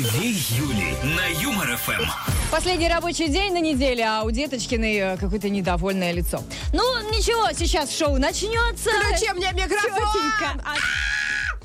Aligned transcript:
Две 0.00 0.30
Юли 0.30 0.96
на 1.04 1.40
Юмор 1.40 1.76
ФМ. 1.76 2.02
Последний 2.50 2.88
рабочий 2.88 3.28
день 3.28 3.52
на 3.52 3.60
неделе, 3.60 4.02
а 4.04 4.24
у 4.24 4.32
Деточкиной 4.32 4.96
э, 4.96 5.16
какое-то 5.16 5.48
недовольное 5.48 6.10
лицо. 6.10 6.42
Ну, 6.72 6.82
ничего, 7.12 7.52
сейчас 7.56 7.96
шоу 7.96 8.18
начнется. 8.18 8.90
Включи 8.90 9.32
мне 9.34 9.52
микрофон! 9.52 9.92
Тетенька, 10.12 10.60
а- 10.64 10.74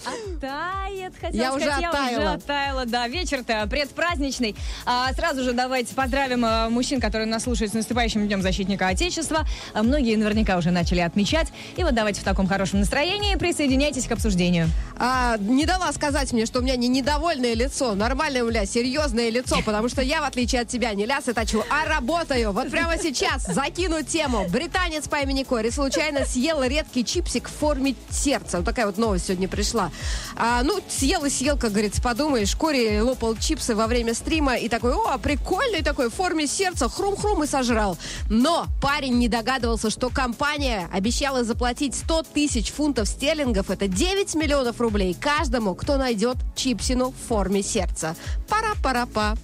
Оттает, 0.05 1.13
хотела 1.19 1.41
Я 1.41 1.51
сказать, 1.51 1.67
уже 1.71 1.81
я 1.81 1.89
оттаяла. 1.89 2.19
уже 2.19 2.33
оттаяла, 2.33 2.85
да, 2.85 3.07
вечер-то 3.07 3.67
предпраздничный. 3.67 4.55
А, 4.85 5.11
сразу 5.13 5.43
же 5.43 5.53
давайте 5.53 5.93
поздравим 5.93 6.43
а, 6.45 6.69
мужчин, 6.69 6.99
которые 7.01 7.27
нас 7.27 7.43
слушают 7.43 7.71
с 7.71 7.75
наступающим 7.75 8.27
Днем 8.27 8.41
Защитника 8.41 8.87
Отечества. 8.87 9.45
А, 9.73 9.83
многие 9.83 10.15
наверняка 10.15 10.57
уже 10.57 10.71
начали 10.71 10.99
отмечать. 10.99 11.47
И 11.77 11.83
вот 11.83 11.93
давайте 11.93 12.21
в 12.21 12.23
таком 12.23 12.47
хорошем 12.47 12.79
настроении 12.79 13.35
присоединяйтесь 13.35 14.07
к 14.07 14.11
обсуждению. 14.11 14.69
А, 14.97 15.37
не 15.39 15.65
дала 15.65 15.91
сказать 15.91 16.31
мне, 16.33 16.45
что 16.45 16.59
у 16.59 16.61
меня 16.61 16.75
не 16.75 16.87
недовольное 16.87 17.53
лицо, 17.53 17.95
нормальное, 17.95 18.43
бля, 18.43 18.65
серьезное 18.65 19.29
лицо, 19.29 19.57
потому 19.65 19.89
что 19.89 20.01
я, 20.01 20.21
в 20.21 20.23
отличие 20.23 20.61
от 20.61 20.67
тебя, 20.67 20.93
не 20.93 21.05
лясы 21.05 21.33
точу, 21.33 21.63
а 21.69 21.85
работаю. 21.87 22.51
Вот 22.51 22.69
прямо 22.69 22.97
сейчас 22.97 23.45
закину 23.47 24.03
тему. 24.03 24.45
Британец 24.49 25.07
по 25.07 25.17
имени 25.17 25.43
Кори 25.43 25.69
случайно 25.69 26.25
съел 26.25 26.63
редкий 26.63 27.05
чипсик 27.05 27.47
в 27.49 27.51
форме 27.51 27.95
сердца. 28.09 28.57
Вот 28.57 28.65
такая 28.65 28.85
вот 28.85 28.97
новость 28.97 29.27
сегодня 29.27 29.47
пришла. 29.47 29.91
А, 30.35 30.63
ну, 30.63 30.79
съел 30.87 31.25
и 31.25 31.29
съел, 31.29 31.57
как 31.57 31.71
говорится, 31.71 32.01
подумаешь. 32.01 32.55
Кори 32.55 32.99
лопал 32.99 33.35
чипсы 33.35 33.75
во 33.75 33.87
время 33.87 34.13
стрима 34.13 34.55
и 34.55 34.69
такой, 34.69 34.93
о, 34.93 35.17
прикольный 35.17 35.81
такой, 35.81 36.09
в 36.09 36.13
форме 36.13 36.47
сердца, 36.47 36.87
хрум-хрум 36.87 37.43
и 37.43 37.47
сожрал. 37.47 37.97
Но 38.29 38.67
парень 38.81 39.17
не 39.17 39.27
догадывался, 39.27 39.89
что 39.89 40.09
компания 40.09 40.89
обещала 40.91 41.43
заплатить 41.43 41.95
100 41.95 42.23
тысяч 42.33 42.71
фунтов 42.71 43.07
стерлингов, 43.07 43.69
это 43.69 43.87
9 43.87 44.35
миллионов 44.35 44.79
рублей, 44.79 45.15
каждому, 45.19 45.75
кто 45.75 45.97
найдет 45.97 46.37
чипсину 46.55 47.11
в 47.11 47.27
форме 47.27 47.63
сердца. 47.63 48.15
Пара-пара-па. 48.47 49.35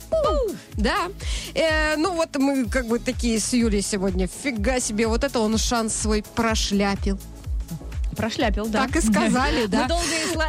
Да. 0.73 1.07
Э, 1.53 1.95
ну 1.97 2.13
вот 2.13 2.35
мы 2.37 2.65
как 2.65 2.87
бы 2.87 2.99
такие 2.99 3.39
с 3.39 3.53
Юлей 3.53 3.81
сегодня. 3.81 4.27
Фига 4.27 4.79
себе, 4.79 5.07
вот 5.07 5.23
это 5.23 5.39
он 5.39 5.57
шанс 5.57 5.93
свой 5.95 6.23
прошляпил. 6.35 7.19
Прошляпил, 8.15 8.67
да. 8.67 8.87
Так 8.87 8.95
и 8.95 9.01
сказали, 9.01 9.65
да. 9.67 9.83
Мы 9.83 9.87
долго 9.87 10.05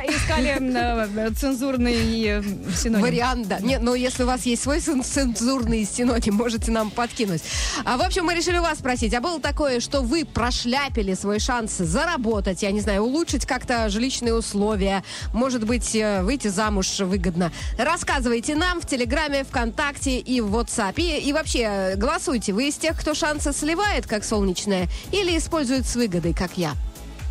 искали 0.09 0.57
э, 0.61 1.31
цензурный 1.33 2.25
э, 2.25 2.43
синоним. 2.77 3.03
Вариант, 3.07 3.49
да. 3.49 3.59
Нет, 3.61 3.83
но 3.83 3.95
если 3.95 4.23
у 4.23 4.27
вас 4.27 4.47
есть 4.47 4.63
свой 4.63 4.81
цен- 4.81 5.03
цензурный 5.03 5.85
синоним, 5.85 6.35
можете 6.35 6.71
нам 6.71 6.91
подкинуть. 6.91 7.43
А 7.85 7.97
в 7.97 8.03
общем, 8.03 8.25
мы 8.25 8.35
решили 8.35 8.59
вас 8.59 8.79
спросить, 8.79 9.15
а 9.15 9.21
было 9.21 9.41
такое, 9.41 9.81
что 9.81 10.03
вы 10.03 10.25
прошляпили 10.25 11.15
свой 11.15 11.39
шанс 11.41 11.77
заработать, 11.77 12.63
я 12.63 12.71
не 12.71 12.81
знаю, 12.81 13.03
улучшить 13.03 13.47
как-то 13.47 13.89
жилищные 13.89 14.35
условия, 14.35 15.03
может 15.33 15.65
быть, 15.65 15.95
э, 15.95 16.23
выйти 16.23 16.49
замуж 16.49 17.01
выгодно? 17.01 17.53
Рассказывайте 17.79 18.55
нам 18.55 18.81
в 18.81 18.87
Телеграме, 18.87 19.45
ВКонтакте 19.45 20.19
и 20.19 20.41
в 20.41 20.55
WhatsApp. 20.57 20.95
И, 20.97 21.29
и 21.29 21.33
вообще, 21.33 21.95
голосуйте. 21.97 22.53
Вы 22.53 22.69
из 22.69 22.77
тех, 22.77 22.99
кто 22.99 23.15
шансы 23.15 23.53
сливает, 23.53 24.07
как 24.07 24.25
солнечное, 24.25 24.89
или 25.13 25.37
использует 25.37 25.87
с 25.87 25.97
выгодой, 25.97 26.35
как 26.35 26.57
я? 26.57 26.73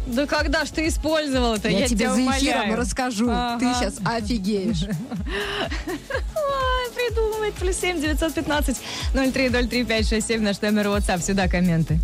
Да 0.05 0.25
когда 0.27 0.65
ж 0.65 0.69
ты 0.69 0.87
использовал 0.87 1.55
это? 1.55 1.69
Я, 1.69 1.87
тебе 1.87 2.09
за 2.09 2.15
умоляю. 2.15 2.41
эфиром 2.43 2.75
расскажу. 2.75 3.25
Ты 3.25 3.31
Ага. 3.31 3.73
сейчас 3.79 3.95
офигеешь. 4.05 4.83
Ой, 4.83 6.91
придумывает. 6.95 7.53
Плюс 7.55 7.75
семь 7.77 7.99
девятьсот 7.99 8.33
пятнадцать 8.33 8.77
ноль 9.13 9.31
три 9.31 9.49
ноль 9.49 9.67
три 9.67 9.83
пять 9.83 10.07
шесть 10.07 10.27
семь 10.27 10.41
наш 10.43 10.61
номер 10.61 10.87
WhatsApp. 10.87 11.21
Сюда 11.21 11.47
комменты. 11.47 11.99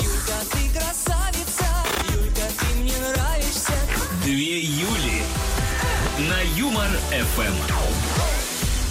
Юлька, 0.00 0.34
ты 0.52 0.78
красавица, 0.78 1.66
Юлька, 2.14 2.42
ты 2.58 2.80
мне 2.80 2.92
нравишься. 2.98 3.72
Две 4.24 4.60
Юли 4.60 5.22
на 6.28 6.40
Юмор 6.58 6.88
ФМ. 7.10 8.11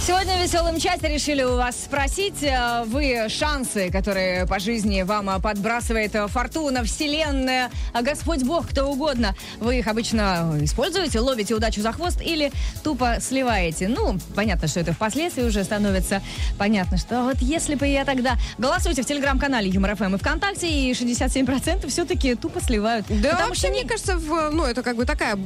Сегодня 0.04 0.36
в 0.36 0.42
веселом 0.42 0.80
чате 0.80 1.06
решили 1.06 1.44
у 1.44 1.54
вас 1.56 1.76
спросить, 1.76 2.42
э, 2.42 2.82
вы 2.86 3.28
шансы, 3.28 3.88
которые 3.88 4.48
по 4.48 4.58
жизни 4.58 5.02
вам 5.02 5.40
подбрасывает 5.40 6.16
фортуна, 6.26 6.82
вселенная, 6.82 7.70
а 7.92 8.02
Господь 8.02 8.42
Бог, 8.42 8.68
кто 8.68 8.86
угодно, 8.86 9.36
вы 9.60 9.78
их 9.78 9.86
обычно 9.86 10.58
используете, 10.60 11.20
ловите 11.20 11.54
удачу 11.54 11.80
за 11.82 11.92
хвост 11.92 12.20
или 12.20 12.50
тупо 12.82 13.18
сливаете? 13.20 13.86
Ну, 13.86 14.18
понятно, 14.34 14.66
что 14.66 14.80
это 14.80 14.92
впоследствии 14.92 15.44
уже 15.44 15.62
становится 15.62 16.20
понятно, 16.58 16.98
что 16.98 17.22
вот 17.22 17.36
если 17.38 17.76
бы 17.76 17.86
я 17.86 18.04
тогда... 18.04 18.36
Голосуйте 18.58 19.02
в 19.02 19.06
телеграм-канале 19.06 19.68
Юмор 19.68 19.94
ФМ 19.94 20.16
и 20.16 20.18
ВКонтакте, 20.18 20.68
и 20.68 20.90
67% 20.90 21.88
все-таки 21.88 22.34
тупо 22.34 22.60
сливают. 22.60 23.06
Да, 23.08 23.30
Потому 23.30 23.50
вообще, 23.50 23.66
что 23.66 23.70
мне 23.70 23.82
не- 23.82 23.88
кажется, 23.88 24.16
в, 24.16 24.50
ну, 24.50 24.64
это 24.64 24.82
как 24.82 24.96
бы 24.96 25.04
такая 25.04 25.38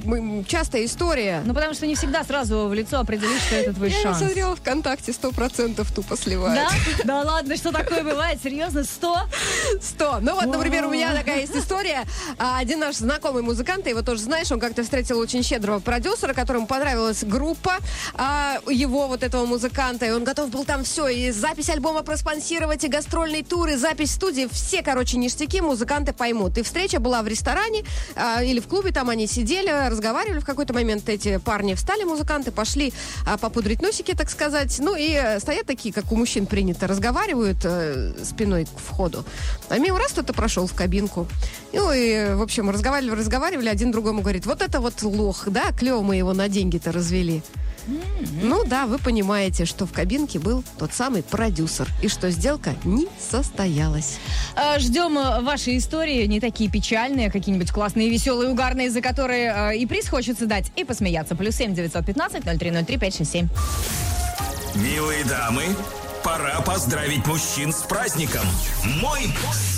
частая 0.49 0.87
история. 0.87 1.43
Ну, 1.45 1.53
потому 1.53 1.75
что 1.75 1.87
не 1.87 1.95
всегда 1.95 2.25
сразу 2.25 2.69
в 2.69 2.73
лицо 2.73 3.01
определишь, 3.01 3.43
что 3.43 3.57
это 3.57 3.75
твой 3.75 3.91
шанс. 3.91 4.17
Смотрела 4.47 4.57
ВКонтакте, 4.57 5.13
сто 5.13 5.33
процентов 5.33 5.91
тупо 5.93 6.17
сливают. 6.17 6.55
Да? 6.57 7.05
Да 7.05 7.23
ладно, 7.23 7.57
что 7.57 7.73
такое 7.73 8.03
бывает? 8.03 8.39
Серьезно, 8.43 8.85
100? 8.85 9.19
Сто. 9.83 10.19
Ну 10.21 10.35
вот, 10.35 10.47
например, 10.47 10.87
у 10.87 10.91
меня 10.91 11.15
такая 11.15 11.41
есть 11.41 11.57
история. 11.57 12.05
А, 12.39 12.59
Один 12.59 12.81
наш 12.81 12.97
знакомый 12.97 13.43
музыкант, 13.43 13.85
ты 13.85 13.91
его 13.91 14.03
тоже 14.03 14.23
знаешь, 14.23 14.51
он 14.53 14.61
как-то 14.61 14.83
встретил 14.83 15.19
очень 15.19 15.43
щедрого 15.43 15.81
продюсера, 15.81 16.35
которому 16.35 16.67
понравилась 16.67 17.25
группа 17.25 17.77
а, 18.15 18.59
его 18.69 19.09
вот 19.09 19.23
этого 19.23 19.47
музыканта, 19.47 20.07
и 20.07 20.11
он 20.11 20.25
готов 20.25 20.51
был 20.51 20.65
там 20.65 20.85
все, 20.85 21.09
и 21.09 21.31
запись 21.31 21.71
альбома 21.71 22.03
проспонсировать, 22.03 22.85
и 22.85 22.89
гастрольный 22.89 23.43
тур, 23.43 23.69
и 23.69 23.77
запись 23.77 24.13
студии, 24.13 24.49
все, 24.51 24.83
короче, 24.83 25.17
ништяки 25.17 25.61
музыканты 25.61 26.13
поймут. 26.13 26.59
И 26.59 26.63
встреча 26.63 27.01
была 27.01 27.23
в 27.23 27.29
ресторане 27.29 27.85
а, 28.15 28.43
или 28.43 28.61
в 28.61 28.69
клубе, 28.69 28.93
там 28.93 29.09
они 29.09 29.27
сидели, 29.27 29.89
разговаривали 29.89 30.41
в 30.41 30.47
какой-то 30.47 30.73
момент, 30.73 31.09
эти 31.09 31.39
парни 31.39 31.75
встали, 31.75 32.05
музыканты, 32.05 32.53
пошли 32.53 32.93
попудрить 33.41 33.83
носики, 33.83 34.15
так 34.15 34.31
сказать, 34.31 34.36
ну 34.79 34.95
и 34.97 35.13
э, 35.13 35.41
стоят 35.41 35.67
такие, 35.67 35.93
как 35.93 36.13
у 36.13 36.17
мужчин 36.17 36.47
принято, 36.47 36.87
разговаривают 36.87 37.59
э, 37.65 38.13
спиной 38.25 38.67
к 38.67 38.79
входу. 38.79 39.25
А 39.69 39.79
мимо 39.79 39.99
раз 39.99 40.13
кто-то 40.13 40.33
прошел 40.33 40.67
в 40.67 40.75
кабинку. 40.75 41.27
Ну 41.73 41.93
и, 41.93 42.35
в 42.35 42.43
общем, 42.43 42.71
разговаривали, 42.71 43.19
разговаривали, 43.19 43.69
один 43.69 43.91
другому 43.91 44.23
говорит, 44.23 44.47
вот 44.47 44.63
это 44.63 44.81
вот 44.81 45.03
лох, 45.03 45.49
да, 45.49 45.73
клево 45.73 46.03
мы 46.03 46.17
его 46.17 46.33
на 46.33 46.49
деньги-то 46.49 46.93
развели. 46.93 47.43
Ну 48.43 48.65
да, 48.65 48.87
вы 48.87 48.99
понимаете, 48.99 49.65
что 49.65 49.87
в 49.87 49.93
кабинке 49.93 50.39
был 50.39 50.65
тот 50.79 50.93
самый 50.93 51.23
продюсер, 51.23 51.89
и 52.03 52.09
что 52.09 52.31
сделка 52.31 52.75
не 52.85 53.07
состоялась. 53.19 54.19
Э, 54.57 54.79
Ждем 54.79 55.17
э, 55.19 55.41
ваши 55.43 55.77
истории, 55.77 56.27
не 56.27 56.41
такие 56.41 56.71
печальные, 56.71 57.29
а 57.29 57.31
какие-нибудь 57.31 57.71
классные, 57.71 58.11
веселые, 58.11 58.51
угарные, 58.51 58.91
за 58.91 59.01
которые 59.01 59.55
э, 59.73 59.77
и 59.77 59.87
приз 59.87 60.09
хочется 60.09 60.47
дать, 60.47 60.73
и 60.77 60.85
посмеяться. 60.85 61.37
Плюс 61.37 61.57
семь 61.57 61.75
девятьсот 61.75 62.05
пятнадцать 62.05 62.45
ноль 62.45 62.59
три 62.59 62.71
ноль 62.71 62.85
три 62.85 62.99
пять 62.99 63.17
шесть 63.17 63.33
семь. 63.33 63.49
Милые 64.75 65.25
дамы, 65.25 65.65
пора 66.23 66.61
поздравить 66.63 67.27
мужчин 67.27 67.73
с 67.73 67.83
праздником. 67.83 68.45
Мой 69.01 69.29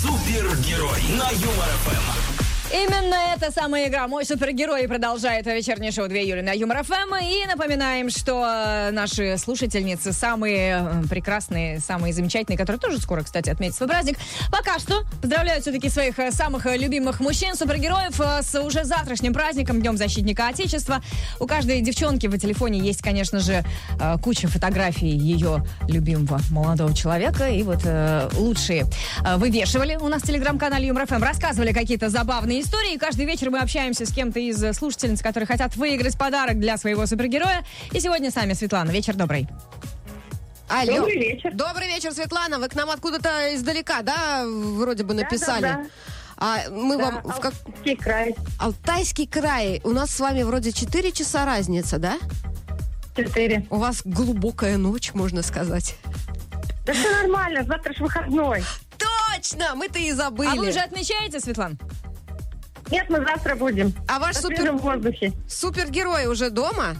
супергерой 0.01 1.01
на 1.17 1.29
Юмор 1.29 1.69
ФМ. 1.85 2.38
Именно 2.71 3.15
эта 3.35 3.51
самая 3.51 3.87
игра 3.87 4.07
«Мой 4.07 4.25
супергерой» 4.25 4.87
продолжает 4.87 5.47
вечернее 5.47 5.91
шоу 5.91 6.07
2 6.07 6.17
июля 6.17 6.43
на 6.43 6.51
Юмор 6.51 6.83
ФМ. 6.83 7.15
И 7.15 7.47
напоминаем, 7.47 8.11
что 8.11 8.45
э, 8.45 8.91
наши 8.91 9.39
слушательницы 9.39 10.13
самые 10.13 10.87
э, 10.87 11.07
прекрасные, 11.09 11.79
самые 11.79 12.13
замечательные, 12.13 12.59
которые 12.59 12.79
тоже 12.79 12.99
скоро, 12.99 13.23
кстати, 13.23 13.49
отметят 13.49 13.75
свой 13.75 13.89
праздник. 13.89 14.19
Пока 14.51 14.77
что 14.77 15.03
поздравляю 15.19 15.63
все-таки 15.63 15.89
своих 15.89 16.19
э, 16.19 16.31
самых 16.31 16.67
любимых 16.67 17.21
мужчин, 17.21 17.55
супергероев 17.55 18.19
с 18.19 18.59
уже 18.61 18.83
завтрашним 18.83 19.33
праздником, 19.33 19.81
Днем 19.81 19.97
Защитника 19.97 20.47
Отечества. 20.47 21.01
У 21.39 21.47
каждой 21.47 21.81
девчонки 21.81 22.27
в 22.27 22.37
телефоне 22.37 22.79
есть, 22.79 23.01
конечно 23.01 23.39
же, 23.39 23.63
куча 24.21 24.47
фотографий 24.47 25.09
ее 25.09 25.65
любимого 25.87 26.39
молодого 26.51 26.93
человека. 26.93 27.47
И 27.47 27.63
вот 27.63 27.81
лучшие 28.37 28.85
вывешивали 29.37 29.95
у 29.95 30.07
нас 30.07 30.21
в 30.21 30.27
телеграм-канале 30.27 30.87
Юмор 30.87 31.07
ФМ, 31.07 31.23
рассказывали 31.23 31.73
какие-то 31.73 32.09
забавные 32.09 32.58
истории. 32.61 32.93
И 32.93 32.97
каждый 32.97 33.25
вечер 33.25 33.49
мы 33.49 33.59
общаемся 33.59 34.05
с 34.05 34.11
кем-то 34.11 34.39
из 34.39 34.59
слушательниц, 34.77 35.21
которые 35.21 35.47
хотят 35.47 35.75
выиграть 35.75 36.17
подарок 36.17 36.59
для 36.59 36.77
своего 36.77 37.05
супергероя. 37.05 37.63
И 37.91 37.99
сегодня 37.99 38.31
с 38.31 38.35
нами 38.35 38.53
Светлана. 38.53 38.91
Вечер 38.91 39.15
добрый. 39.15 39.47
Алло. 40.69 40.97
Добрый 40.97 41.17
вечер. 41.17 41.53
Добрый 41.53 41.87
вечер, 41.87 42.11
Светлана. 42.11 42.59
Вы 42.59 42.67
к 42.69 42.75
нам 42.75 42.89
откуда-то 42.91 43.55
издалека, 43.55 44.03
да, 44.03 44.43
вроде 44.45 45.03
бы 45.03 45.13
написали? 45.13 45.61
да. 45.61 45.85
А 46.37 46.69
мы 46.69 46.97
Да, 46.97 47.03
вам 47.03 47.21
в 47.23 47.39
как... 47.39 47.53
Алтайский 47.53 47.95
край. 47.97 48.35
Алтайский 48.59 49.27
край. 49.27 49.81
У 49.83 49.89
нас 49.89 50.11
с 50.11 50.19
вами 50.19 50.43
вроде 50.43 50.71
4 50.71 51.11
часа 51.11 51.45
разница, 51.45 51.97
да? 51.97 52.17
Четыре. 53.15 53.65
У 53.69 53.77
вас 53.77 54.01
глубокая 54.05 54.77
ночь, 54.77 55.13
можно 55.13 55.41
сказать. 55.43 55.97
Да 56.85 56.93
все 56.93 57.11
нормально, 57.11 57.63
завтра 57.63 57.93
ж 57.93 57.99
выходной. 57.99 58.63
Точно! 58.97 59.75
Мы-то 59.75 59.99
и 59.99 60.11
забыли. 60.13 60.49
А 60.49 60.55
вы 60.55 60.69
уже 60.69 60.79
отмечаете, 60.79 61.39
Светлан? 61.41 61.77
Нет, 62.91 63.09
мы 63.09 63.17
завтра 63.17 63.55
будем. 63.55 63.93
А 64.07 64.19
ваш 64.19 64.37
супер... 64.37 64.57
свежем 64.57 64.77
воздухе. 64.77 65.33
супергерой 65.47 66.27
уже 66.27 66.49
дома? 66.49 66.95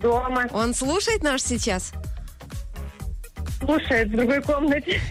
Дома. 0.00 0.46
Он 0.52 0.74
слушает 0.74 1.22
наш 1.22 1.42
сейчас? 1.42 1.92
Слушает 3.60 4.08
в 4.08 4.12
другой 4.12 4.42
комнате. 4.42 5.00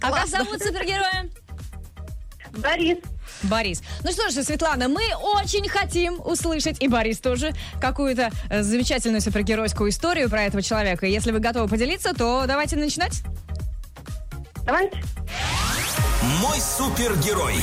А 0.00 0.10
как 0.10 0.26
зовут 0.26 0.62
супергероя? 0.62 1.30
Борис. 2.58 2.98
Борис. 3.42 3.82
Ну 4.02 4.12
что 4.12 4.28
же, 4.30 4.42
Светлана, 4.42 4.88
мы 4.88 5.02
очень 5.16 5.66
хотим 5.68 6.20
услышать, 6.20 6.82
и 6.82 6.88
Борис 6.88 7.20
тоже, 7.20 7.52
какую-то 7.80 8.30
э, 8.50 8.62
замечательную 8.62 9.22
супергеройскую 9.22 9.90
историю 9.90 10.28
про 10.28 10.42
этого 10.42 10.62
человека. 10.62 11.06
Если 11.06 11.32
вы 11.32 11.40
готовы 11.40 11.68
поделиться, 11.68 12.14
то 12.14 12.44
давайте 12.46 12.76
начинать. 12.76 13.22
Давайте. 14.66 15.02
Мой 16.40 16.58
супергерой. 16.58 17.56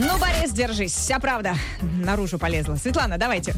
Ну, 0.00 0.18
Борис, 0.18 0.52
держись. 0.52 0.92
Вся 0.92 1.18
правда 1.18 1.54
наружу 1.80 2.38
полезла. 2.38 2.76
Светлана, 2.76 3.16
давайте. 3.16 3.54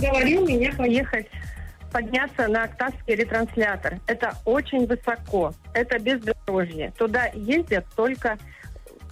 Говорил 0.00 0.46
меня 0.46 0.72
поехать 0.72 1.26
подняться 1.92 2.48
на 2.48 2.64
Октавский 2.64 3.14
ретранслятор. 3.14 4.00
Это 4.08 4.36
очень 4.44 4.86
высоко. 4.86 5.52
Это 5.74 5.98
бездорожье. 6.00 6.92
Туда 6.98 7.26
ездят 7.34 7.84
только 7.94 8.36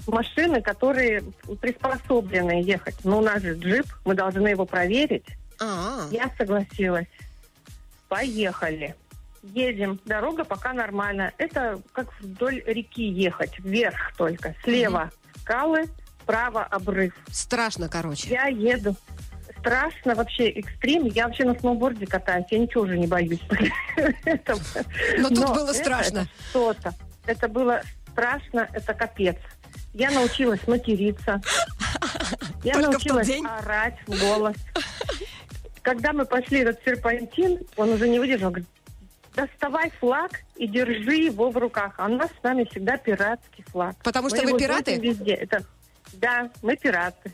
машины, 0.08 0.60
которые 0.60 1.22
приспособлены 1.60 2.62
ехать. 2.62 2.96
Но 3.04 3.18
у 3.18 3.22
нас 3.22 3.40
же 3.42 3.54
джип, 3.54 3.86
мы 4.04 4.14
должны 4.14 4.48
его 4.48 4.64
проверить. 4.66 5.26
А, 5.60 6.08
Я 6.10 6.28
согласилась. 6.36 7.06
Поехали. 8.08 8.96
Едем. 9.42 10.00
Дорога 10.04 10.44
пока 10.44 10.72
нормальная. 10.72 11.34
Это 11.38 11.80
как 11.92 12.08
вдоль 12.20 12.62
реки 12.66 13.04
ехать. 13.04 13.58
Вверх 13.58 14.14
только. 14.16 14.54
Слева 14.62 15.10
скалы, 15.40 15.88
справа 16.22 16.64
обрыв. 16.64 17.14
страшно, 17.30 17.88
короче. 17.88 18.28
Я 18.28 18.46
еду. 18.46 18.94
Страшно 19.58 20.14
вообще, 20.14 20.48
экстрим. 20.50 21.06
Я 21.06 21.26
вообще 21.26 21.44
на 21.44 21.58
сноуборде 21.58 22.06
катаюсь. 22.06 22.46
Я 22.50 22.58
ничего 22.58 22.84
уже 22.84 22.98
не 22.98 23.06
боюсь. 23.06 23.42
Но 25.18 25.28
тут 25.28 25.54
было 25.54 25.72
страшно. 25.72 26.26
Что-то. 26.50 26.94
Это 27.26 27.48
было 27.48 27.82
страшно, 28.10 28.68
это 28.72 28.94
капец. 28.94 29.36
Я 29.94 30.10
научилась 30.10 30.66
материться. 30.66 31.40
Я 32.64 32.78
научилась 32.78 33.28
орать 33.44 33.98
в 34.06 34.18
голос. 34.18 34.56
Когда 35.82 36.12
мы 36.12 36.24
пошли 36.24 36.60
этот 36.60 36.80
серпантин, 36.84 37.58
он 37.76 37.90
уже 37.90 38.08
не 38.08 38.20
выдержал, 38.20 38.50
говорит, 38.50 38.68
доставай 39.34 39.90
флаг 40.00 40.40
и 40.56 40.66
держи 40.66 41.16
его 41.16 41.50
в 41.50 41.56
руках. 41.56 41.94
А 41.98 42.06
у 42.06 42.16
нас 42.16 42.30
с 42.38 42.42
нами 42.42 42.64
всегда 42.64 42.96
пиратский 42.96 43.64
флаг. 43.70 43.96
Потому 44.02 44.28
что 44.28 44.42
Мы 44.44 44.52
вы 44.52 44.58
пираты? 44.58 44.98
Везде. 44.98 45.34
Это... 45.34 45.64
Да, 46.14 46.50
мы 46.62 46.76
пираты. 46.76 47.30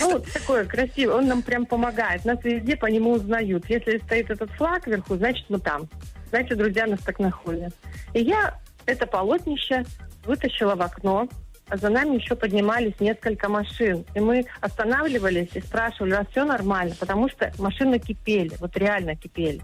Ну, 0.00 0.20
такое 0.32 0.64
красивое. 0.64 1.16
Он 1.16 1.26
нам 1.26 1.42
прям 1.42 1.66
помогает. 1.66 2.24
Нас 2.24 2.42
везде 2.42 2.76
по 2.76 2.86
нему 2.86 3.12
узнают. 3.12 3.68
Если 3.68 3.98
стоит 3.98 4.30
этот 4.30 4.50
флаг 4.52 4.86
вверху, 4.86 5.16
значит, 5.16 5.44
мы 5.50 5.58
там. 5.60 5.86
Значит, 6.30 6.56
друзья 6.56 6.86
нас 6.86 7.00
так 7.00 7.18
находят. 7.18 7.74
И 8.14 8.22
я 8.22 8.58
это 8.86 9.06
полотнище 9.06 9.84
вытащила 10.24 10.74
в 10.74 10.82
окно, 10.82 11.28
за 11.72 11.88
нами 11.88 12.16
еще 12.16 12.34
поднимались 12.34 12.94
несколько 13.00 13.48
машин. 13.48 14.04
И 14.14 14.20
мы 14.20 14.46
останавливались 14.60 15.50
и 15.54 15.60
спрашивали, 15.60 16.12
а 16.12 16.26
все 16.30 16.44
нормально? 16.44 16.94
Потому 16.98 17.28
что 17.28 17.52
машины 17.58 17.98
кипели, 17.98 18.52
вот 18.60 18.76
реально 18.76 19.16
кипели. 19.16 19.60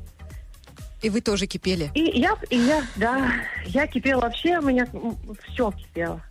И 1.03 1.11
вы 1.11 1.21
тоже 1.21 1.47
кипели. 1.47 1.91
И 1.95 2.19
я, 2.19 2.35
и 2.49 2.57
я, 2.57 2.83
да, 2.97 3.31
я 3.67 3.87
кипела 3.87 4.23
вообще, 4.23 4.59
у 4.59 4.63
меня 4.63 4.87
все 5.49 5.71
кипело. 5.73 6.23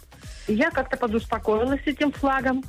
И 0.48 0.54
я 0.54 0.72
как-то 0.72 0.98
подуспокоилась 0.98 1.82
этим 1.86 2.12
флагом. 2.12 2.64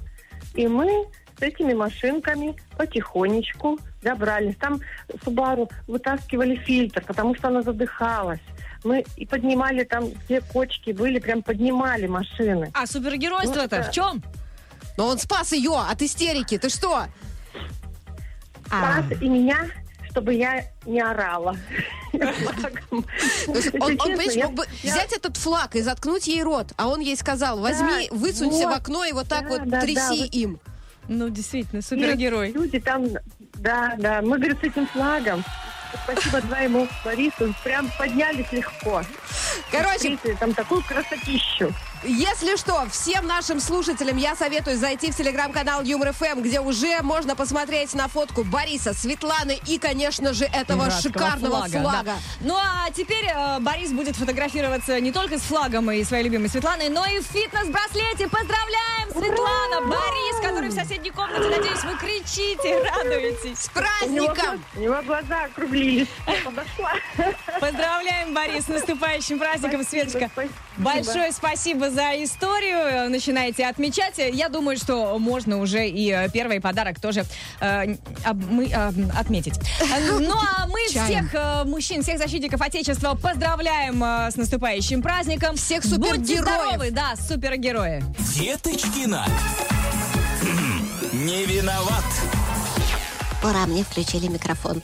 И 0.54 0.68
мы 0.68 1.06
с 1.38 1.42
этими 1.42 1.72
машинками 1.72 2.54
потихонечку 2.76 3.78
добрались. 4.02 4.56
Там 4.56 4.80
Субару 5.24 5.70
вытаскивали 5.86 6.56
фильтр, 6.56 7.02
потому 7.04 7.34
что 7.34 7.48
она 7.48 7.62
задыхалась. 7.62 8.40
Мы 8.84 9.04
и 9.16 9.26
поднимали 9.26 9.84
там, 9.84 10.10
где 10.10 10.40
кочки 10.40 10.90
были, 10.90 11.18
прям 11.18 11.42
поднимали 11.42 12.06
машины. 12.06 12.70
А 12.74 12.86
супергеройство-то 12.86 13.78
Ну, 13.78 13.82
в 13.82 13.90
чем? 13.90 14.22
Но 14.96 15.06
он 15.08 15.18
спас 15.18 15.52
ее 15.52 15.72
от 15.76 16.02
истерики. 16.02 16.58
Ты 16.58 16.68
что? 16.68 17.06
А. 18.70 19.02
Спас 19.02 19.22
и 19.22 19.28
меня, 19.28 19.66
чтобы 20.10 20.34
я 20.34 20.64
не 20.86 21.00
орала. 21.00 21.56
Он, 22.12 23.96
понимаешь, 23.96 24.36
мог 24.44 24.54
бы 24.54 24.66
взять 24.82 25.12
этот 25.12 25.36
флаг 25.36 25.74
и 25.74 25.80
заткнуть 25.80 26.28
ей 26.28 26.42
рот, 26.42 26.72
а 26.76 26.88
он 26.88 27.00
ей 27.00 27.16
сказал, 27.16 27.58
возьми, 27.58 28.08
высунься 28.10 28.68
в 28.68 28.72
окно 28.72 29.04
и 29.04 29.12
вот 29.12 29.28
так 29.28 29.48
вот 29.48 29.62
тряси 29.62 30.26
им. 30.26 30.60
Ну, 31.08 31.28
действительно, 31.28 31.82
супергерой. 31.82 32.52
Люди 32.52 32.80
там, 32.80 33.06
да, 33.54 33.94
да. 33.98 34.22
Мы, 34.22 34.38
говорит, 34.38 34.58
с 34.60 34.64
этим 34.64 34.86
флагом. 34.86 35.44
Спасибо 36.02 36.40
твоему 36.40 36.88
Борису. 37.04 37.54
Прям 37.62 37.90
поднялись 37.98 38.50
легко. 38.52 39.02
Короче, 39.70 39.96
Встретили 40.16 40.34
там 40.34 40.54
такую 40.54 40.82
красотищу. 40.82 41.72
Если 42.06 42.56
что, 42.56 42.86
всем 42.90 43.26
нашим 43.26 43.60
слушателям 43.60 44.18
я 44.18 44.36
советую 44.36 44.76
зайти 44.76 45.10
в 45.10 45.16
телеграм-канал 45.16 45.82
Юмор 45.82 46.12
ФМ, 46.12 46.42
где 46.42 46.60
уже 46.60 47.00
можно 47.02 47.34
посмотреть 47.34 47.94
на 47.94 48.08
фотку 48.08 48.44
Бориса, 48.44 48.92
Светланы 48.92 49.58
и, 49.66 49.78
конечно 49.78 50.34
же, 50.34 50.44
этого 50.44 50.84
Пиратского 50.84 51.00
шикарного 51.12 51.56
флага, 51.66 51.80
флага. 51.80 52.02
да. 52.04 52.16
Ну 52.40 52.56
а 52.56 52.90
теперь 52.94 53.24
э, 53.26 53.58
Борис 53.60 53.90
будет 53.92 54.16
фотографироваться 54.16 55.00
не 55.00 55.12
только 55.12 55.38
с 55.38 55.42
флагом 55.42 55.90
и 55.90 56.04
своей 56.04 56.24
любимой 56.24 56.50
Светланой, 56.50 56.90
но 56.90 57.06
и 57.06 57.20
в 57.20 57.24
фитнес-браслете. 57.24 58.28
Поздравляем, 58.28 59.10
Светлана! 59.10 59.80
Борис, 59.86 60.36
который 60.42 60.68
в 60.68 60.74
соседней 60.74 61.10
комнате, 61.10 61.48
надеюсь, 61.48 61.84
вы 61.84 61.96
кричите, 61.96 62.82
радуетесь. 62.98 63.58
С 63.60 63.70
У 64.04 64.10
него, 64.10 64.26
праздником! 64.34 64.64
у 64.76 64.80
него 64.80 65.02
глаза 65.06 65.44
округлились. 65.44 66.08
Поздравляем, 67.60 68.34
Борис, 68.34 68.64
с 68.64 68.68
наступающим 68.68 69.38
праздником, 69.38 69.82
Спасибо, 69.84 70.02
Светочка. 70.10 70.30
спасибо. 70.32 70.54
Большое 70.76 71.32
спасибо 71.32 71.90
за 71.94 72.22
историю. 72.22 73.08
Начинаете 73.10 73.66
отмечать. 73.66 74.14
Я 74.18 74.48
думаю, 74.48 74.76
что 74.76 75.18
можно 75.18 75.60
уже 75.60 75.86
и 75.88 76.10
э, 76.10 76.28
первый 76.30 76.60
подарок 76.60 77.00
тоже 77.00 77.24
э, 77.60 77.94
об- 78.24 78.50
мы, 78.50 78.66
э, 78.66 78.92
отметить. 79.18 79.54
Ну 80.20 80.34
а 80.34 80.66
мы 80.66 80.78
Чаем. 80.92 81.28
всех 81.28 81.34
э, 81.34 81.64
мужчин, 81.64 82.02
всех 82.02 82.18
защитников 82.18 82.60
Отечества 82.60 83.14
поздравляем 83.14 84.02
э, 84.02 84.30
с 84.30 84.36
наступающим 84.36 85.02
праздником. 85.02 85.56
Всех 85.56 85.82
Будьте 85.84 85.94
супергероев. 85.96 86.42
здоровы, 86.42 86.90
да, 86.90 87.14
супергерои. 87.16 88.02
Деточкина. 88.36 89.26
Хм, 90.42 91.24
Не 91.24 91.44
виноват. 91.46 92.04
Пора, 93.44 93.66
мне 93.66 93.84
включили 93.84 94.28
микрофон. 94.28 94.80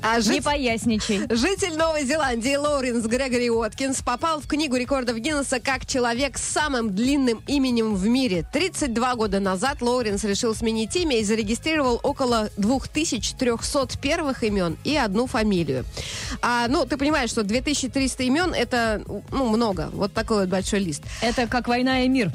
А, 0.00 0.16
Не 0.16 0.22
жить- 0.22 0.42
поясничай. 0.42 1.26
Житель 1.28 1.76
Новой 1.76 2.06
Зеландии 2.06 2.56
Лоуренс 2.56 3.04
Грегори 3.04 3.50
Уоткинс 3.50 4.00
попал 4.00 4.40
в 4.40 4.46
Книгу 4.46 4.76
рекордов 4.76 5.18
Гиннесса 5.18 5.60
как 5.60 5.84
человек 5.84 6.38
с 6.38 6.42
самым 6.42 6.94
длинным 6.94 7.42
именем 7.46 7.94
в 7.94 8.06
мире. 8.06 8.46
32 8.50 9.14
года 9.14 9.40
назад 9.40 9.82
Лоуренс 9.82 10.24
решил 10.24 10.54
сменить 10.54 10.96
имя 10.96 11.18
и 11.18 11.22
зарегистрировал 11.22 12.00
около 12.02 12.48
2300 12.56 13.98
первых 13.98 14.42
имен 14.42 14.78
и 14.84 14.96
одну 14.96 15.26
фамилию. 15.26 15.84
А, 16.40 16.66
ну, 16.66 16.86
ты 16.86 16.96
понимаешь, 16.96 17.28
что 17.28 17.42
2300 17.42 18.22
имен 18.22 18.54
это 18.54 19.02
ну, 19.30 19.50
много. 19.50 19.90
Вот 19.92 20.14
такой 20.14 20.38
вот 20.38 20.48
большой 20.48 20.78
лист. 20.78 21.02
Это 21.20 21.46
как 21.46 21.68
война 21.68 22.04
и 22.04 22.08
мир. 22.08 22.32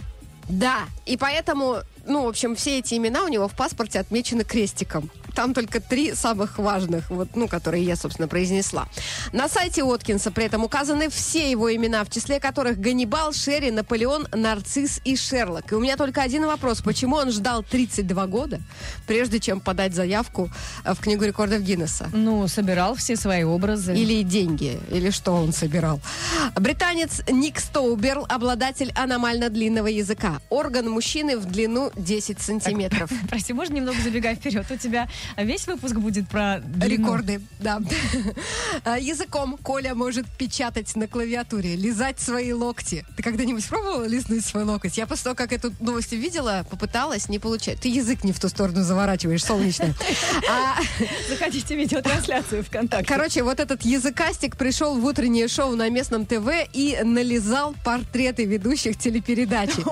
Да, 0.50 0.80
и 1.06 1.18
поэтому, 1.18 1.77
ну, 2.05 2.25
в 2.25 2.27
общем, 2.27 2.55
все 2.55 2.79
эти 2.79 2.95
имена 2.95 3.24
у 3.24 3.27
него 3.27 3.48
в 3.48 3.55
паспорте 3.55 4.00
отмечены 4.00 4.43
крестиком. 4.43 5.10
Там 5.36 5.53
только 5.53 5.79
три 5.79 6.13
самых 6.13 6.60
важных, 6.60 7.10
вот, 7.10 7.29
ну, 7.36 7.48
которые 7.48 7.83
я, 7.83 7.95
собственно, 7.95 8.27
произнесла. 8.27 8.88
На 9.31 9.50
сайте 9.50 9.83
Уоткинса 9.83 10.29
при 10.31 10.45
этом 10.45 10.63
указаны 10.63 11.10
все 11.10 11.50
его 11.50 11.74
имена, 11.74 12.03
в 12.03 12.12
числе 12.12 12.39
которых 12.39 12.79
Ганнибал, 12.79 13.33
Шерри, 13.33 13.72
Наполеон, 13.72 14.27
Нарцисс 14.31 15.01
и 15.03 15.15
Шерлок. 15.15 15.72
И 15.72 15.75
у 15.75 15.79
меня 15.79 15.98
только 15.98 16.22
один 16.22 16.45
вопрос. 16.45 16.81
Почему 16.81 17.15
он 17.15 17.31
ждал 17.31 17.63
32 17.63 18.27
года, 18.27 18.60
прежде 19.07 19.39
чем 19.39 19.60
подать 19.60 19.95
заявку 19.95 20.50
э, 20.86 20.93
в 20.93 21.00
Книгу 21.00 21.24
рекордов 21.24 21.62
Гиннесса? 21.62 22.10
Ну, 22.13 22.48
собирал 22.48 22.93
все 22.93 23.15
свои 23.15 23.43
образы. 23.43 23.95
Или 23.95 24.22
деньги, 24.22 24.79
или 24.91 25.10
что 25.10 25.31
он 25.31 25.51
собирал. 25.51 26.00
Британец 26.55 27.24
Ник 27.27 27.60
Стоуберл, 27.60 28.25
обладатель 28.29 28.91
аномально 28.95 29.50
длинного 29.50 29.88
языка. 29.88 30.39
Орган 30.50 30.89
мужчины 30.89 31.38
в 31.38 31.45
длину 31.45 31.91
10 31.96 32.42
сантиметров. 32.42 33.12
Прости, 33.30 33.54
можно 33.54 33.76
немного 33.76 34.02
забегая 34.02 34.36
вперед? 34.36 34.66
У 34.70 34.76
тебя 34.78 35.08
весь 35.38 35.68
выпуск 35.68 35.96
будет 35.96 36.28
про 36.28 36.60
длину? 36.60 37.04
Рекорды, 37.08 37.42
да. 37.60 37.80
А, 38.86 38.98
Языком 38.98 39.58
Коля 39.62 39.94
может 39.94 40.26
печатать 40.38 40.96
на 40.96 41.08
клавиатуре, 41.08 41.76
лизать 41.76 42.20
свои 42.20 42.52
локти. 42.54 43.06
Ты 43.16 43.24
когда-нибудь 43.24 43.66
пробовала 43.68 44.06
лизнуть 44.06 44.46
свой 44.46 44.64
локоть? 44.64 44.98
Я 44.98 45.08
после 45.08 45.26
того, 45.26 45.36
как 45.36 45.54
эту 45.54 45.74
новость 45.80 46.12
увидела, 46.12 46.66
попыталась, 46.70 47.30
не 47.30 47.40
получать. 47.40 47.80
Ты 47.80 47.90
язык 47.90 48.24
не 48.24 48.32
в 48.34 48.40
ту 48.40 48.50
сторону 48.50 48.84
заворачиваешь, 48.84 49.44
солнечная. 49.44 49.94
А, 50.50 50.80
Заходите 51.30 51.76
в 51.76 51.78
видеотрансляцию 51.78 52.64
ВКонтакте. 52.64 53.06
Короче, 53.06 53.44
вот 53.44 53.60
этот 53.60 53.84
языкастик 53.84 54.58
пришел 54.58 55.00
в 55.00 55.06
утреннее 55.06 55.48
шоу 55.48 55.76
на 55.76 55.90
местном 55.90 56.26
ТВ 56.26 56.50
и 56.74 57.00
нализал 57.04 57.76
портреты 57.84 58.46
ведущих 58.46 58.98
телепередачи. 58.98 59.84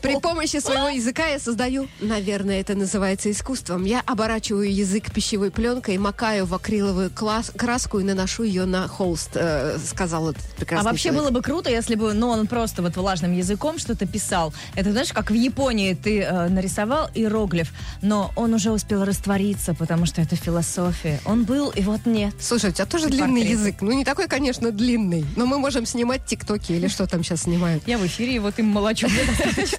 При 0.00 0.18
помощи 0.20 0.58
своего 0.58 0.88
языка 0.88 1.31
я 1.32 1.38
создаю? 1.38 1.88
Наверное, 2.00 2.60
это 2.60 2.74
называется 2.74 3.30
искусством. 3.30 3.84
Я 3.84 4.00
оборачиваю 4.06 4.72
язык 4.74 5.10
пищевой 5.12 5.50
пленкой, 5.50 5.98
макаю 5.98 6.46
в 6.46 6.54
акриловую 6.54 7.10
класс- 7.10 7.50
краску 7.56 7.98
и 8.00 8.04
наношу 8.04 8.42
ее 8.44 8.64
на 8.66 8.88
холст, 8.88 9.30
э, 9.34 9.78
сказал 9.84 10.30
этот 10.30 10.42
А 10.42 10.56
прекрасный 10.60 10.90
вообще 10.90 11.08
человек. 11.08 11.22
было 11.24 11.30
бы 11.30 11.42
круто, 11.42 11.70
если 11.70 11.94
бы, 11.94 12.12
ну, 12.12 12.28
он 12.28 12.46
просто 12.46 12.82
вот 12.82 12.96
влажным 12.96 13.32
языком 13.32 13.78
что-то 13.78 14.06
писал. 14.06 14.52
Это, 14.74 14.92
знаешь, 14.92 15.12
как 15.12 15.30
в 15.30 15.34
Японии 15.34 15.94
ты 15.94 16.20
э, 16.20 16.48
нарисовал 16.48 17.08
иероглиф, 17.14 17.72
но 18.02 18.32
он 18.36 18.54
уже 18.54 18.70
успел 18.70 19.04
раствориться, 19.04 19.74
потому 19.74 20.06
что 20.06 20.20
это 20.20 20.36
философия. 20.36 21.20
Он 21.24 21.44
был, 21.44 21.70
и 21.70 21.82
вот 21.82 22.06
нет. 22.06 22.34
Слушай, 22.40 22.70
у 22.70 22.72
тебя 22.72 22.86
тоже 22.86 23.06
И 23.06 23.10
длинный 23.10 23.40
портреты. 23.42 23.50
язык. 23.52 23.76
Ну, 23.80 23.92
не 23.92 24.04
такой, 24.04 24.28
конечно, 24.28 24.70
длинный, 24.70 25.24
но 25.36 25.46
мы 25.46 25.58
можем 25.58 25.86
снимать 25.86 26.26
тиктоки 26.26 26.72
или 26.72 26.88
что 26.88 27.06
там 27.06 27.24
сейчас 27.24 27.42
снимают. 27.42 27.82
Я 27.86 27.98
в 27.98 28.06
эфире, 28.06 28.36
и 28.36 28.38
вот 28.38 28.58
им 28.58 28.66
молочу. 28.66 29.08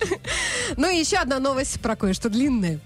Ну 0.77 0.89
и 0.89 0.97
еще 0.97 1.17
одна 1.17 1.39
новость 1.43 1.79
про 1.79 1.95
кое-что 1.95 2.29
длинное. 2.29 2.79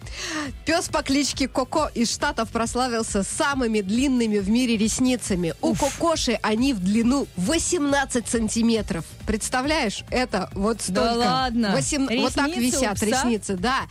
Пес 0.65 0.89
по 0.89 1.03
кличке 1.03 1.47
Коко 1.47 1.89
из 1.93 2.11
Штатов 2.11 2.49
прославился 2.49 3.23
самыми 3.23 3.79
длинными 3.79 4.39
в 4.39 4.49
мире 4.49 4.75
ресницами. 4.75 5.53
У 5.61 5.73
Кокоши 5.75 6.39
они 6.41 6.73
в 6.73 6.79
длину 6.83 7.27
18 7.37 8.27
сантиметров. 8.27 9.05
Представляешь? 9.27 10.03
Это 10.09 10.49
вот 10.53 10.81
столько. 10.81 11.13
ладно? 11.17 11.71
Восем- 11.75 12.07
Вот 12.21 12.33
так 12.33 12.47
висят 12.55 13.03
ресницы, 13.03 13.57
да. 13.57 13.81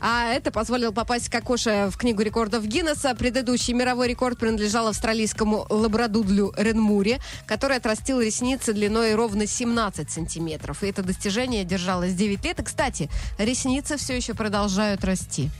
А 0.00 0.26
это 0.28 0.52
позволило 0.52 0.92
попасть 0.92 1.30
Кокоше 1.30 1.88
в 1.90 1.96
книгу 1.96 2.20
рекордов 2.22 2.64
Гиннесса. 2.66 3.14
Предыдущий 3.14 3.72
мировой 3.72 4.08
рекорд 4.08 4.38
принадлежал 4.38 4.88
австралийскому 4.88 5.66
лабрадудлю 5.70 6.52
Ренмуре, 6.58 7.20
который 7.46 7.78
отрастил 7.78 8.20
ресницы 8.20 8.74
длиной 8.74 9.14
ровно 9.14 9.46
17 9.46 10.10
сантиметров. 10.10 10.82
И 10.82 10.86
это 10.88 11.02
достижение 11.02 11.64
держалось 11.64 12.12
9 12.12 12.44
лет. 12.44 12.60
И, 12.60 12.62
кстати, 12.62 13.08
ресницы 13.38 13.96
все 13.96 14.14
еще 14.14 14.34
продолжают 14.34 15.04
расти. 15.04 15.50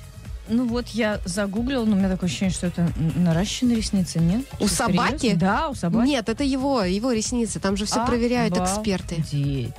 Ну 0.53 0.67
вот 0.67 0.89
я 0.89 1.19
загуглила, 1.25 1.87
но 1.87 1.93
у 1.93 1.99
меня 1.99 2.11
такое 2.11 2.29
ощущение, 2.29 2.53
что 2.53 2.67
это 2.67 2.87
наращенные 3.17 3.77
ресницы, 3.79 4.19
нет? 4.19 4.45
У 4.61 4.67
Что, 4.67 4.77
собаки? 4.77 5.19
серьезно? 5.21 5.41
Да, 5.41 5.69
у 5.71 5.75
собаки. 5.75 6.07
Нет, 6.07 6.29
это 6.29 6.45
его, 6.45 6.83
его 6.83 7.13
ресницы. 7.13 7.59
Там 7.59 7.77
же 7.77 7.87
все 7.87 8.05
проверяют 8.05 8.57
эксперты. 8.59 9.15
Обалдеть. 9.17 9.75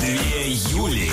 Две 0.00 0.52
Юли. 0.70 1.10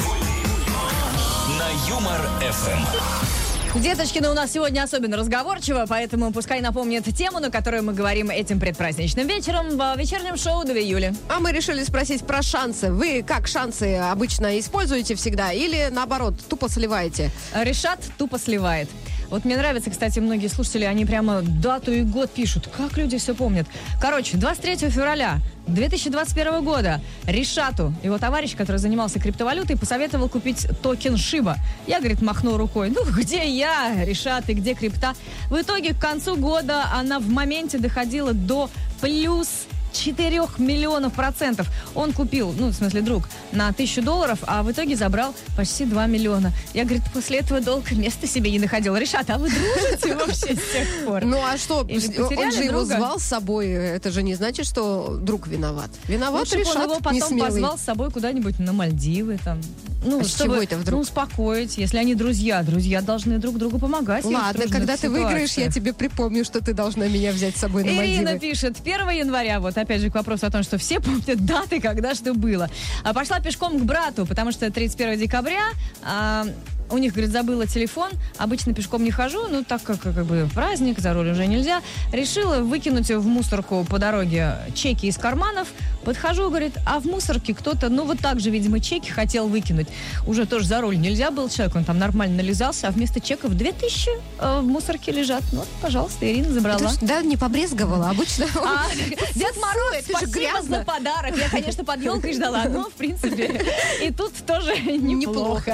На 1.57 1.89
Юмор 1.89 2.21
ФМ. 2.51 3.42
Деточкина 3.75 4.29
у 4.29 4.35
нас 4.35 4.51
сегодня 4.51 4.83
особенно 4.83 5.17
разговорчиво, 5.17 5.85
поэтому 5.89 6.31
пускай 6.31 6.61
напомнит 6.61 7.05
тему, 7.15 7.39
на 7.39 7.49
которую 7.49 7.83
мы 7.83 7.93
говорим 7.93 8.29
этим 8.29 8.59
предпраздничным 8.59 9.25
вечером 9.25 9.77
в 9.77 9.97
вечернем 9.97 10.37
шоу 10.37 10.63
2 10.63 10.75
июля. 10.75 11.15
А 11.27 11.39
мы 11.39 11.51
решили 11.51 11.83
спросить 11.83 12.23
про 12.23 12.43
шансы. 12.43 12.91
Вы 12.91 13.23
как 13.23 13.47
шансы 13.47 13.95
обычно 13.95 14.59
используете 14.59 15.15
всегда 15.15 15.51
или 15.51 15.89
наоборот, 15.91 16.35
тупо 16.47 16.69
сливаете? 16.69 17.31
Решат 17.55 17.99
тупо 18.19 18.37
сливает. 18.37 18.89
Вот 19.33 19.45
мне 19.45 19.57
нравится, 19.57 19.89
кстати, 19.89 20.19
многие 20.19 20.45
слушатели, 20.45 20.83
они 20.83 21.07
прямо 21.07 21.41
дату 21.41 21.91
и 21.91 22.03
год 22.03 22.29
пишут. 22.29 22.69
Как 22.77 22.95
люди 22.97 23.17
все 23.17 23.33
помнят. 23.33 23.65
Короче, 23.99 24.37
23 24.37 24.91
февраля 24.91 25.39
2021 25.65 26.63
года 26.63 27.01
Решату, 27.25 27.95
его 28.03 28.19
товарищ, 28.19 28.55
который 28.55 28.77
занимался 28.77 29.19
криптовалютой, 29.19 29.75
посоветовал 29.75 30.29
купить 30.29 30.67
токен 30.83 31.17
Шиба. 31.17 31.57
Я, 31.87 31.97
говорит, 31.97 32.21
махнул 32.21 32.57
рукой. 32.57 32.91
Ну, 32.91 33.03
где 33.05 33.49
я, 33.49 34.05
Решат, 34.05 34.51
и 34.51 34.53
где 34.53 34.75
крипта? 34.75 35.15
В 35.49 35.59
итоге 35.59 35.95
к 35.95 35.99
концу 35.99 36.35
года 36.35 36.83
она 36.93 37.17
в 37.17 37.27
моменте 37.27 37.79
доходила 37.79 38.33
до 38.33 38.69
плюс 39.01 39.65
4 39.93 40.41
миллионов 40.57 41.13
процентов. 41.13 41.67
Он 41.95 42.11
купил, 42.13 42.53
ну, 42.57 42.67
в 42.67 42.73
смысле, 42.73 43.01
друг, 43.01 43.29
на 43.51 43.71
тысячу 43.71 44.01
долларов, 44.01 44.39
а 44.43 44.63
в 44.63 44.71
итоге 44.71 44.95
забрал 44.95 45.33
почти 45.55 45.85
2 45.85 46.07
миллиона. 46.07 46.51
Я, 46.73 46.83
говорит, 46.83 47.03
после 47.13 47.39
этого 47.39 47.61
долго 47.61 47.95
места 47.95 48.27
себе 48.27 48.51
не 48.51 48.59
находил. 48.59 48.95
Решат, 48.95 49.29
а 49.29 49.37
вы 49.37 49.49
дружите 49.49 50.15
вообще 50.15 50.55
с 50.55 50.71
тех 50.73 51.05
пор? 51.05 51.23
Ну 51.25 51.39
а 51.43 51.57
что, 51.57 51.79
он 51.81 52.51
же 52.51 52.63
его 52.63 52.83
звал 52.85 53.19
с 53.19 53.23
собой. 53.23 53.71
Это 53.71 54.11
же 54.11 54.23
не 54.23 54.35
значит, 54.35 54.65
что 54.65 55.17
друг 55.21 55.47
виноват. 55.47 55.89
Виноват 56.07 56.49
бы 56.49 56.55
он 56.55 56.61
решат, 56.61 56.83
его 56.83 56.99
потом 56.99 57.39
позвал 57.39 57.77
с 57.77 57.81
собой 57.81 58.11
куда-нибудь 58.11 58.59
на 58.59 58.73
Мальдивы, 58.73 59.37
там. 59.43 59.61
Ну, 60.05 60.19
А 60.19 60.23
чтобы, 60.25 60.55
чего 60.55 60.63
это 60.63 60.77
вдруг? 60.77 60.95
Ну, 60.95 61.01
успокоить. 61.01 61.77
Если 61.77 61.97
они 61.97 62.13
друзья, 62.13 62.61
друзья 62.63 63.01
должны 63.01 63.37
друг 63.37 63.57
другу 63.57 63.79
помогать. 63.79 64.25
Ладно, 64.25 64.65
когда 64.69 64.97
ты 64.97 65.09
выиграешь, 65.09 65.51
я 65.51 65.69
ситуациях. 65.69 65.73
тебе 65.73 65.93
припомню, 65.93 66.43
что 66.43 66.59
ты 66.59 66.73
должна 66.73 67.07
меня 67.07 67.31
взять 67.31 67.55
с 67.55 67.59
собой 67.61 67.83
на 67.83 67.89
Ирина 67.89 68.31
Мальдивы. 68.31 68.39
пишет, 68.39 68.77
1 68.83 69.09
января, 69.11 69.61
вот 69.61 69.77
опять 69.83 70.01
же 70.01 70.09
к 70.09 70.15
вопросу 70.15 70.47
о 70.47 70.51
том, 70.51 70.63
что 70.63 70.77
все 70.77 70.99
помнят 70.99 71.45
даты, 71.45 71.79
когда 71.79 72.15
что 72.15 72.33
было. 72.33 72.69
А 73.03 73.13
пошла 73.13 73.39
пешком 73.39 73.79
к 73.79 73.83
брату, 73.83 74.25
потому 74.25 74.51
что 74.51 74.69
31 74.69 75.19
декабря 75.19 75.63
а, 76.03 76.45
у 76.93 76.97
них, 76.99 77.13
говорит, 77.13 77.31
забыла 77.31 77.65
телефон. 77.67 78.11
Обычно 78.37 78.73
пешком 78.73 79.03
не 79.03 79.11
хожу, 79.11 79.47
ну 79.47 79.63
так 79.63 79.81
как, 79.83 79.99
как 79.99 80.25
бы 80.25 80.47
праздник, 80.53 80.99
за 80.99 81.13
руль 81.13 81.31
уже 81.31 81.47
нельзя. 81.47 81.81
Решила 82.11 82.59
выкинуть 82.59 83.09
в 83.09 83.25
мусорку 83.25 83.85
по 83.89 83.97
дороге 83.99 84.57
чеки 84.75 85.07
из 85.07 85.17
карманов. 85.17 85.67
Подхожу, 86.05 86.49
говорит, 86.49 86.73
а 86.85 86.99
в 86.99 87.05
мусорке 87.05 87.53
кто-то, 87.53 87.89
ну 87.89 88.05
вот 88.05 88.19
так 88.19 88.39
же, 88.39 88.49
видимо, 88.49 88.79
чеки 88.79 89.09
хотел 89.09 89.47
выкинуть. 89.47 89.87
Уже 90.27 90.45
тоже 90.45 90.67
за 90.67 90.81
руль 90.81 90.99
нельзя 90.99 91.31
был 91.31 91.49
человек, 91.49 91.75
он 91.75 91.85
там 91.85 91.97
нормально 91.97 92.37
нализался, 92.37 92.89
а 92.89 92.91
вместо 92.91 93.19
чеков 93.21 93.51
2000 93.51 94.09
э, 94.39 94.59
в 94.59 94.63
мусорке 94.65 95.11
лежат. 95.11 95.43
Ну, 95.51 95.63
пожалуйста, 95.81 96.29
Ирина 96.31 96.51
забрала. 96.51 96.89
Ж, 96.89 96.97
да, 97.01 97.21
не 97.21 97.37
побрезговала. 97.37 98.09
Обычно 98.09 98.45
А, 98.63 98.85
Дед 99.33 99.55
Мороз, 99.57 99.93
это 99.97 100.09
спасибо 100.09 100.31
грязно. 100.31 100.77
за 100.79 100.83
подарок. 100.83 101.37
Я, 101.37 101.49
конечно, 101.49 101.83
под 101.85 102.01
елкой 102.01 102.33
ждала, 102.33 102.65
но, 102.65 102.89
в 102.89 102.93
принципе, 102.93 103.61
и 104.03 104.11
тут 104.11 104.33
тоже 104.45 104.75
неплохо. 104.81 105.13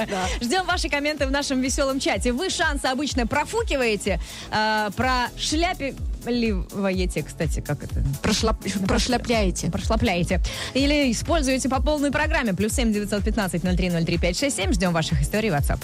Неплохо, 0.00 0.06
да. 0.08 0.26
Ждем 0.40 0.64
ваши 0.64 0.88
комменты 1.10 1.26
в 1.26 1.32
нашем 1.32 1.60
веселом 1.60 1.98
чате. 1.98 2.30
Вы 2.32 2.50
шансы 2.50 2.86
обычно 2.86 3.26
профукиваете, 3.26 4.20
а, 4.50 4.90
прошляпиваете, 4.90 7.22
кстати, 7.22 7.60
как 7.60 7.82
это? 7.82 8.04
прошляп- 8.22 8.86
прошляпляете. 8.86 9.68
Прошлапляете. 9.70 10.40
Или 10.74 11.10
используете 11.10 11.68
по 11.68 11.82
полной 11.82 12.12
программе. 12.12 12.54
Плюс 12.54 12.74
семь 12.74 12.92
девятьсот 12.92 13.24
пятнадцать 13.24 13.64
ноль 13.64 13.76
три 13.76 13.90
ноль 13.90 14.04
три 14.04 14.18
пять 14.18 14.38
шесть 14.38 14.54
семь. 14.56 14.72
Ждем 14.72 14.92
ваших 14.92 15.20
историй 15.20 15.50
в 15.50 15.54
WhatsApp. 15.54 15.80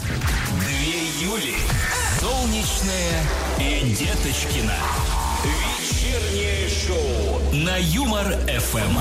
Две 0.61 1.27
Юли. 1.27 1.57
Солнечная 2.21 3.25
и 3.59 3.81
Деточкина. 3.97 4.75
Вечернее 6.17 6.69
шоу 6.69 7.37
на 7.53 7.77
Юмор 7.77 8.25
ФМ. 8.47 8.99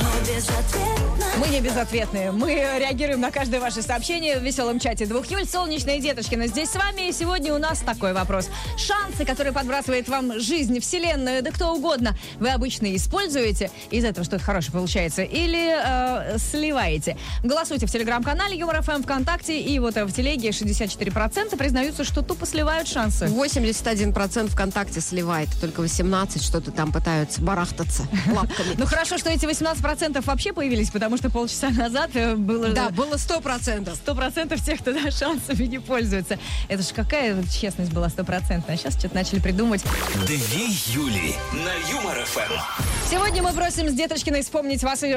Мы 1.37 1.49
не 1.49 1.59
безответные. 1.59 2.31
Мы 2.31 2.53
реагируем 2.53 3.19
на 3.19 3.29
каждое 3.31 3.59
ваше 3.59 3.81
сообщение 3.81 4.39
в 4.39 4.43
веселом 4.43 4.79
чате. 4.79 5.05
Двух 5.05 5.27
Юль, 5.27 5.45
Солнечная 5.45 5.97
и 5.97 6.01
Деточкина 6.01 6.47
здесь 6.47 6.69
с 6.69 6.75
вами. 6.75 7.09
И 7.09 7.11
сегодня 7.11 7.53
у 7.53 7.57
нас 7.57 7.79
такой 7.79 8.13
вопрос. 8.13 8.49
Шансы, 8.77 9.25
которые 9.25 9.53
подбрасывает 9.53 10.07
вам 10.07 10.39
жизнь, 10.39 10.79
вселенная, 10.79 11.41
да 11.41 11.51
кто 11.51 11.73
угодно, 11.73 12.17
вы 12.39 12.49
обычно 12.49 12.93
используете, 12.95 13.69
из 13.91 14.05
этого 14.05 14.25
что-то 14.25 14.43
хорошее 14.43 14.71
получается, 14.71 15.23
или 15.23 16.33
э, 16.33 16.37
сливаете. 16.37 17.17
Голосуйте 17.43 17.85
в 17.85 17.91
телеграм-канале 17.91 18.57
Юмор 18.57 18.81
ФМ 18.81 19.03
ВКонтакте 19.03 19.59
и 19.59 19.77
вот 19.79 19.97
э, 19.97 20.05
в 20.05 20.13
телеге 20.13 20.49
64% 20.49 21.57
признаются, 21.57 22.03
что 22.05 22.21
тупо 22.21 22.45
сливают 22.45 22.87
шансы. 22.87 23.25
81% 23.25 24.47
ВКонтакте 24.49 25.01
сливает, 25.01 25.49
только 25.59 25.81
18 25.81 26.41
что-то 26.41 26.71
там 26.71 26.91
пытаются 27.05 27.39
барахтаться 27.39 28.07
лапками. 28.33 28.73
Ну 28.77 28.87
хорошо, 28.87 29.19
что 29.19 29.29
эти 29.29 29.45
18% 29.45 30.25
вообще 30.25 30.53
появились, 30.53 30.89
потому 30.89 31.17
что 31.17 31.29
полчаса 31.29 31.69
назад 31.69 32.09
э, 32.15 32.35
было... 32.35 32.69
Да, 32.69 32.89
было 32.89 33.13
100%. 33.13 33.95
Сто 33.95 34.15
процентов 34.15 34.65
тех, 34.65 34.79
кто 34.79 34.91
да, 34.91 35.11
шансами 35.11 35.65
не 35.65 35.77
пользуется. 35.77 36.39
Это 36.67 36.81
же 36.81 36.89
какая 36.95 37.43
честность 37.43 37.93
была 37.93 38.09
стопроцентная. 38.09 38.75
А 38.75 38.77
сейчас 38.77 38.97
что-то 38.97 39.13
начали 39.13 39.39
придумать. 39.39 39.83
Две 40.25 40.65
Юли 40.87 41.35
на 41.53 41.91
Юмор 41.91 42.25
ФМ. 42.25 42.53
Сегодня 43.11 43.43
мы 43.43 43.53
просим 43.53 43.87
с 43.87 43.93
Деточкиной 43.93 44.41
вспомнить 44.41 44.81
вас 44.81 45.03
э, 45.03 45.07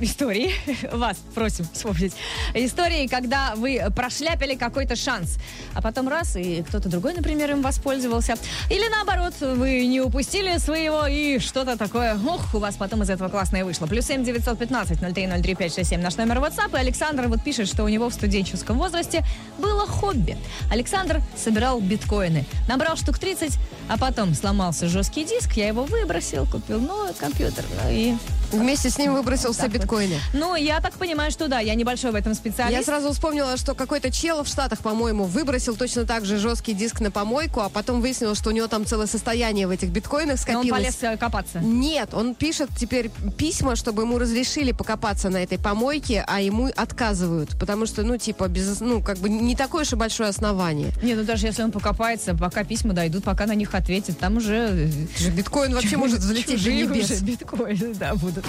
истории. 0.00 0.54
Вас 0.92 1.16
просим 1.34 1.66
вспомнить. 1.72 2.12
Истории, 2.54 3.08
когда 3.08 3.54
вы 3.56 3.82
прошляпили 3.94 4.54
какой-то 4.54 4.94
шанс, 4.94 5.38
а 5.74 5.82
потом 5.82 6.08
раз, 6.08 6.36
и 6.36 6.62
кто-то 6.62 6.88
другой, 6.88 7.14
например, 7.14 7.50
им 7.50 7.62
воспользовался. 7.62 8.36
Или 8.70 8.88
наоборот, 8.88 9.34
вы 9.40 9.84
не 9.86 10.00
упустили 10.00 10.56
своего, 10.66 11.06
и 11.06 11.38
что-то 11.38 11.78
такое, 11.78 12.18
ох, 12.26 12.52
у 12.52 12.58
вас 12.58 12.74
потом 12.74 13.04
из 13.04 13.10
этого 13.10 13.28
классное 13.28 13.64
вышло. 13.64 13.86
Плюс 13.86 14.06
семь 14.06 14.24
девятьсот 14.24 14.58
пятнадцать 14.58 15.00
ноль 15.00 15.12
три 15.12 15.28
ноль 15.28 15.40
три 15.40 15.54
пять 15.54 15.72
шесть 15.72 15.90
семь 15.90 16.00
наш 16.00 16.16
номер 16.16 16.38
WhatsApp. 16.38 16.74
И 16.74 16.76
Александр 16.76 17.28
вот 17.28 17.44
пишет, 17.44 17.68
что 17.68 17.84
у 17.84 17.88
него 17.88 18.08
в 18.08 18.12
студенческом 18.12 18.76
возрасте 18.76 19.24
было 19.58 19.86
хобби. 19.86 20.36
Александр 20.70 21.22
собирал 21.36 21.80
биткоины. 21.80 22.44
Набрал 22.68 22.96
штук 22.96 23.18
30, 23.18 23.56
а 23.88 23.96
потом 23.96 24.34
сломался 24.34 24.88
жесткий 24.88 25.24
диск, 25.24 25.52
я 25.52 25.68
его 25.68 25.84
выбросил, 25.84 26.46
купил 26.46 26.80
новый 26.80 27.14
компьютер, 27.14 27.64
ну 27.84 27.90
и 27.92 28.16
Вместе 28.52 28.90
с 28.90 28.98
ним 28.98 29.14
выбросил 29.14 29.52
все 29.52 29.62
Так 29.62 29.72
вот. 29.72 29.80
биткоины. 29.80 30.20
Ну, 30.32 30.54
я 30.54 30.80
так 30.80 30.94
понимаю, 30.94 31.30
что 31.30 31.48
да, 31.48 31.58
я 31.60 31.74
небольшой 31.74 32.12
в 32.12 32.14
этом 32.14 32.34
специалист. 32.34 32.78
Я 32.78 32.84
сразу 32.84 33.12
вспомнила, 33.12 33.56
что 33.56 33.74
какой-то 33.74 34.10
чел 34.12 34.44
в 34.44 34.48
Штатах, 34.48 34.80
по-моему, 34.80 35.24
выбросил 35.24 35.74
точно 35.74 36.04
так 36.04 36.24
же 36.24 36.38
жесткий 36.38 36.72
диск 36.72 37.00
на 37.00 37.10
помойку, 37.10 37.60
а 37.60 37.68
потом 37.68 38.00
выяснилось, 38.00 38.38
что 38.38 38.50
у 38.50 38.52
него 38.52 38.68
там 38.68 38.86
целое 38.86 39.06
состояние 39.06 39.66
в 39.66 39.70
этих 39.70 39.88
биткоинах 39.88 40.38
Но 40.56 40.60
он 40.62 40.68
полез 40.68 40.96
э, 41.02 41.16
копаться. 41.16 41.60
Нет, 41.60 42.14
он 42.14 42.34
пишет 42.34 42.70
теперь 42.76 43.10
письма, 43.36 43.76
чтобы 43.76 44.02
ему 44.02 44.18
разрешили 44.18 44.72
покопаться 44.72 45.28
на 45.28 45.38
этой 45.38 45.58
помойке, 45.58 46.24
а 46.26 46.40
ему 46.40 46.70
отказывают, 46.74 47.58
потому 47.58 47.86
что, 47.86 48.02
ну, 48.02 48.16
типа, 48.16 48.48
без, 48.48 48.80
ну, 48.80 49.02
как 49.02 49.18
бы 49.18 49.28
не 49.28 49.54
такое 49.54 49.82
уж 49.82 49.92
и 49.92 49.96
большое 49.96 50.30
основание. 50.30 50.92
Не, 51.02 51.14
ну 51.14 51.24
даже 51.24 51.46
если 51.46 51.62
он 51.62 51.72
покопается, 51.72 52.34
пока 52.34 52.64
письма 52.64 52.94
дойдут, 52.94 53.24
пока 53.24 53.46
на 53.46 53.54
них 53.54 53.74
ответит, 53.74 54.18
там 54.18 54.38
уже... 54.38 54.90
Же 55.18 55.30
Биткоин 55.30 55.74
вообще 55.74 55.96
может 55.96 56.20
взлететь 56.20 56.62
до 56.62 56.72
небес. 56.72 57.10
уже 57.10 57.20
биткоины, 57.22 57.94
да, 57.94 58.14
будут. 58.14 58.44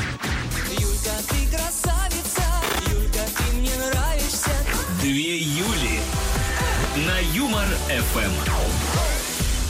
Юлька, 0.78 1.12
ты 1.30 1.56
красавица, 1.56 2.44
Юлька, 2.90 3.20
ты 3.38 3.58
мне 3.58 3.72
нравишься. 3.76 4.52
Две 5.02 5.38
Юли 5.40 6.00
на 7.06 7.20
Юмор 7.36 7.68
ФМ. 7.88 8.87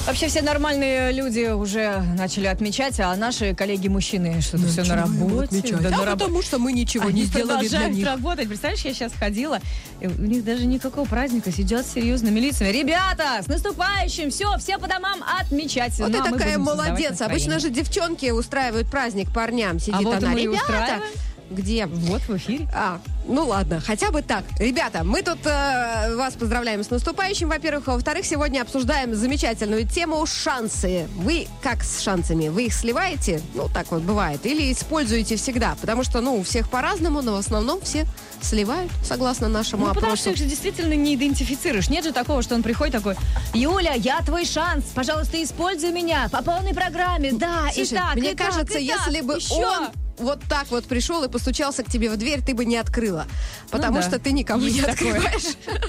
Вообще 0.08 0.30
все 0.30 0.42
нормальные 0.42 1.12
люди 1.12 1.52
уже 1.52 2.02
начали 2.18 2.48
отмечать, 2.48 2.98
а 3.02 3.14
наши 3.18 3.54
коллеги-мужчины 3.54 4.40
что-то 4.40 4.66
все 4.68 4.84
на 4.86 4.96
работе. 4.96 5.62
да, 5.76 5.78
на 5.82 5.90
Да, 5.90 5.98
рабо- 6.06 6.12
потому 6.20 6.42
что 6.42 6.60
мы 6.60 6.72
ничего 6.72 7.06
не 7.10 7.10
Они 7.10 7.24
сделали 7.26 7.68
для 7.68 7.90
них. 7.90 8.06
работать. 8.06 8.48
Представляешь, 8.48 8.86
я 8.86 8.94
сейчас 8.94 9.12
ходила, 9.12 9.60
и 10.00 10.08
у 10.08 10.12
них 10.22 10.46
даже 10.46 10.66
никакого 10.66 11.06
праздника, 11.06 11.52
сидят 11.52 11.86
с 11.86 11.92
серьезными 11.92 12.40
лицами. 12.40 12.70
Ребята, 12.70 13.42
с 13.44 13.48
наступающим! 13.48 14.32
Все, 14.32 14.58
все 14.60 14.78
по 14.78 14.88
домам 14.88 15.22
отмечать. 15.42 16.00
Вот 16.00 16.10
Ну, 16.10 16.24
ты 16.24 16.30
а 16.30 16.32
такая 16.32 16.58
молодец. 16.58 17.20
Обычно 17.20 17.60
же 17.60 17.70
девчонки 17.70 18.30
устраивают 18.32 18.90
праздник 18.90 19.30
парням. 19.34 19.78
Сидит 19.78 19.96
А 19.96 20.02
вот 20.04 20.24
она, 20.24 20.34
ребята. 20.36 21.02
Где? 21.50 21.86
Вот 21.86 22.22
в 22.24 22.36
эфире. 22.38 22.68
А, 22.74 23.00
ну 23.26 23.48
ладно, 23.48 23.80
хотя 23.80 24.12
бы 24.12 24.22
так. 24.22 24.44
Ребята, 24.60 25.04
мы 25.04 25.22
тут 25.22 25.40
э, 25.46 26.16
вас 26.16 26.34
поздравляем 26.34 26.84
с 26.84 26.90
наступающим, 26.90 27.50
во-первых. 27.50 27.88
А 27.88 27.94
во-вторых, 27.94 28.26
сегодня 28.26 28.62
обсуждаем 28.62 29.16
замечательную 29.16 29.88
тему 29.88 30.26
шансы. 30.26 31.08
Вы 31.16 31.48
как 31.62 31.84
с 31.84 32.02
шансами? 32.02 32.50
Вы 32.50 32.66
их 32.66 32.74
сливаете? 32.74 33.42
Ну, 33.54 33.70
так 33.74 33.92
вот 33.92 34.02
бывает. 34.02 34.46
Или 34.46 34.72
используете 34.72 35.36
всегда? 35.38 35.76
Потому 35.80 36.04
что, 36.04 36.22
ну, 36.22 36.36
у 36.38 36.44
всех 36.44 36.70
по-разному, 36.70 37.22
но 37.22 37.34
в 37.34 37.38
основном 37.38 37.80
все 37.82 38.06
сливают, 38.42 38.92
согласно 39.04 39.48
нашему 39.48 39.84
Ну, 39.88 39.94
потому 39.94 40.08
опросу. 40.08 40.22
что 40.24 40.30
их 40.32 40.38
же 40.38 40.46
действительно 40.46 40.94
не 40.94 41.16
идентифицируешь. 41.16 41.90
Нет 41.90 42.04
же 42.04 42.12
такого, 42.12 42.42
что 42.42 42.56
он 42.56 42.64
приходит 42.64 42.94
такой, 42.94 43.16
Юля, 43.54 43.94
я 43.94 44.20
твой 44.22 44.46
шанс, 44.46 44.84
пожалуйста, 44.94 45.42
используй 45.42 45.92
меня 45.92 46.28
по 46.32 46.44
полной 46.44 46.74
программе. 46.74 47.32
Да, 47.32 47.70
и 47.72 47.86
Слушай, 47.86 47.98
так, 47.98 48.16
мне 48.16 48.32
и 48.32 48.36
так, 48.36 48.48
кажется, 48.48 48.78
и 48.80 48.88
так, 48.88 49.00
если 49.08 49.22
бы 49.22 49.36
еще. 49.36 49.54
он 49.56 49.88
вот 50.18 50.42
так 50.50 50.70
вот 50.72 50.86
пришел 50.86 51.24
и 51.24 51.30
постучался 51.30 51.84
к 51.84 51.90
тебе 51.92 52.10
в 52.10 52.18
дверь, 52.18 52.42
ты 52.42 52.54
бы 52.54 52.66
не 52.66 52.78
открыла. 52.78 53.26
Потому 53.72 53.98
Ну 53.98 54.02
да, 54.02 54.08
что 54.08 54.20
ты 54.20 54.32
никому 54.32 54.64
есть 54.64 54.76
не 54.78 54.82
такое. 54.82 55.14
открываешь. 55.14 55.56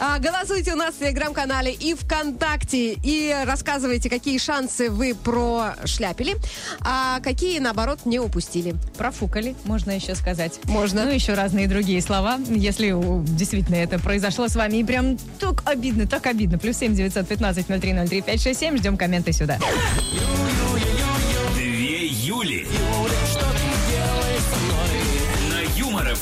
А, 0.00 0.18
Голосуйте 0.20 0.74
у 0.74 0.76
нас 0.76 0.94
в 0.94 0.98
Телеграм-канале 1.00 1.72
и 1.72 1.94
ВКонтакте. 1.94 2.92
И 3.02 3.34
рассказывайте, 3.44 4.08
какие 4.08 4.38
шансы 4.38 4.90
вы 4.90 5.12
прошляпили, 5.14 6.36
а 6.80 7.18
какие, 7.20 7.58
наоборот, 7.58 8.00
не 8.04 8.20
упустили. 8.20 8.76
Профукали, 8.96 9.56
можно 9.64 9.90
еще 9.90 10.14
сказать. 10.14 10.60
Можно. 10.64 11.04
Ну, 11.04 11.10
еще 11.10 11.34
разные 11.34 11.66
другие 11.66 12.00
слова, 12.00 12.38
если 12.48 12.94
действительно 13.34 13.76
это 13.76 13.98
произошло 13.98 14.46
с 14.46 14.54
вами. 14.54 14.76
И 14.76 14.84
прям 14.84 15.16
так 15.40 15.62
обидно, 15.66 16.06
так 16.06 16.26
обидно. 16.26 16.58
Плюс 16.58 16.76
семь 16.76 16.94
девятьсот 16.94 17.26
пятнадцать 17.26 17.68
ноль 17.68 17.80
три 17.80 17.92
ноль 17.92 18.08
три 18.08 18.20
пять 18.22 18.40
шесть 18.40 18.60
семь. 18.60 18.76
Ждем 18.76 18.96
комменты 18.96 19.32
сюда. 19.32 19.58
Две 21.56 22.06
Юли 22.06 22.68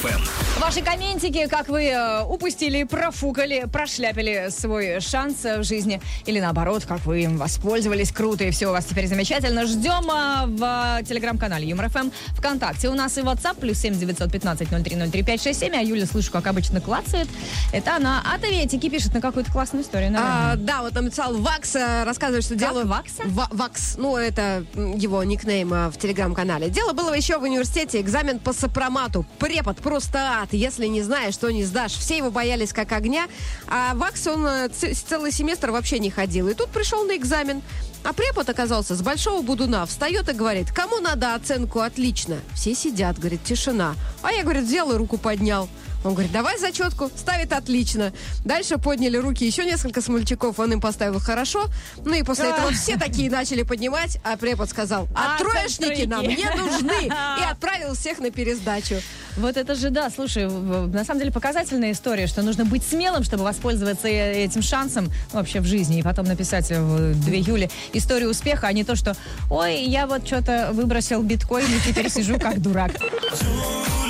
на 0.03 0.09
Юмор 0.09 0.27
ФМ. 0.27 0.46
Ваши 0.67 0.83
комментики, 0.83 1.47
как 1.47 1.69
вы 1.69 1.85
э, 1.85 2.25
упустили, 2.25 2.83
профукали, 2.83 3.67
прошляпили 3.73 4.49
свой 4.51 5.01
шанс 5.01 5.45
в 5.45 5.63
жизни. 5.63 6.01
Или 6.25 6.41
наоборот, 6.41 6.85
как 6.87 7.07
вы 7.07 7.23
им 7.23 7.39
воспользовались. 7.39 8.11
Круто, 8.11 8.43
и 8.43 8.51
все 8.51 8.67
у 8.67 8.73
вас 8.73 8.85
теперь 8.85 9.07
замечательно. 9.07 9.65
Ждем 9.65 10.11
э, 10.11 10.47
в 10.47 11.05
телеграм-канале 11.05 11.69
Юмор 11.69 11.89
ФМ 11.89 12.11
ВКонтакте. 12.37 12.89
У 12.89 12.95
нас 12.95 13.17
и 13.17 13.21
WhatsApp, 13.21 13.61
плюс 13.61 13.79
семь 13.79 13.95
девятьсот 13.95 14.33
пятнадцать 14.33 14.73
ноль 14.73 14.83
три 14.83 14.97
ноль 14.97 15.09
три 15.09 15.23
пять 15.23 15.41
шесть 15.41 15.61
семь. 15.61 15.73
А 15.73 15.83
Юля, 15.83 16.05
слышу, 16.05 16.33
как 16.33 16.49
обычно, 16.49 16.81
клацает. 16.81 17.29
Это 17.73 17.95
она 17.95 18.25
ответики 18.35 18.89
пишет 18.89 19.15
на 19.15 19.21
какую-то 19.21 19.53
классную 19.53 19.85
историю, 19.85 20.11
наверное. 20.11 20.53
А, 20.55 20.57
да, 20.57 20.83
вот 20.83 20.95
написал 20.95 21.37
Вакс, 21.37 21.77
э, 21.77 22.03
рассказывает, 22.03 22.43
что 22.43 22.55
Как, 22.55 22.73
дело... 22.73 22.83
Вакса? 22.83 23.23
Ва- 23.27 23.49
Вакс, 23.53 23.95
ну, 23.99 24.17
это 24.17 24.65
его 24.75 25.23
никнейм 25.23 25.69
в 25.69 25.97
телеграм-канале. 25.97 26.71
Дело 26.71 26.93
было 26.93 27.15
еще 27.15 27.39
в 27.39 27.45
университете, 27.45 28.01
экзамен 28.01 28.41
по 28.41 28.53
сопромату. 28.53 29.25
Препод 29.39 29.77
просто 29.77 30.41
ад, 30.43 30.56
если 30.57 30.87
не 30.87 31.03
знаешь, 31.03 31.35
что 31.35 31.51
не 31.51 31.65
сдашь. 31.65 31.93
Все 31.93 32.17
его 32.17 32.31
боялись 32.31 32.73
как 32.73 32.93
огня, 32.93 33.29
а 33.69 33.95
Вакс, 33.95 34.27
он 34.27 34.47
э, 34.47 34.69
целый 34.69 35.33
семестр 35.33 35.71
вообще 35.71 35.99
не 35.99 36.11
ходил. 36.11 36.49
И 36.49 36.55
тут 36.55 36.71
пришел 36.71 37.05
на 37.05 37.17
экзамен. 37.17 37.63
А 38.05 38.13
препод 38.13 38.49
оказался 38.49 38.95
с 38.95 39.03
большого 39.03 39.43
будуна, 39.43 39.85
встает 39.85 40.29
и 40.29 40.33
говорит, 40.33 40.71
кому 40.71 41.01
надо 41.01 41.35
оценку 41.35 41.81
отлично? 41.81 42.39
Все 42.55 42.73
сидят, 42.73 43.19
говорит, 43.19 43.43
тишина. 43.43 43.97
А 44.23 44.31
я, 44.33 44.45
говорит, 44.45 44.63
взял 44.63 44.93
и 44.93 44.97
руку 44.97 45.19
поднял. 45.19 45.69
Он 46.07 46.13
говорит, 46.15 46.33
давай 46.33 46.59
зачетку, 46.59 47.11
ставит 47.17 47.53
отлично. 47.53 48.13
Дальше 48.45 48.79
подняли 48.79 49.17
руки 49.17 49.45
еще 49.45 49.65
несколько 49.65 50.01
смольчаков, 50.01 50.59
он 50.59 50.73
им 50.73 50.81
поставил 50.81 51.19
хорошо. 51.19 51.67
Ну 52.05 52.15
и 52.15 52.23
после 52.23 52.51
этого 52.51 52.71
все 52.73 52.97
такие 52.97 53.31
начали 53.31 53.63
поднимать, 53.63 54.19
а 54.23 54.37
препод 54.37 54.71
сказал, 54.71 55.09
а 55.15 55.35
А, 55.35 55.39
троечники 55.39 56.07
нам 56.07 56.23
не 56.23 56.45
нужны. 56.57 57.07
И 57.07 57.43
отправил 57.51 57.95
всех 57.95 58.19
на 58.21 58.31
пересдачу. 58.31 58.97
Вот 59.37 59.57
это 59.57 59.75
же, 59.75 59.91
да, 59.91 60.09
слушай, 60.11 60.49
на 60.49 61.05
самом 61.05 61.19
деле 61.21 61.33
показательная 61.33 61.93
история, 61.93 62.27
что 62.27 62.43
нужно 62.43 62.65
быть 62.65 62.83
смелым, 62.85 63.23
чтобы 63.23 63.43
воспользоваться 63.45 64.09
э- 64.09 64.45
этим 64.45 64.63
шансом 64.63 65.11
вообще 65.33 65.61
в 65.61 65.67
жизни, 65.67 65.99
и 65.99 66.03
потом 66.03 66.27
написать 66.27 66.71
в 66.71 67.15
2 67.15 67.35
июля 67.35 67.69
историю 67.93 68.31
успеха, 68.31 68.69
а 68.69 68.73
не 68.73 68.85
то, 68.85 68.95
что 68.97 69.15
«Ой, 69.51 69.83
я 69.85 70.07
вот 70.07 70.27
что-то 70.27 70.71
выбросил 70.73 71.23
биткоин 71.23 71.67
и 71.67 71.81
теперь 71.87 72.09
сижу 72.11 72.39
как 72.39 72.63
дурак». 72.63 72.93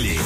Юли 0.00 0.18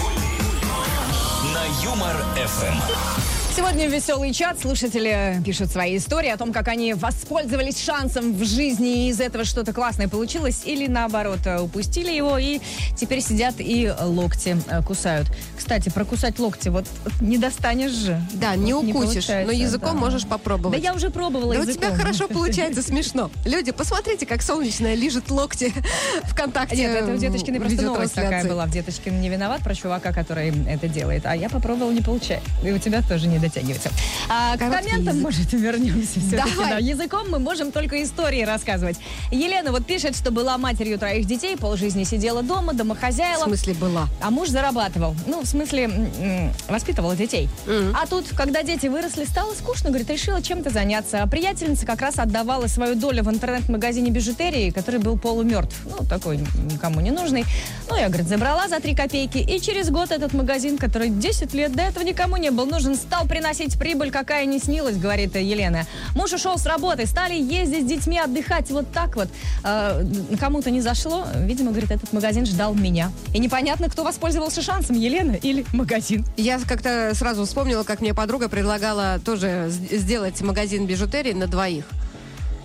на 1.52 1.64
Юмор 1.82 2.16
ФМ. 2.36 3.13
Сегодня 3.56 3.86
веселый 3.86 4.32
чат. 4.32 4.58
Слушатели 4.58 5.40
пишут 5.44 5.70
свои 5.70 5.98
истории 5.98 6.28
о 6.28 6.36
том, 6.36 6.52
как 6.52 6.66
они 6.66 6.92
воспользовались 6.92 7.80
шансом 7.80 8.32
в 8.34 8.44
жизни 8.44 9.06
и 9.06 9.10
из 9.10 9.20
этого 9.20 9.44
что-то 9.44 9.72
классное 9.72 10.08
получилось, 10.08 10.62
или 10.64 10.88
наоборот, 10.88 11.38
упустили 11.60 12.10
его 12.10 12.36
и 12.36 12.58
теперь 12.96 13.20
сидят 13.20 13.54
и 13.58 13.92
локти 14.02 14.56
э, 14.68 14.82
кусают. 14.82 15.28
Кстати, 15.56 15.88
прокусать 15.88 16.40
локти 16.40 16.68
вот 16.68 16.86
не 17.20 17.38
достанешь 17.38 17.92
же. 17.92 18.20
Да, 18.32 18.56
не 18.56 18.72
Вот 18.74 18.86
укусишь, 18.86 19.28
но 19.28 19.34
получается, 19.34 19.52
языком 19.52 19.92
да. 19.92 20.00
можешь 20.00 20.26
попробовать. 20.26 20.76
Да 20.76 20.82
я 20.88 20.92
уже 20.92 21.10
пробовала 21.10 21.54
Да 21.54 21.60
у 21.60 21.62
языком. 21.62 21.90
тебя 21.90 21.96
хорошо 21.96 22.26
получается, 22.26 22.82
смешно. 22.86 23.30
Люди, 23.44 23.70
посмотрите, 23.70 24.26
как 24.26 24.42
солнечная 24.42 24.96
лижет 24.96 25.30
локти 25.30 25.72
ВКонтакте. 26.24 26.74
Нет, 26.76 26.90
это 27.04 27.12
у 27.12 27.16
Деточкиной 27.16 27.60
просто 27.60 27.82
новость 27.82 28.14
такая 28.14 28.44
была. 28.44 28.66
В 28.66 28.70
Деточкин 28.72 29.20
не 29.20 29.28
виноват 29.28 29.62
про 29.62 29.76
чувака, 29.76 30.12
который 30.12 30.52
это 30.68 30.88
делает. 30.88 31.24
А 31.24 31.36
я 31.36 31.48
попробовала, 31.48 31.92
не 31.92 32.00
получается. 32.00 32.50
И 32.64 32.72
у 32.72 32.78
тебя 32.78 33.00
тоже 33.02 33.28
не 33.28 33.43
дотягивается. 33.48 33.90
А 34.28 34.56
к 34.56 34.58
комментам, 34.60 35.00
язык. 35.16 35.22
может, 35.22 35.52
вернемся 35.52 36.20
все-таки. 36.20 36.50
Да, 36.58 36.78
языком 36.78 37.26
мы 37.30 37.38
можем 37.38 37.72
только 37.72 38.02
истории 38.02 38.42
рассказывать. 38.42 38.96
Елена 39.30 39.70
вот 39.72 39.86
пишет, 39.86 40.16
что 40.16 40.30
была 40.30 40.56
матерью 40.58 40.98
троих 40.98 41.26
детей, 41.26 41.56
полжизни 41.56 42.04
сидела 42.04 42.42
дома, 42.42 42.72
В 42.72 42.76
домохозяйла. 42.76 43.44
смысле 43.44 43.74
была? 43.74 44.08
А 44.20 44.30
муж 44.30 44.48
зарабатывал. 44.48 45.14
Ну, 45.26 45.42
в 45.42 45.46
смысле, 45.46 45.84
м, 45.84 46.10
м, 46.20 46.52
воспитывал 46.68 47.14
детей. 47.14 47.48
А 47.94 48.06
тут, 48.06 48.26
когда 48.36 48.62
дети 48.62 48.86
выросли, 48.86 49.24
стало 49.24 49.52
скучно, 49.54 49.90
говорит, 49.90 50.08
решила 50.10 50.40
чем-то 50.42 50.70
заняться. 50.70 51.22
А 51.22 51.26
приятельница 51.26 51.86
как 51.86 52.00
раз 52.00 52.18
отдавала 52.18 52.66
свою 52.66 52.94
долю 52.94 53.22
в 53.22 53.30
интернет-магазине 53.30 54.10
бижутерии, 54.10 54.70
который 54.70 55.00
был 55.00 55.18
полумертв. 55.18 55.76
Ну, 55.84 56.06
такой 56.06 56.38
никому 56.70 57.00
не 57.00 57.10
нужный. 57.10 57.44
Ну, 57.88 57.96
я, 57.96 58.08
говорит, 58.08 58.28
забрала 58.28 58.68
за 58.68 58.80
три 58.80 58.94
копейки. 58.94 59.38
И 59.38 59.60
через 59.60 59.90
год 59.90 60.10
этот 60.10 60.32
магазин, 60.32 60.78
который 60.78 61.08
10 61.10 61.52
лет 61.54 61.72
до 61.72 61.82
этого 61.82 62.02
никому 62.04 62.36
не 62.36 62.50
был 62.50 62.66
нужен, 62.66 62.94
стал 62.94 63.26
приносить 63.34 63.76
прибыль, 63.76 64.12
какая 64.12 64.46
не 64.46 64.60
снилась, 64.60 64.96
говорит 64.96 65.34
Елена. 65.34 65.86
Муж 66.14 66.32
ушел 66.32 66.56
с 66.56 66.66
работы, 66.66 67.04
стали 67.04 67.34
ездить 67.34 67.82
с 67.82 67.84
детьми 67.84 68.16
отдыхать 68.16 68.70
вот 68.70 68.92
так 68.92 69.16
вот. 69.16 69.28
Э, 69.64 70.06
кому-то 70.38 70.70
не 70.70 70.80
зашло. 70.80 71.26
Видимо, 71.38 71.72
говорит, 71.72 71.90
этот 71.90 72.12
магазин 72.12 72.46
ждал 72.46 72.74
меня. 72.74 73.10
И 73.32 73.40
непонятно, 73.40 73.88
кто 73.90 74.04
воспользовался 74.04 74.62
шансом, 74.62 74.94
Елена 74.94 75.32
или 75.32 75.66
магазин. 75.72 76.24
Я 76.36 76.60
как-то 76.60 77.10
сразу 77.14 77.44
вспомнила, 77.44 77.82
как 77.82 78.00
мне 78.00 78.14
подруга 78.14 78.48
предлагала 78.48 79.18
тоже 79.24 79.66
сделать 79.68 80.40
магазин 80.40 80.86
бижутерии 80.86 81.32
на 81.32 81.48
двоих. 81.48 81.86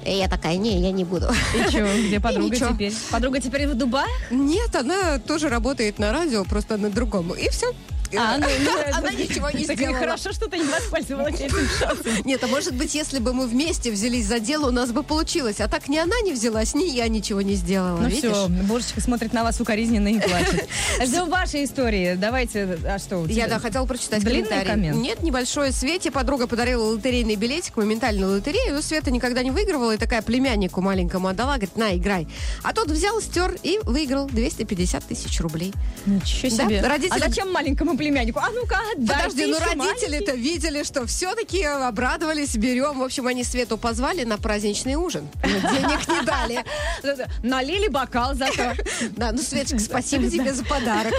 И 0.05 0.12
я 0.12 0.29
такая, 0.29 0.58
не, 0.58 0.79
я 0.79 0.91
не 0.91 1.03
буду. 1.03 1.29
И 1.55 1.67
что, 1.67 1.88
где 1.97 2.19
подруга 2.21 2.55
теперь? 2.55 2.93
Подруга 3.10 3.41
теперь 3.41 3.67
в 3.67 3.73
Дубае? 3.73 4.08
Нет, 4.29 4.75
она 4.75 5.17
тоже 5.17 5.49
работает 5.49 5.97
на 5.97 6.13
радио, 6.13 6.43
просто 6.43 6.77
на 6.77 6.91
другом. 6.91 7.34
И 7.34 7.49
все. 7.49 7.73
А, 8.17 8.38
ну, 8.38 8.48
ну, 8.63 8.72
Она 8.93 9.10
это- 9.10 9.15
ничего 9.17 9.50
не 9.52 9.63
сделала. 9.65 9.98
хорошо, 9.98 10.32
что 10.34 10.48
ты 10.48 10.58
не 10.58 10.65
воспользовалась 10.67 11.39
этим 11.39 11.67
шансом. 11.80 12.13
Нет, 12.26 12.43
а 12.43 12.48
может 12.48 12.74
быть, 12.74 12.95
если 12.95 13.19
бы 13.19 13.34
мы 13.34 13.48
вместе 13.48 13.91
взялись 13.91 14.26
за 14.26 14.39
дело, 14.39 14.67
у 14.69 14.72
нас 14.72 14.91
бы 14.91 15.04
получилось. 15.04 15.60
А 15.60 15.67
так 15.67 15.88
ни 15.89 15.98
она 15.98 16.19
не 16.22 16.34
взялась, 16.34 16.74
ни 16.74 16.86
я 16.86 17.08
ничего 17.08 17.41
не 17.41 17.54
сделала. 17.56 17.98
Ну 18.00 18.10
все, 18.10 18.48
Божечка 18.50 19.02
смотрит 19.02 19.34
на 19.34 19.43
вас 19.43 19.60
укоризненно 19.62 20.08
и 20.08 20.19
плачет. 20.19 20.67
Ждем 21.06 21.30
вашей 21.30 21.65
истории. 21.65 22.15
Давайте, 22.15 22.78
а 22.86 22.98
что 23.00 23.19
у 23.19 23.26
тебя? 23.28 23.36
Я, 23.43 23.48
да, 23.48 23.60
хотела 23.60 23.86
прочитать 23.86 24.22
Длинный 24.24 24.48
комментарий. 24.48 24.69
коммент? 24.72 24.98
Нет, 24.98 25.24
небольшой. 25.24 25.72
Свете 25.72 26.12
подруга 26.12 26.48
подарила 26.48 26.84
лотерейный 26.84 27.36
билетик, 27.36 27.78
моментальную 27.78 28.32
лотерею. 28.34 28.82
Света 28.82 29.12
никогда 29.12 29.43
не 29.43 29.52
выигрывала, 29.52 29.93
и 29.95 29.98
такая 29.98 30.22
племяннику 30.22 30.82
маленькому 30.82 31.28
отдала, 31.28 31.56
говорит, 31.56 31.76
на, 31.78 31.95
играй. 31.95 32.28
А 32.63 32.74
тот 32.74 32.89
взял, 32.89 33.22
стер 33.22 33.56
и 33.63 33.80
выиграл 33.84 34.28
250 34.28 35.04
тысяч 35.06 35.39
рублей. 35.41 35.74
Ничего 36.06 36.56
Да, 36.58 36.65
себе. 36.65 36.82
родители- 36.82 37.19
А 37.22 37.28
зачем 37.28 37.52
маленькому 37.52 37.93
племяннику? 37.99 38.39
А 38.39 38.49
ну-ка, 38.49 38.77
отдай, 38.93 39.17
Подожди, 39.17 39.45
ну 39.45 39.59
родители-то 39.59 40.31
видели, 40.31 40.83
что 40.83 41.05
все-таки 41.05 41.63
обрадовались, 41.63 42.55
берем. 42.55 42.99
В 42.99 43.03
общем, 43.03 43.27
они 43.27 43.43
Свету 43.43 43.77
позвали 43.77 44.23
на 44.23 44.38
праздничный 44.38 44.95
ужин. 44.95 45.27
Денег 45.43 46.07
не 46.07 46.25
дали. 46.25 46.63
Налили 47.43 47.89
бокал 47.89 48.33
зато. 48.35 48.73
Да, 49.12 49.31
ну, 49.31 49.39
Светочка, 49.39 49.79
спасибо 49.79 50.29
тебе 50.29 50.53
за 50.53 50.63
подарок. 50.63 51.13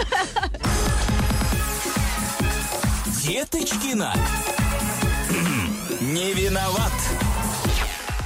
Деточкина. 3.23 4.15
Не 6.01 6.33
виноват. 6.33 6.91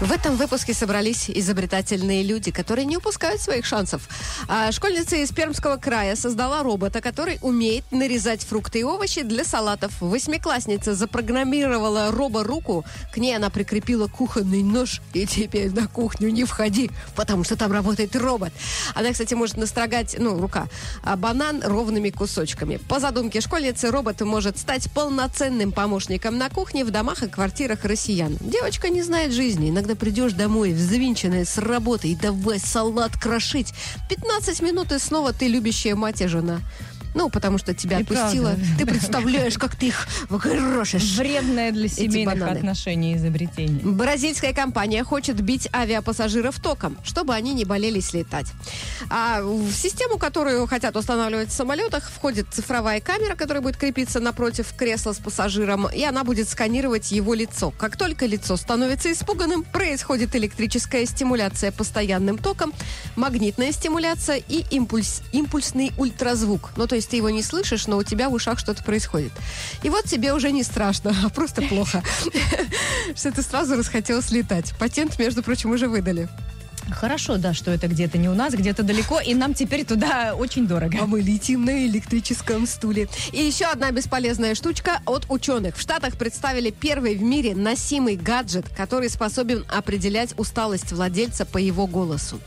В 0.05 0.11
этом 0.11 0.35
выпуске 0.35 0.75
собрались 0.75 1.31
изобретательные 1.31 2.21
люди, 2.21 2.51
которые 2.51 2.85
не 2.85 2.95
упускают 2.95 3.41
своих 3.41 3.65
шансов. 3.65 4.07
А 4.47 4.71
школьница 4.71 5.15
из 5.15 5.31
Пермского 5.31 5.77
края 5.77 6.15
создала 6.15 6.61
робота, 6.61 7.01
который 7.01 7.39
умеет 7.41 7.85
нарезать 7.91 8.43
фрукты 8.43 8.81
и 8.81 8.83
овощи 8.83 9.23
для 9.23 9.43
салатов. 9.43 9.99
Восьмиклассница 10.01 10.93
запрограммировала 10.93 12.11
робо-руку, 12.11 12.85
к 13.15 13.17
ней 13.17 13.35
она 13.35 13.49
прикрепила 13.49 14.05
кухонный 14.05 14.61
нож, 14.61 15.01
и 15.13 15.25
теперь 15.25 15.71
на 15.71 15.87
кухню 15.87 16.29
не 16.29 16.43
входи, 16.43 16.91
потому 17.15 17.43
что 17.43 17.55
там 17.55 17.71
работает 17.71 18.15
робот. 18.15 18.53
Она, 18.93 19.11
кстати, 19.11 19.33
может 19.33 19.57
настрогать, 19.57 20.17
ну, 20.19 20.39
рука, 20.39 20.67
а, 21.03 21.15
банан 21.15 21.63
ровными 21.63 22.11
кусочками. 22.11 22.77
По 22.77 22.99
задумке 22.99 23.41
школьницы, 23.41 23.89
робот 23.89 24.21
может 24.21 24.59
стать 24.59 24.87
полноценным 24.91 25.71
помощником 25.71 26.37
на 26.37 26.51
кухне 26.51 26.85
в 26.85 26.91
домах 26.91 27.23
и 27.23 27.27
квартирах 27.27 27.83
россиян. 27.85 28.37
Девочка 28.39 28.89
не 28.89 29.01
знает 29.01 29.33
жизни. 29.33 29.71
Иногда 29.71 29.94
придешь 29.95 30.34
домой, 30.34 30.73
взвинченная 30.73 31.45
с 31.45 31.58
работы, 31.58 32.10
и 32.10 32.15
давай 32.15 32.60
салат 32.60 33.13
крошить. 33.17 33.73
15 34.10 34.62
минут, 34.62 34.91
и 34.91 34.99
снова 34.99 35.34
ты 35.34 35.47
любящая 35.47 35.95
мать 35.95 36.21
и 36.21 36.27
жена. 36.27 36.60
Ну, 37.15 37.30
потому 37.30 37.58
что 37.58 37.73
тебя 37.73 37.99
И 37.99 38.01
отпустила. 38.01 38.49
правда. 38.51 38.65
Ты 38.78 38.86
представляешь, 38.86 39.58
как 39.58 39.75
ты 39.75 39.88
их 39.88 40.08
выкрошишь. 40.30 41.17
Вредное 41.17 41.71
для 41.71 41.88
семейных 41.88 42.47
отношений 42.47 43.15
изобретение. 43.15 43.84
Бразильская 43.84 44.54
компания 44.54 45.04
хочет 45.04 45.39
бить 45.41 45.69
авиапассажиров 45.73 46.60
током, 46.60 46.97
чтобы 47.06 47.34
они 47.34 47.54
не 47.54 47.63
болелись 47.63 48.13
летать. 48.13 48.47
А 49.10 49.41
в 49.41 49.71
систему, 49.71 50.17
которую 50.17 50.67
хотят 50.67 50.95
устанавливать 50.97 51.49
в 51.49 51.54
самолетах, 51.54 52.10
входит 52.10 52.47
цифровая 52.51 52.99
камера, 52.99 53.36
которая 53.36 53.63
будет 53.63 53.78
крепиться 53.78 54.19
напротив 54.19 54.73
кресла 54.78 55.13
с 55.13 55.17
пассажиром, 55.17 55.88
и 55.88 56.04
она 56.04 56.25
будет 56.25 56.49
сканировать 56.49 57.13
его 57.13 57.34
лицо. 57.34 57.71
Как 57.71 57.95
только 57.95 58.25
лицо 58.25 58.58
становится 58.58 59.10
испуганным, 59.12 59.63
происходит 59.63 60.36
электрическая 60.36 61.06
стимуляция 61.06 61.71
постоянным 61.71 62.38
током, 62.38 62.73
магнитная 63.15 63.71
стимуляция 63.71 64.38
и 64.38 64.65
импульс, 64.71 65.21
импульсный 65.32 65.93
ультразвук. 65.97 66.71
Ну, 66.75 66.88
то 66.88 66.95
есть 66.95 67.04
ты 67.05 67.17
его 67.17 67.29
не 67.29 67.43
слышишь, 67.43 67.87
но 67.87 67.97
у 67.97 68.03
тебя 68.03 68.29
в 68.29 68.33
ушах 68.33 68.59
что-то 68.59 68.83
происходит. 68.83 69.31
И 69.83 69.89
вот 69.89 70.05
тебе 70.05 70.33
уже 70.33 70.51
не 70.51 70.63
страшно, 70.63 71.15
а 71.23 71.29
просто 71.29 71.61
плохо. 71.61 72.03
Что 73.15 73.31
ты 73.31 73.41
сразу 73.41 73.75
расхотелось 73.75 74.31
летать. 74.31 74.73
Патент, 74.79 75.17
между 75.19 75.43
прочим, 75.43 75.71
уже 75.71 75.87
выдали. 75.87 76.27
Хорошо, 76.91 77.37
да, 77.37 77.53
что 77.53 77.71
это 77.71 77.87
где-то 77.87 78.17
не 78.17 78.29
у 78.29 78.33
нас, 78.33 78.53
где-то 78.53 78.83
далеко, 78.83 79.19
и 79.19 79.33
нам 79.33 79.53
теперь 79.53 79.85
туда 79.85 80.35
очень 80.35 80.67
дорого. 80.67 80.99
А 81.01 81.05
мы 81.05 81.21
летим 81.21 81.65
на 81.65 81.85
электрическом 81.87 82.67
стуле. 82.67 83.07
И 83.31 83.43
еще 83.43 83.65
одна 83.65 83.91
бесполезная 83.91 84.55
штучка 84.55 85.01
от 85.05 85.25
ученых. 85.29 85.77
В 85.77 85.81
Штатах 85.81 86.17
представили 86.17 86.69
первый 86.69 87.15
в 87.15 87.23
мире 87.23 87.55
носимый 87.55 88.15
гаджет, 88.15 88.65
который 88.75 89.09
способен 89.09 89.65
определять 89.67 90.37
усталость 90.37 90.91
владельца 90.91 91.45
по 91.45 91.57
его 91.57 91.87
голосу. 91.87 92.39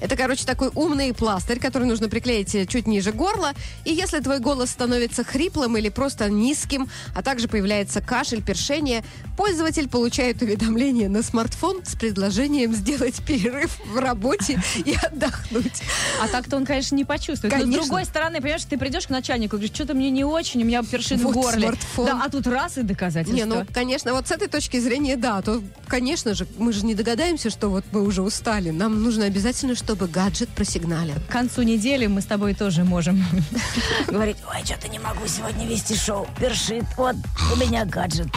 Это, 0.00 0.16
короче, 0.16 0.44
такой 0.44 0.70
умный 0.74 1.12
пластырь, 1.12 1.58
который 1.58 1.88
нужно 1.88 2.08
приклеить 2.08 2.54
э, 2.54 2.66
чуть 2.66 2.86
ниже 2.86 3.12
горла. 3.12 3.52
И 3.84 3.92
если 3.92 4.20
твой 4.20 4.38
голос 4.38 4.70
становится 4.70 5.24
хриплым 5.24 5.76
или 5.76 5.88
просто 5.88 6.30
низким, 6.30 6.88
а 7.14 7.22
также 7.22 7.48
появляется 7.48 8.00
кашель, 8.00 8.42
першение, 8.42 9.02
пользователь 9.36 9.88
получает 9.88 10.42
уведомление 10.42 11.08
на 11.08 11.22
смартфон 11.22 11.84
с 11.84 11.96
предложением 11.96 12.72
сделать 12.74 13.16
перерыв 13.26 13.79
в 13.86 13.98
работе 13.98 14.60
и 14.84 14.94
отдохнуть. 14.94 15.82
А 16.22 16.28
так-то 16.28 16.56
он, 16.56 16.66
конечно, 16.66 16.94
не 16.94 17.04
почувствует. 17.04 17.52
Но 17.52 17.60
Конечно. 17.60 17.82
с 17.82 17.86
другой 17.86 18.04
стороны, 18.04 18.40
понимаешь, 18.40 18.64
ты 18.64 18.78
придешь 18.78 19.06
к 19.06 19.10
начальнику 19.10 19.56
и 19.56 19.58
говоришь, 19.58 19.74
что-то 19.74 19.94
мне 19.94 20.10
не 20.10 20.24
очень, 20.24 20.62
у 20.62 20.66
меня 20.66 20.82
першит 20.82 21.20
Вот 21.20 21.30
в 21.30 21.34
горле. 21.34 21.62
смартфон. 21.68 22.06
Да, 22.06 22.22
а 22.24 22.28
тут 22.30 22.46
раз 22.46 22.78
и 22.78 22.82
доказательство. 22.82 23.36
Не, 23.36 23.44
ну, 23.44 23.66
конечно, 23.72 24.12
вот 24.12 24.28
с 24.28 24.30
этой 24.30 24.48
точки 24.48 24.78
зрения, 24.78 25.16
да, 25.16 25.40
то, 25.42 25.62
конечно 25.86 26.34
же, 26.34 26.46
мы 26.58 26.72
же 26.72 26.84
не 26.84 26.94
догадаемся, 26.94 27.50
что 27.50 27.68
вот 27.68 27.84
мы 27.92 28.02
уже 28.02 28.22
устали. 28.22 28.70
Нам 28.70 29.02
нужно 29.02 29.24
обязательно, 29.24 29.74
чтобы 29.74 30.06
гаджет 30.08 30.48
просигналил. 30.50 31.14
К 31.28 31.32
концу 31.32 31.62
недели 31.62 32.06
мы 32.06 32.20
с 32.20 32.26
тобой 32.26 32.54
тоже 32.54 32.84
можем 32.84 33.24
говорить, 34.08 34.36
ой, 34.48 34.64
что-то 34.64 34.88
не 34.88 34.98
могу 34.98 35.26
сегодня 35.26 35.66
вести 35.66 35.94
шоу, 35.96 36.26
першит, 36.38 36.84
вот 36.96 37.16
у 37.52 37.56
меня 37.56 37.84
гаджет. 37.84 38.28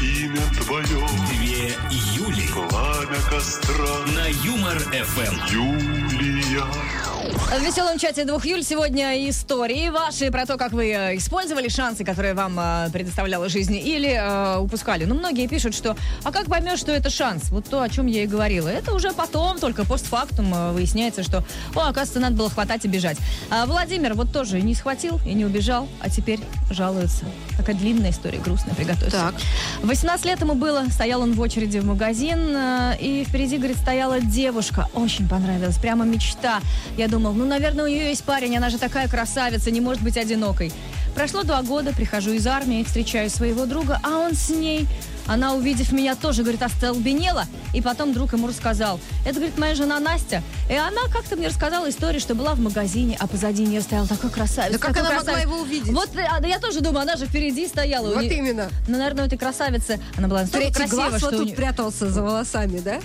Имя 0.00 0.42
твое, 0.60 1.06
Две 1.28 1.74
Юли 2.14 2.48
пламя 2.52 3.20
костра, 3.30 4.04
на 4.14 4.26
Юмор 4.44 4.78
ФМ. 4.78 5.36
Юлия. 5.50 7.05
В 7.26 7.60
веселом 7.60 7.98
чате 7.98 8.24
двух 8.24 8.44
Юль 8.44 8.62
сегодня 8.62 9.28
истории 9.28 9.88
ваши 9.88 10.30
про 10.30 10.46
то, 10.46 10.56
как 10.56 10.70
вы 10.72 10.90
э, 10.90 11.16
использовали 11.16 11.68
шансы, 11.68 12.04
которые 12.04 12.34
вам 12.34 12.56
э, 12.58 12.88
предоставляла 12.92 13.48
жизнь, 13.48 13.74
или 13.74 14.10
э, 14.10 14.58
упускали. 14.58 15.06
Ну, 15.06 15.16
многие 15.16 15.48
пишут, 15.48 15.74
что 15.74 15.96
а 16.22 16.30
как 16.30 16.46
поймешь, 16.46 16.78
что 16.78 16.92
это 16.92 17.10
шанс? 17.10 17.50
Вот 17.50 17.64
то, 17.64 17.82
о 17.82 17.88
чем 17.88 18.06
я 18.06 18.22
и 18.22 18.26
говорила. 18.26 18.68
Это 18.68 18.94
уже 18.94 19.12
потом, 19.12 19.58
только 19.58 19.84
постфактум 19.84 20.54
э, 20.54 20.72
выясняется, 20.72 21.24
что, 21.24 21.42
о, 21.74 21.88
оказывается, 21.88 22.20
надо 22.20 22.36
было 22.36 22.48
хватать 22.48 22.84
и 22.84 22.88
бежать. 22.88 23.16
А 23.50 23.66
Владимир 23.66 24.14
вот 24.14 24.32
тоже 24.32 24.60
не 24.60 24.74
схватил 24.74 25.18
и 25.26 25.34
не 25.34 25.44
убежал, 25.44 25.88
а 26.00 26.08
теперь 26.08 26.40
жалуется. 26.70 27.24
Такая 27.56 27.74
длинная 27.74 28.10
история, 28.10 28.38
грустная, 28.38 28.76
приготовься. 28.76 29.10
Так. 29.10 29.34
18 29.82 30.24
лет 30.26 30.40
ему 30.40 30.54
было, 30.54 30.84
стоял 30.90 31.22
он 31.22 31.32
в 31.32 31.40
очереди 31.40 31.78
в 31.78 31.86
магазин, 31.86 32.56
и 33.00 33.24
впереди, 33.26 33.56
говорит, 33.56 33.78
стояла 33.78 34.20
девушка. 34.20 34.88
Очень 34.94 35.28
понравилась, 35.28 35.76
прямо 35.76 36.04
мечта. 36.04 36.60
Я 36.96 37.08
думал, 37.16 37.32
ну, 37.32 37.46
наверное, 37.46 37.86
у 37.86 37.88
нее 37.88 38.08
есть 38.10 38.24
парень, 38.24 38.56
она 38.58 38.68
же 38.68 38.76
такая 38.76 39.08
красавица, 39.08 39.70
не 39.70 39.80
может 39.80 40.02
быть 40.02 40.18
одинокой. 40.18 40.70
Прошло 41.14 41.44
два 41.44 41.62
года, 41.62 41.94
прихожу 41.94 42.32
из 42.32 42.46
армии, 42.46 42.84
встречаю 42.84 43.30
своего 43.30 43.64
друга, 43.64 43.98
а 44.02 44.18
он 44.18 44.34
с 44.34 44.50
ней. 44.50 44.86
Она, 45.26 45.54
увидев 45.54 45.90
меня, 45.92 46.14
тоже, 46.14 46.42
говорит, 46.42 46.62
остолбенела. 46.62 47.46
И 47.74 47.80
потом 47.80 48.12
друг 48.12 48.34
ему 48.34 48.46
рассказал. 48.46 49.00
Это, 49.24 49.36
говорит, 49.36 49.56
моя 49.58 49.74
жена 49.74 49.98
Настя. 49.98 50.42
И 50.70 50.74
она 50.74 51.00
как-то 51.10 51.36
мне 51.36 51.48
рассказала 51.48 51.88
историю, 51.88 52.20
что 52.20 52.34
была 52.34 52.54
в 52.54 52.60
магазине, 52.60 53.16
а 53.18 53.26
позади 53.26 53.64
нее 53.64 53.80
стоял 53.80 54.06
такой 54.06 54.30
красавец. 54.30 54.72
Да 54.74 54.78
как 54.78 54.96
она 54.96 55.08
могла 55.08 55.22
красавец. 55.24 55.42
его 55.42 55.62
увидеть? 55.62 55.92
Вот, 55.92 56.10
а, 56.30 56.38
да 56.38 56.46
я 56.46 56.60
тоже 56.60 56.80
думаю, 56.80 57.00
она 57.00 57.16
же 57.16 57.26
впереди 57.26 57.66
стояла. 57.66 58.12
Вот 58.12 58.22
нее- 58.22 58.36
именно. 58.36 58.68
ну, 58.86 58.98
наверное, 58.98 59.24
у 59.24 59.26
этой 59.26 59.38
красавицы 59.38 59.98
она 60.16 60.28
была 60.28 60.42
настолько 60.42 60.66
Третий 60.66 60.90
красива, 60.90 61.08
глаз 61.08 61.20
что 61.20 61.30
вот 61.30 61.38
тут 61.38 61.56
прятался 61.56 62.10
за 62.10 62.22
волосами, 62.22 62.78
да? 62.78 63.00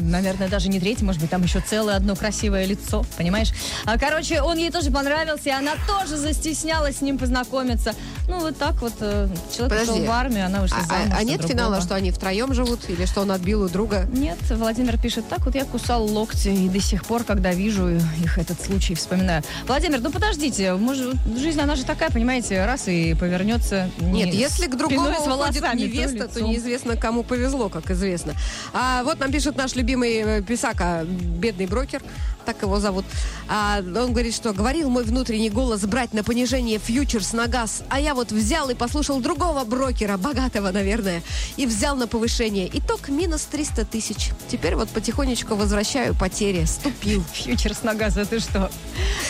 Наверное, 0.00 0.48
даже 0.48 0.68
не 0.68 0.78
третий, 0.80 1.04
может 1.04 1.20
быть, 1.20 1.30
там 1.30 1.42
еще 1.42 1.60
целое 1.60 1.96
одно 1.96 2.14
красивое 2.16 2.64
лицо, 2.66 3.04
понимаешь? 3.16 3.52
А, 3.84 3.98
короче, 3.98 4.42
он 4.42 4.58
ей 4.58 4.70
тоже 4.70 4.90
понравился, 4.90 5.48
и 5.48 5.52
она 5.52 5.72
тоже 5.86 6.16
застеснялась 6.16 6.98
с 6.98 7.00
ним 7.00 7.18
познакомиться. 7.18 7.94
Ну, 8.28 8.40
вот 8.40 8.56
так 8.58 8.80
вот 8.82 8.92
э, 9.00 9.28
человек 9.54 9.78
Подожди. 9.78 9.92
ушел 9.92 10.04
в 10.04 10.10
армию, 10.10 10.46
она 10.46 10.60
вышла 10.60 10.78
замуж. 10.80 11.12
а- 11.12 11.16
а 11.18 11.22
нет 11.22 11.38
другого. 11.40 11.48
финала, 11.48 11.80
что 11.80 11.94
они 11.94 12.10
втроем 12.10 12.52
живут, 12.54 12.80
или 12.88 13.06
что 13.06 13.22
он 13.22 13.30
отбил 13.30 13.62
у 13.62 13.68
друга? 13.68 14.06
Нет, 14.12 14.38
Владимир 14.50 15.00
пишет, 15.00 15.28
так 15.28 15.44
вот 15.46 15.54
я 15.54 15.64
кусал 15.64 16.04
локти, 16.04 16.48
и 16.48 16.68
до 16.68 16.80
сих 16.80 17.04
пор, 17.04 17.24
когда 17.24 17.52
вижу 17.52 17.88
их 17.88 18.38
этот 18.38 18.60
случай, 18.62 18.94
вспоминаю. 18.94 19.42
Владимир, 19.66 20.00
ну 20.00 20.10
подождите, 20.10 20.74
может, 20.74 21.14
жизнь, 21.38 21.60
она 21.60 21.76
же 21.76 21.84
такая, 21.84 22.10
понимаете, 22.10 22.64
раз 22.66 22.88
и 22.88 23.14
повернется. 23.14 23.90
не 24.00 24.24
Нет, 24.24 24.34
если 24.34 24.66
к 24.66 24.76
другому 24.76 25.10
уходит 25.10 25.62
то 25.62 25.72
невеста, 25.76 26.26
то 26.28 26.38
лицом. 26.40 26.50
неизвестно, 26.50 26.96
кому 26.96 27.22
повезло, 27.22 27.68
как 27.68 27.90
известно. 27.90 28.34
А 28.72 29.02
вот 29.04 29.20
нам 29.20 29.30
пишет 29.30 29.56
наш 29.56 29.74
любимый 29.74 29.85
э, 29.94 30.42
писака, 30.42 31.04
бедный 31.04 31.66
брокер. 31.66 32.02
Так 32.46 32.62
его 32.62 32.80
зовут. 32.80 33.04
А, 33.48 33.80
он 33.80 34.12
говорит, 34.12 34.34
что 34.34 34.52
говорил 34.52 34.88
мой 34.88 35.04
внутренний 35.04 35.50
голос 35.50 35.82
брать 35.82 36.14
на 36.14 36.22
понижение 36.24 36.78
фьючерс 36.78 37.32
на 37.32 37.46
газ, 37.48 37.82
а 37.90 38.00
я 38.00 38.14
вот 38.14 38.32
взял 38.32 38.70
и 38.70 38.74
послушал 38.74 39.20
другого 39.20 39.64
брокера, 39.64 40.16
богатого, 40.16 40.70
наверное, 40.70 41.22
и 41.56 41.66
взял 41.66 41.96
на 41.96 42.06
повышение. 42.06 42.70
Итог 42.72 43.08
минус 43.08 43.42
300 43.50 43.84
тысяч. 43.84 44.30
Теперь 44.48 44.76
вот 44.76 44.88
потихонечку 44.90 45.54
возвращаю 45.56 46.14
потери. 46.14 46.64
Ступил. 46.64 47.24
Фьючерс 47.32 47.82
на 47.82 47.94
газ, 47.94 48.16
это 48.16 48.38
что? 48.40 48.70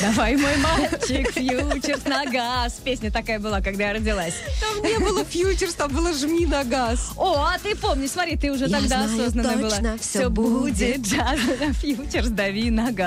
Давай, 0.00 0.36
мой 0.36 0.56
мальчик, 0.58 1.32
фьючерс 1.32 2.04
на 2.04 2.24
газ. 2.26 2.74
Песня 2.84 3.10
такая 3.10 3.38
была, 3.38 3.60
когда 3.60 3.88
я 3.88 3.92
родилась. 3.94 4.34
Там 4.60 4.84
не 4.84 4.98
было 4.98 5.24
фьючерс, 5.24 5.74
там 5.74 5.90
было 5.92 6.12
жми 6.12 6.44
на 6.46 6.64
газ. 6.64 7.10
О, 7.16 7.34
а 7.46 7.58
ты 7.58 7.74
помни, 7.74 8.06
смотри, 8.06 8.36
ты 8.36 8.52
уже 8.52 8.66
Я 8.66 8.78
тогда 8.80 9.06
знаю 9.06 9.22
осознанная 9.22 9.56
была. 9.56 9.70
точно, 9.70 9.98
всё 9.98 10.18
Всё 10.18 10.30
будет. 10.30 11.00
джаз 11.00 11.38
на 11.60 11.72
фьючерс, 11.80 12.28
дави 12.28 12.70
на 12.70 12.90
газ. 12.92 13.05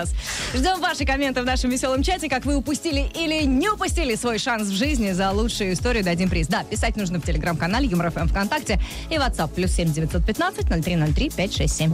Ждем 0.54 0.80
ваши 0.80 1.06
комменты 1.06 1.42
в 1.42 1.46
нашем 1.46 1.70
веселом 1.70 2.04
чате, 2.04 2.30
как 2.30 2.46
вы 2.46 2.56
упустили 2.56 3.10
или 3.16 3.44
не 3.44 3.70
упустили 3.70 4.16
свой 4.16 4.40
шанс 4.40 4.70
в 4.70 4.76
жизни 4.76 5.12
за 5.12 5.32
лучшую 5.32 5.74
историю 5.74 6.04
дадим 6.04 6.30
приз. 6.30 6.48
Да, 6.48 6.64
писать 6.64 6.96
нужно 6.96 7.20
в 7.20 7.26
телеграм-канале 7.26 7.88
Юмор 7.88 8.12
ФМ 8.12 8.28
ВКонтакте 8.28 8.80
и 9.10 9.16
WhatsApp 9.16 9.54
плюс 9.54 9.72
семь 9.72 9.92
девятьсот 9.92 10.26
пятнадцать 10.26 10.70
ноль 10.70 10.82
три 10.82 10.96
ноль 10.96 11.14
три 11.14 11.30
пять 11.30 11.56
шесть 11.56 11.76
семь. 11.76 11.94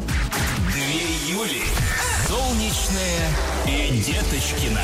Две 0.71 1.33
Юли. 1.33 1.63
Солнечная 2.27 3.29
и 3.67 3.97
Деточкина. 3.97 4.81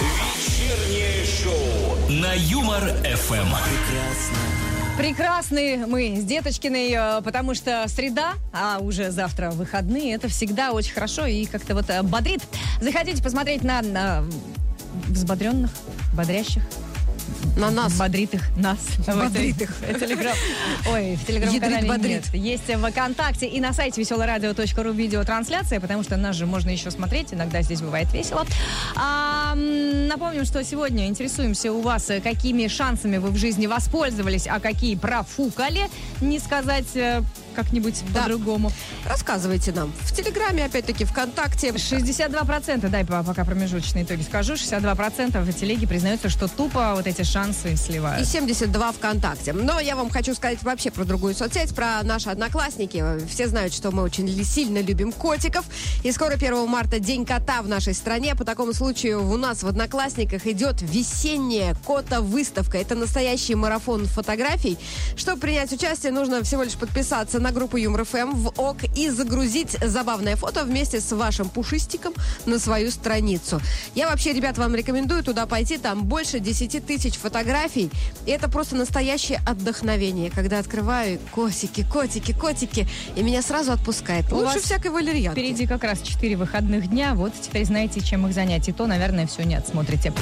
Вечернее 0.00 1.24
шоу 1.24 2.10
на 2.10 2.32
Юмор-ФМ. 2.34 3.54
Прекрасны 4.96 5.86
мы 5.88 6.20
с 6.20 6.24
Деточкиной, 6.24 6.92
э, 6.92 7.22
потому 7.22 7.54
что 7.54 7.84
среда, 7.88 8.34
а 8.52 8.78
уже 8.78 9.10
завтра 9.10 9.50
выходные, 9.50 10.14
это 10.14 10.28
всегда 10.28 10.70
очень 10.70 10.92
хорошо 10.92 11.26
и 11.26 11.46
как-то 11.46 11.74
вот 11.74 11.90
э, 11.90 12.02
бодрит. 12.02 12.42
Заходите 12.80 13.20
посмотреть 13.20 13.64
на, 13.64 13.82
на 13.82 14.24
взбодренных, 15.08 15.72
бодрящих, 16.14 16.62
На 17.56 17.70
нас. 17.70 17.92
бодритых 17.94 18.42
нас. 18.56 18.78
Бодритых. 19.06 19.70
В 19.80 19.82
этой- 19.84 20.00
Телеграм. 20.08 20.34
Ой, 20.90 21.16
в 21.16 21.24
телеграм-канале 21.24 21.88
бодрит. 21.88 22.32
нет. 22.32 22.34
Есть 22.34 22.68
в 22.68 22.90
ВКонтакте 22.90 23.46
и 23.46 23.60
на 23.60 23.72
сайте 23.72 24.00
веселорадио.ру 24.00 24.92
видеотрансляция, 24.92 25.80
потому 25.80 26.02
что 26.02 26.16
нас 26.16 26.34
же 26.36 26.46
можно 26.46 26.70
еще 26.70 26.90
смотреть, 26.90 27.32
иногда 27.32 27.62
здесь 27.62 27.80
бывает 27.80 28.12
весело. 28.12 28.44
А, 28.96 29.54
напомним, 29.54 30.44
что 30.44 30.62
сегодня 30.64 31.06
интересуемся 31.06 31.72
у 31.72 31.80
вас, 31.80 32.10
э, 32.10 32.20
какими 32.20 32.66
шансами 32.66 33.18
вы 33.18 33.30
в 33.30 33.36
жизни 33.36 33.66
воспользовались, 33.66 34.46
а 34.48 34.58
какие 34.60 34.96
профукали, 34.96 35.88
не 36.20 36.38
сказать 36.40 36.94
э, 36.96 37.22
как-нибудь 37.54 38.02
Да. 38.12 38.22
по-другому. 38.22 38.72
Рассказывайте 39.06 39.72
нам. 39.72 39.92
В 40.02 40.12
Телеграме, 40.12 40.64
опять-таки, 40.66 41.04
ВКонтакте. 41.04 41.72
62%, 41.72 42.88
дай 42.90 43.04
по- 43.04 43.22
пока 43.22 43.44
промежуточные 43.44 44.04
итоги 44.04 44.22
скажу, 44.22 44.54
62% 44.56 45.44
в 45.44 45.52
телеге 45.52 45.86
признаются, 45.86 46.28
что 46.28 46.48
тупо 46.48 46.94
вот 46.94 47.06
эти 47.06 47.22
шансы 47.22 47.72
И 47.72 47.76
сливают. 47.76 48.26
72 48.28 48.92
ВКонтакте. 48.92 49.52
Но 49.52 49.80
я 49.80 49.96
вам 49.96 50.10
хочу 50.10 50.34
сказать 50.34 50.62
вообще 50.62 50.90
про 50.90 51.04
другую 51.04 51.34
соцсеть, 51.34 51.74
про 51.74 52.02
наши 52.02 52.28
одноклассники. 52.28 53.02
Все 53.28 53.48
знают, 53.48 53.72
что 53.72 53.90
мы 53.90 54.02
очень 54.02 54.24
сильно 54.44 54.78
любим 54.78 55.12
котиков. 55.12 55.64
И 56.02 56.12
скоро 56.12 56.34
1 56.34 56.66
марта 56.66 56.98
День 56.98 57.24
кота 57.24 57.62
в 57.62 57.68
нашей 57.68 57.94
стране. 57.94 58.34
По 58.34 58.44
такому 58.44 58.72
случаю 58.72 59.22
у 59.28 59.36
нас 59.36 59.62
в 59.62 59.66
одноклассниках 59.66 60.46
идет 60.46 60.82
весенняя 60.82 61.74
кота-выставка. 61.86 62.78
Это 62.78 62.94
настоящий 62.94 63.54
марафон 63.54 64.06
фотографий. 64.06 64.78
Чтобы 65.16 65.40
принять 65.40 65.72
участие, 65.72 66.12
нужно 66.12 66.42
всего 66.42 66.62
лишь 66.62 66.74
подписаться 66.74 67.38
на 67.44 67.52
группу 67.52 67.76
Юмор 67.76 68.04
ФМ 68.06 68.32
в 68.32 68.48
ОК 68.56 68.84
и 68.96 69.10
загрузить 69.10 69.76
забавное 69.84 70.34
фото 70.34 70.64
вместе 70.64 70.98
с 70.98 71.12
вашим 71.12 71.50
пушистиком 71.50 72.14
на 72.46 72.58
свою 72.58 72.90
страницу. 72.90 73.60
Я 73.94 74.08
вообще, 74.08 74.32
ребят, 74.32 74.56
вам 74.56 74.74
рекомендую 74.74 75.22
туда 75.22 75.44
пойти. 75.44 75.76
Там 75.76 76.04
больше 76.04 76.40
10 76.40 76.86
тысяч 76.86 77.16
фотографий. 77.16 77.90
И 78.24 78.30
это 78.30 78.48
просто 78.48 78.76
настоящее 78.76 79.42
отдохновение. 79.46 80.30
Когда 80.30 80.58
открываю 80.58 81.18
котики, 81.32 81.84
котики, 81.84 82.32
котики, 82.32 82.88
и 83.14 83.22
меня 83.22 83.42
сразу 83.42 83.72
отпускает. 83.72 84.32
У 84.32 84.36
Лучше 84.36 84.60
всякой 84.60 84.90
валерьянки. 84.90 85.38
Впереди 85.38 85.66
как 85.66 85.84
раз 85.84 86.00
4 86.00 86.36
выходных 86.36 86.88
дня. 86.88 87.14
Вот 87.14 87.34
теперь 87.38 87.66
знаете, 87.66 88.00
чем 88.00 88.26
их 88.26 88.32
занять. 88.32 88.70
И 88.70 88.72
то, 88.72 88.86
наверное, 88.86 89.26
все 89.26 89.42
не 89.42 89.54
отсмотрите. 89.54 90.14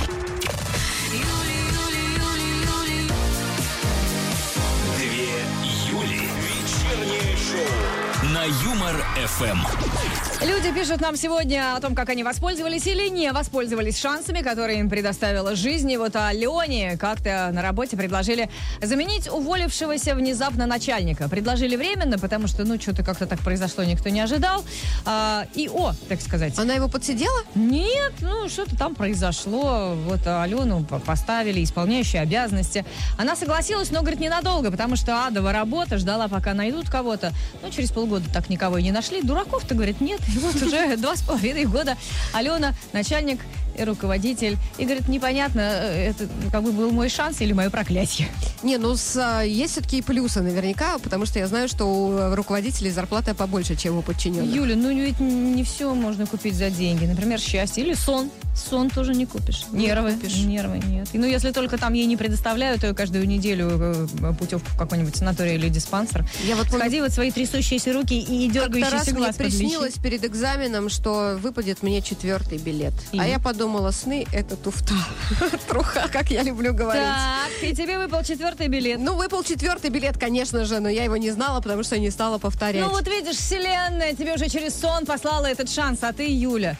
Юмор-ФМ. 8.93 10.45
Люди 10.45 10.73
пишут 10.73 11.01
нам 11.01 11.17
сегодня 11.17 11.77
о 11.77 11.81
том, 11.81 11.95
как 11.95 12.09
они 12.09 12.25
воспользовались 12.25 12.87
или 12.87 13.09
не 13.09 13.31
воспользовались 13.33 13.99
шансами, 13.99 14.43
которые 14.43 14.81
им 14.81 14.91
предоставила 14.91 15.55
жизнь. 15.55 15.91
И 15.93 15.97
вот 15.97 16.17
Алене 16.17 16.97
как-то 16.99 17.51
на 17.53 17.63
работе 17.63 17.97
предложили 17.97 18.51
заменить 18.83 19.29
уволившегося 19.29 20.15
внезапно 20.15 20.67
начальника. 20.67 21.29
Предложили 21.29 21.77
временно, 21.77 22.19
потому 22.19 22.49
что, 22.49 22.65
ну, 22.65 22.79
что-то 22.81 23.05
как-то 23.05 23.27
так 23.27 23.39
произошло, 23.41 23.85
никто 23.85 24.09
не 24.09 24.21
ожидал. 24.21 24.65
А, 25.05 25.47
и, 25.55 25.69
о, 25.73 25.95
так 26.09 26.21
сказать. 26.21 26.59
Она 26.59 26.75
его 26.75 26.89
подсидела? 26.89 27.43
Нет, 27.55 28.13
ну 28.21 28.49
что-то 28.49 28.77
там 28.77 28.95
произошло. 28.95 29.95
Вот 30.07 30.27
Алену 30.27 30.85
по- 30.85 30.99
поставили, 30.99 31.63
исполняющую 31.63 32.21
обязанности. 32.21 32.85
Она 33.17 33.37
согласилась, 33.37 33.91
но, 33.91 34.01
говорит, 34.01 34.21
ненадолго, 34.21 34.71
потому 34.71 34.97
что 34.97 35.27
адова 35.27 35.53
работа, 35.53 35.99
ждала, 35.99 36.29
пока 36.29 36.53
найдут 36.53 36.91
кого-то. 36.91 37.33
Ну, 37.63 37.71
через 37.71 37.93
полгода 37.93 38.25
так 38.33 38.51
никого 38.51 38.82
не 38.83 38.93
нашли. 38.93 39.23
Дураков-то, 39.23 39.75
говорит, 39.75 40.01
нет. 40.01 40.21
И 40.35 40.39
вот 40.39 40.55
уже 40.57 40.97
два 40.97 41.17
с 41.17 41.23
половиной 41.23 41.65
года 41.65 41.97
Алена, 42.33 42.75
начальник 42.93 43.41
и 43.77 43.85
руководитель. 43.85 44.57
И, 44.79 44.85
говорит, 44.85 45.09
непонятно, 45.09 45.61
э, 45.61 46.11
это 46.11 46.29
как 46.51 46.63
бы 46.63 46.73
был 46.73 46.91
мой 46.91 47.09
шанс 47.09 47.41
или 47.41 47.53
мое 47.53 47.71
проклятие. 47.71 48.29
Не, 48.63 48.79
ну 48.79 48.97
с, 48.97 49.17
а, 49.17 49.43
есть 49.43 49.73
все-таки 49.73 49.99
и 49.99 50.03
плюсы 50.03 50.41
наверняка, 50.41 50.99
потому 50.99 51.27
что 51.27 51.39
я 51.39 51.47
знаю, 51.47 51.69
что 51.69 51.87
у 51.87 52.13
э, 52.13 52.35
руководителей 52.35 52.91
зарплата 52.91 53.35
побольше, 53.35 53.77
чем 53.77 53.99
у 53.99 54.03
подчиненных. 54.03 54.55
Юля, 54.55 54.77
ну 54.77 54.91
ведь 54.91 55.21
не 55.21 55.65
все 55.65 55.95
можно 55.95 56.27
купить 56.27 56.55
за 56.55 56.71
деньги. 56.71 57.05
Например, 57.07 57.39
счастье 57.41 57.85
или 57.85 57.95
сон. 57.95 58.31
Сон 58.55 58.91
тоже 58.91 59.15
не 59.15 59.27
купишь. 59.27 59.65
Не 59.73 59.87
Нервы. 59.87 60.13
купишь. 60.13 60.37
Нервы 60.37 60.79
нет. 60.87 61.09
И, 61.13 61.19
ну, 61.19 61.27
если 61.27 61.53
только 61.53 61.79
там 61.79 61.95
ей 61.95 62.07
не 62.07 62.17
предоставляют 62.17 62.85
э, 62.85 62.95
каждую 62.95 63.27
неделю 63.27 63.69
э, 63.71 64.35
путевку 64.39 64.69
в 64.71 64.77
какой-нибудь 64.77 65.17
санаторий 65.17 65.55
или 65.55 65.69
диспансер. 65.69 66.27
Я 66.47 66.57
вот 66.57 66.67
помню, 66.67 66.81
Сходи 66.81 67.01
вот 67.01 67.13
свои 67.13 67.31
трясущиеся 67.31 67.93
руки 67.93 68.21
и 68.21 68.47
раз 68.47 68.55
дергающийся 68.55 69.11
мне 69.13 69.21
глаз 69.21 69.37
подлечи. 69.37 69.59
приснилось 69.59 69.95
перед 69.95 70.25
экзаменом, 70.25 70.89
что 70.91 71.39
выпадет 71.41 71.83
мне 71.83 72.03
четвертый 72.03 72.59
билет. 72.59 72.93
И? 73.13 73.19
А 73.19 73.27
я 73.27 73.39
подумала, 73.39 73.62
сны— 73.93 74.27
это 74.33 74.57
туфта. 74.57 74.95
Труха, 75.69 76.09
как 76.13 76.31
я 76.31 76.43
люблю 76.43 76.75
говорить. 76.75 77.03
Так, 77.03 77.63
и 77.63 77.75
тебе 77.75 77.99
выпал 77.99 78.23
четвертый 78.23 78.69
билет. 78.69 78.99
Ну, 79.01 79.15
выпал 79.15 79.43
четвертый 79.43 79.91
билет, 79.91 80.19
конечно 80.19 80.65
же, 80.65 80.81
но 80.81 80.89
я 80.89 81.05
его 81.05 81.17
не 81.17 81.31
знала, 81.31 81.61
потому 81.61 81.83
что 81.83 81.99
не 81.99 82.11
стала 82.11 82.39
повторять. 82.39 82.83
Ну 82.83 82.91
вот 82.91 83.07
видишь, 83.07 83.37
вселенная 83.37 84.15
тебе 84.15 84.35
уже 84.35 84.49
через 84.49 84.75
сон 84.75 85.07
послала 85.07 85.47
этот 85.47 85.71
шанс, 85.71 85.99
а 86.03 86.13
ты 86.13 86.27
Юля. 86.29 86.77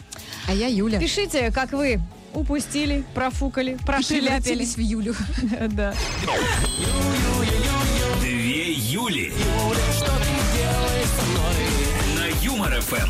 А 0.47 0.53
я 0.53 0.67
Юля. 0.67 0.99
Пишите, 0.99 1.51
как 1.51 1.71
вы 1.71 1.99
упустили, 2.33 3.03
профукали, 3.13 3.77
И 3.79 3.85
прошляпили. 3.85 4.27
превратились 4.27 4.75
в 4.75 4.79
Юлю. 4.79 5.15
Да. 5.69 5.93
Две 8.21 8.71
Юли. 8.73 9.31
Юмор-ФМ. 12.83 13.09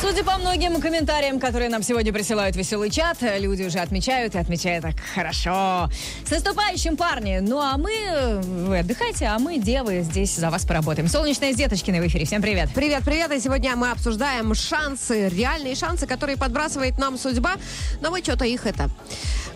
Судя 0.00 0.24
по 0.24 0.36
многим 0.36 0.80
комментариям, 0.80 1.40
которые 1.40 1.70
нам 1.70 1.82
сегодня 1.82 2.12
присылают 2.12 2.56
веселый 2.56 2.90
чат, 2.90 3.18
люди 3.38 3.62
уже 3.62 3.78
отмечают 3.78 4.34
и 4.34 4.38
отмечают 4.38 4.82
так 4.82 4.94
хорошо. 5.14 5.90
С 6.26 6.30
наступающим, 6.30 6.96
парни! 6.96 7.38
Ну 7.40 7.58
а 7.58 7.78
мы, 7.78 7.92
э, 7.92 8.40
вы 8.40 8.78
отдыхайте, 8.78 9.26
а 9.26 9.38
мы, 9.38 9.58
девы, 9.58 10.02
здесь 10.02 10.36
за 10.36 10.50
вас 10.50 10.64
поработаем. 10.66 11.08
Солнечная 11.08 11.52
с 11.52 11.56
Деточкиной 11.56 12.00
в 12.00 12.06
эфире. 12.06 12.26
Всем 12.26 12.42
привет! 12.42 12.70
Привет, 12.74 13.02
привет! 13.04 13.32
И 13.32 13.40
сегодня 13.40 13.76
мы 13.76 13.90
обсуждаем 13.90 14.54
шансы, 14.54 15.28
реальные 15.28 15.74
шансы, 15.74 16.06
которые 16.06 16.36
подбрасывает 16.36 16.98
нам 16.98 17.16
судьба, 17.16 17.54
но 18.00 18.10
мы 18.10 18.20
что-то 18.20 18.44
их 18.44 18.66
это... 18.66 18.90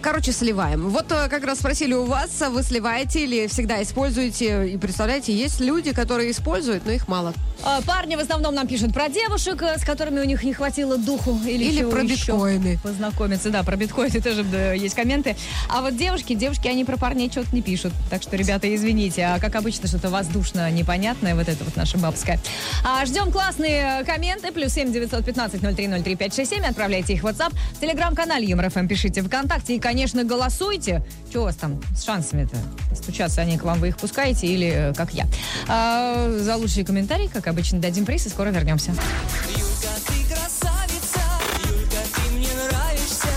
Короче, 0.01 0.33
сливаем. 0.33 0.91
Вот 0.91 1.11
э, 1.11 1.29
как 1.29 1.45
раз 1.45 1.59
спросили 1.59 1.93
у 1.93 2.05
вас, 2.05 2.31
а 2.41 2.51
вы 2.51 2.63
сливаете 2.63 3.25
или 3.25 3.47
всегда 3.49 3.83
используете? 3.83 4.69
И 4.69 4.77
представляете, 4.77 5.35
есть 5.35 5.61
люди, 5.61 5.93
которые 5.93 6.31
используют, 6.31 6.87
но 6.87 6.93
их 6.93 7.09
мало. 7.09 7.35
А, 7.65 7.83
Парни 7.83 8.15
в 8.15 8.21
основном 8.21 8.55
нам 8.55 8.69
пишут 8.69 8.95
про 8.95 9.09
девушек, 9.09 9.61
э, 9.63 9.77
с 9.77 9.85
которыми 9.85 10.21
у 10.21 10.25
них 10.25 10.45
не 10.45 10.53
хватило 10.53 10.97
духу 10.97 11.39
или, 11.45 11.65
Или 11.65 11.83
про 11.83 12.05
биткоины. 12.05 12.79
Познакомиться, 12.83 13.51
да, 13.51 13.65
про 13.65 13.77
биткоины 13.77 14.21
тоже 14.23 14.45
да, 14.45 14.73
есть 14.73 14.95
комменты. 14.95 15.37
А 15.69 15.83
вот 15.83 15.97
девушки, 15.97 16.35
девушки, 16.35 16.69
они 16.69 16.85
про 16.85 16.97
парней 16.97 17.29
что-то 17.31 17.55
не 17.55 17.63
пишут. 17.63 17.93
Так 18.09 18.23
что, 18.23 18.37
ребята, 18.37 18.73
извините. 18.73 19.25
А 19.25 19.41
как 19.41 19.57
обычно, 19.57 19.89
что-то 19.89 20.11
воздушно 20.11 20.71
непонятное, 20.71 21.35
вот 21.35 21.49
это 21.49 21.65
вот 21.65 21.75
наше 21.75 21.99
бабское. 21.99 22.39
А, 22.85 23.05
ждем 23.05 23.33
классные 23.33 24.01
э, 24.01 24.05
комменты. 24.05 24.53
Плюс 24.53 24.73
семь 24.73 24.93
девятьсот 24.93 25.25
пятнадцать 25.25 25.63
ноль 25.63 25.75
три 25.75 25.89
ноль 25.89 26.03
три 26.03 26.15
пять 26.15 26.35
шесть 26.35 26.51
семь. 26.53 26.65
Отправляйте 26.65 27.15
их 27.15 27.23
в 27.25 27.27
WhatsApp. 27.27 27.53
В 27.73 27.81
телеграм-канале 27.81 28.47
Юмор 28.47 28.71
ФМ 28.71 28.87
пишите 28.87 29.23
ВКонтакте. 29.23 29.75
И, 29.75 29.81
конечно, 29.89 30.23
голосуйте. 30.23 31.03
Что 31.31 31.41
у 31.41 31.45
вас 31.45 31.57
там 31.57 31.81
с 31.97 32.05
шансами-то? 32.05 32.59
Стучаться 32.95 33.41
они 33.41 33.57
к 33.57 33.63
вам, 33.63 33.81
вы 33.81 33.89
их 33.89 33.97
пускаете 33.97 34.47
или 34.47 34.69
э, 34.69 34.95
как 34.95 35.15
я? 35.15 35.27
А, 35.67 36.31
за 36.41 36.57
лучшие 36.57 36.85
комментарии, 36.85 37.31
как 37.33 37.47
обычно, 37.47 37.79
дадим 37.79 38.05
приз 38.05 38.27
и 38.27 38.29
скоро 38.29 38.51
вернемся. 38.51 38.91
Юлька, 38.91 39.89
ты 40.07 40.35
красавица, 40.35 41.21
Юлька, 41.65 42.03
ты 42.15 42.37
мне 42.37 42.49
нравишься. 42.49 43.29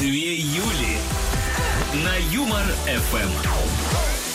Две 0.00 0.36
Юли 0.36 0.96
на 1.92 2.16
Юмор-ФМ. 2.32 3.77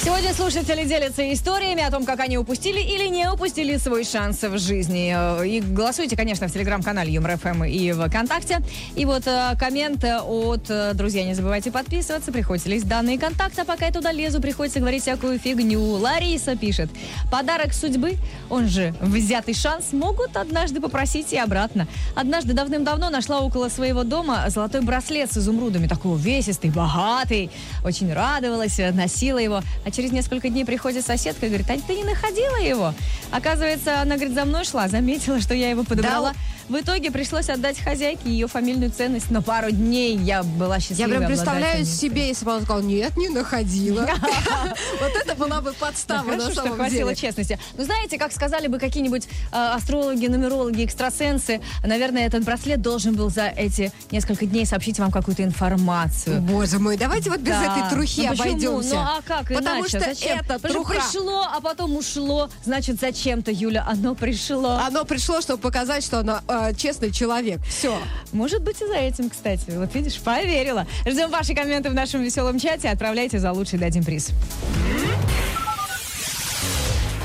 Сегодня 0.03 0.33
слушатели 0.33 0.83
делятся 0.83 1.31
историями 1.31 1.81
о 1.81 1.89
том, 1.89 2.03
как 2.03 2.19
они 2.19 2.37
упустили 2.37 2.81
или 2.81 3.07
не 3.07 3.31
упустили 3.31 3.77
свой 3.77 4.03
шанс 4.03 4.41
в 4.41 4.57
жизни. 4.57 5.13
Э, 5.15 5.47
И 5.47 5.61
голосуйте, 5.61 6.17
конечно, 6.17 6.49
в 6.49 6.51
телеграм-канале 6.51 7.13
Юмор 7.13 7.37
ФМ 7.37 7.63
и 7.63 7.93
ВКонтакте. 7.93 8.59
И 8.97 9.05
вот 9.05 9.25
э, 9.27 9.53
коммент 9.57 10.03
от 10.03 10.69
э, 10.69 10.91
друзья, 10.93 11.23
не 11.23 11.33
забывайте 11.33 11.71
подписываться, 11.71 12.33
приходится 12.33 12.67
лезть 12.67 12.85
данные 12.85 13.17
контакта, 13.17 13.63
пока 13.63 13.85
я 13.85 13.93
туда 13.93 14.11
лезу, 14.11 14.41
приходится 14.41 14.81
говорить 14.81 15.03
всякую 15.03 15.39
фигню. 15.39 15.79
Лариса 15.79 16.57
пишет, 16.57 16.89
подарок 17.31 17.73
судьбы, 17.73 18.17
он 18.49 18.67
же 18.67 18.93
взятый 18.99 19.53
шанс, 19.53 19.93
могут 19.93 20.35
однажды 20.35 20.81
попросить 20.81 21.31
и 21.31 21.37
обратно. 21.37 21.87
Однажды 22.13 22.51
давным-давно 22.51 23.09
нашла 23.09 23.39
около 23.39 23.69
своего 23.69 24.03
дома 24.03 24.43
золотой 24.49 24.81
браслет 24.81 25.31
с 25.31 25.37
изумрудами, 25.37 25.87
такой 25.87 26.11
увесистый, 26.11 26.71
богатый. 26.71 27.49
Очень 27.85 28.11
радовалась, 28.11 28.77
носила 28.91 29.37
его. 29.37 29.61
А 29.85 29.92
через 29.93 30.12
несколько 30.12 30.49
дней 30.49 30.65
приходит 30.65 31.06
соседка 31.06 31.45
и 31.45 31.49
говорит, 31.49 31.69
а 31.69 31.77
ты 31.77 31.95
не 31.95 32.03
находила 32.03 32.58
его? 32.58 32.93
Оказывается, 33.32 34.01
она, 34.01 34.15
говорит, 34.15 34.34
за 34.34 34.45
мной 34.45 34.65
шла, 34.65 34.88
заметила, 34.88 35.39
что 35.39 35.53
я 35.53 35.69
его 35.69 35.84
подобрала. 35.84 36.34
В 36.69 36.76
итоге 36.76 37.12
пришлось 37.12 37.49
отдать 37.49 37.80
хозяйке 37.80 38.30
ее 38.30 38.47
фамильную 38.47 38.91
ценность. 38.91 39.30
Но 39.30 39.41
пару 39.41 39.71
дней 39.71 40.17
я 40.17 40.43
была 40.43 40.76
Я 40.76 40.82
счастливой 40.82 41.17
прям 41.17 41.26
представляю 41.28 41.86
себе, 41.86 42.28
если 42.28 42.45
бы 42.45 42.54
он 42.56 42.63
сказал, 42.63 42.82
нет, 42.82 43.15
не 43.17 43.30
находила. 43.30 44.08
Вот 44.99 45.12
это 45.15 45.36
была 45.36 45.62
бы 45.62 45.73
подстава 45.73 46.32
на 46.36 46.52
самом 46.52 46.76
хватило 46.76 47.15
честности. 47.15 47.60
Ну, 47.78 47.84
знаете, 47.84 48.17
как 48.17 48.32
сказали 48.32 48.67
бы 48.67 48.80
какие-нибудь 48.80 49.28
э, 49.52 49.56
астрологи, 49.56 50.28
нумерологи, 50.28 50.86
экстрасенсы, 50.86 51.62
наверное, 51.84 52.26
этот 52.26 52.43
браслет 52.43 52.82
должен 52.82 53.15
был 53.15 53.30
за 53.30 53.47
эти 53.47 53.91
несколько 54.12 54.45
дней 54.45 54.65
сообщить 54.65 54.99
вам 54.99 55.12
какую-то 55.12 55.43
информацию. 55.43 56.41
Боже 56.41 56.80
мой, 56.80 56.97
давайте 56.97 57.30
вот 57.30 57.39
без 57.39 57.56
этой 57.56 57.89
трухи 57.89 58.21
Ну 58.28 58.34
обойдемся. 58.34 58.95
Ну 58.95 59.02
а 59.02 59.21
как 59.26 59.47
Потому 59.47 59.88
что 59.88 59.97
это 59.97 60.60
труха. 60.60 60.93
пришло, 60.93 61.47
а 61.52 61.60
потом 61.62 61.95
ушло. 61.97 62.49
Значит, 62.63 62.99
зачем-то, 62.99 63.52
Юля, 63.52 63.86
оно 63.88 64.15
пришло. 64.15 64.80
Оно 64.86 65.06
пришло, 65.06 65.41
чтобы 65.41 65.62
показать, 65.62 66.04
что 66.04 66.19
она 66.19 66.41
э, 66.53 66.73
честный 66.75 67.11
человек. 67.11 67.61
Все. 67.67 67.97
Может 68.31 68.61
быть, 68.61 68.81
и 68.81 68.87
за 68.87 68.95
этим, 68.95 69.29
кстати. 69.29 69.71
Вот 69.71 69.93
видишь, 69.95 70.19
поверила. 70.19 70.85
Ждем 71.05 71.29
ваши 71.29 71.53
комменты 71.53 71.89
в 71.89 71.93
нашем 71.93 72.21
веселом 72.21 72.59
чате. 72.59 72.89
Отправляйте 72.89 73.39
за 73.39 73.51
лучший 73.51 73.79
дадим 73.79 74.03
приз. 74.03 74.31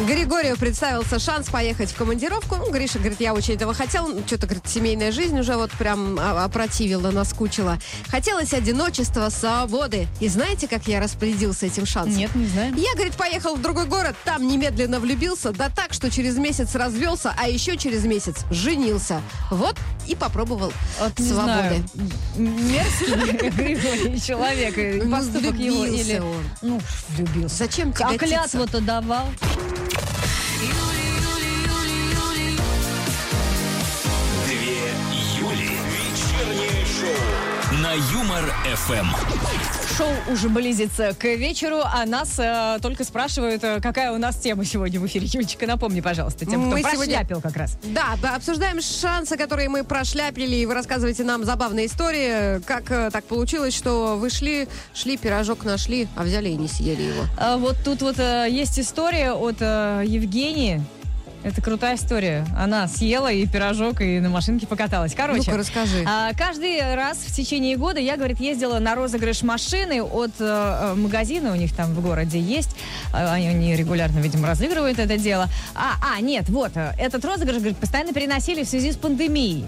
Григорию 0.07 0.57
представился 0.57 1.19
шанс 1.19 1.49
поехать 1.49 1.91
в 1.91 1.97
командировку. 1.97 2.55
Ну, 2.57 2.71
Гриша 2.71 2.99
говорит, 3.01 3.21
я 3.21 3.35
очень 3.35 3.55
этого 3.55 3.75
хотел. 3.75 4.09
Что-то, 4.27 4.47
говорит, 4.47 4.65
семейная 4.69 5.11
жизнь 5.11 5.37
уже 5.39 5.57
вот 5.57 5.73
прям 5.73 6.17
а- 6.21 6.45
опротивила, 6.45 7.11
наскучила. 7.11 7.79
Хотелось 8.09 8.53
одиночества, 8.55 9.29
свободы. 9.29 10.07
И 10.21 10.29
знаете, 10.29 10.69
как 10.69 10.87
я 10.87 11.01
распорядился 11.01 11.67
этим 11.67 11.85
шансом? 11.85 12.17
Нет, 12.17 12.33
не 12.37 12.47
знаю. 12.47 12.75
Я, 12.77 12.95
говорит, 12.95 13.15
поехал 13.15 13.57
в 13.57 13.61
другой 13.63 13.87
город, 13.87 14.15
там 14.25 14.47
немедленно 14.47 15.01
влюбился, 15.01 15.51
да 15.51 15.69
так, 15.69 15.93
что 15.93 16.11
через 16.13 16.37
месяц 16.37 16.77
развелся, 16.77 17.35
а 17.37 17.49
еще 17.49 17.77
через 17.77 18.05
месяц 18.05 18.37
женился. 18.53 19.21
Вот 19.51 19.77
и 20.07 20.15
попробовал 20.15 20.73
Вот 21.01 21.19
не 21.19 21.29
свободы. 21.29 21.53
знаю, 21.53 21.85
мерзкий 22.37 23.49
Григорий 23.51 24.21
человек. 24.21 25.05
Ну, 25.05 25.11
Поступок 25.11 25.57
его 25.59 25.85
или... 25.85 26.19
он. 26.21 26.45
Ну, 26.63 26.81
влюбился. 27.17 27.57
Зачем 27.57 27.91
А 27.91 27.93
тяготиться? 28.13 28.27
клятву-то 28.27 28.81
давал. 28.81 29.27
Две 34.47 34.93
Юли. 35.39 35.79
Вечернее 35.91 36.85
шоу. 36.87 37.79
На 37.81 37.93
Юмор 37.95 38.45
ФМ. 38.77 39.78
Шоу 39.99 40.33
уже 40.33 40.49
близится 40.49 41.13
к 41.13 41.25
вечеру, 41.25 41.81
а 41.83 42.07
нас 42.07 42.39
э, 42.39 42.79
только 42.81 43.03
спрашивают, 43.03 43.65
э, 43.65 43.81
какая 43.81 44.13
у 44.13 44.19
нас 44.19 44.37
тема 44.37 44.65
сегодня 44.65 45.01
в 45.01 45.07
эфире. 45.07 45.27
Юлечка, 45.27 45.67
напомни, 45.67 46.01
пожалуйста, 46.01 46.47
тем, 46.47 46.61
кто 46.61 46.71
Мы 46.71 46.83
сегодня- 46.83 47.17
прошляпил 47.17 47.41
как 47.41 47.57
раз. 47.57 47.77
Да, 47.83 48.15
да, 48.23 48.37
обсуждаем 48.37 48.81
шансы, 48.81 49.37
которые 49.37 49.69
мы 49.69 49.83
прошляпили, 49.83 50.55
и 50.55 50.67
вы 50.67 50.75
рассказываете 50.75 51.25
нам 51.25 51.43
забавные 51.43 51.87
истории. 51.87 52.61
Как 52.61 52.93
э, 52.93 53.11
так 53.13 53.25
получилось, 53.25 53.75
что 53.77 54.17
вы 54.17 54.31
шли, 54.31 54.69
шли, 54.95 55.17
пирожок 55.17 55.65
нашли, 55.65 56.07
а 56.15 56.23
взяли 56.23 56.51
и 56.51 56.55
не 56.55 56.69
съели 56.69 57.03
его. 57.03 57.25
А 57.37 57.57
вот 57.57 57.75
тут 57.85 58.01
вот 58.03 58.21
э, 58.21 58.47
есть 58.49 58.79
история 58.79 59.33
от 59.33 59.57
э, 59.59 60.05
Евгении. 60.07 60.81
Это 61.45 61.63
крутая 61.63 61.95
история. 61.95 62.45
Она 62.57 62.89
съела 62.89 63.31
и 63.33 63.47
пирожок, 63.47 64.01
и 64.01 64.19
на 64.19 64.29
машинке 64.29 64.67
покаталась. 64.67 65.15
Короче, 65.15 65.45
Ну-ка, 65.47 65.57
расскажи. 65.57 66.05
а, 66.05 66.33
каждый 66.35 66.81
раз 66.97 67.19
в 67.19 67.35
течение 67.35 67.77
года 67.77 68.01
я, 68.01 68.17
говорит, 68.17 68.41
ездила 68.41 68.81
на 68.81 68.97
розыгрыш 68.97 69.43
машины 69.43 70.03
от 70.03 70.33
э, 70.41 70.45
э, 70.91 70.95
магазина 70.97 71.53
у 71.53 71.55
них 71.55 71.73
там 71.75 71.95
в 71.95 72.03
городе 72.03 72.41
есть. 72.41 72.71
А, 73.13 73.35
Они, 73.35 73.47
они 73.47 73.77
регулярно, 73.77 74.19
видимо, 74.19 74.49
разыгрывают 74.49 74.99
это 74.99 75.17
дело. 75.17 75.47
А, 75.77 75.93
а, 76.03 76.21
нет, 76.21 76.49
вот, 76.49 76.73
э, 76.75 76.93
этот 76.99 77.25
розыгрыш, 77.25 77.59
говорит, 77.59 77.77
постоянно 77.77 78.13
переносили 78.13 78.65
в 78.65 78.69
связи 78.69 78.91
с 78.91 78.97
пандемией. 78.97 79.65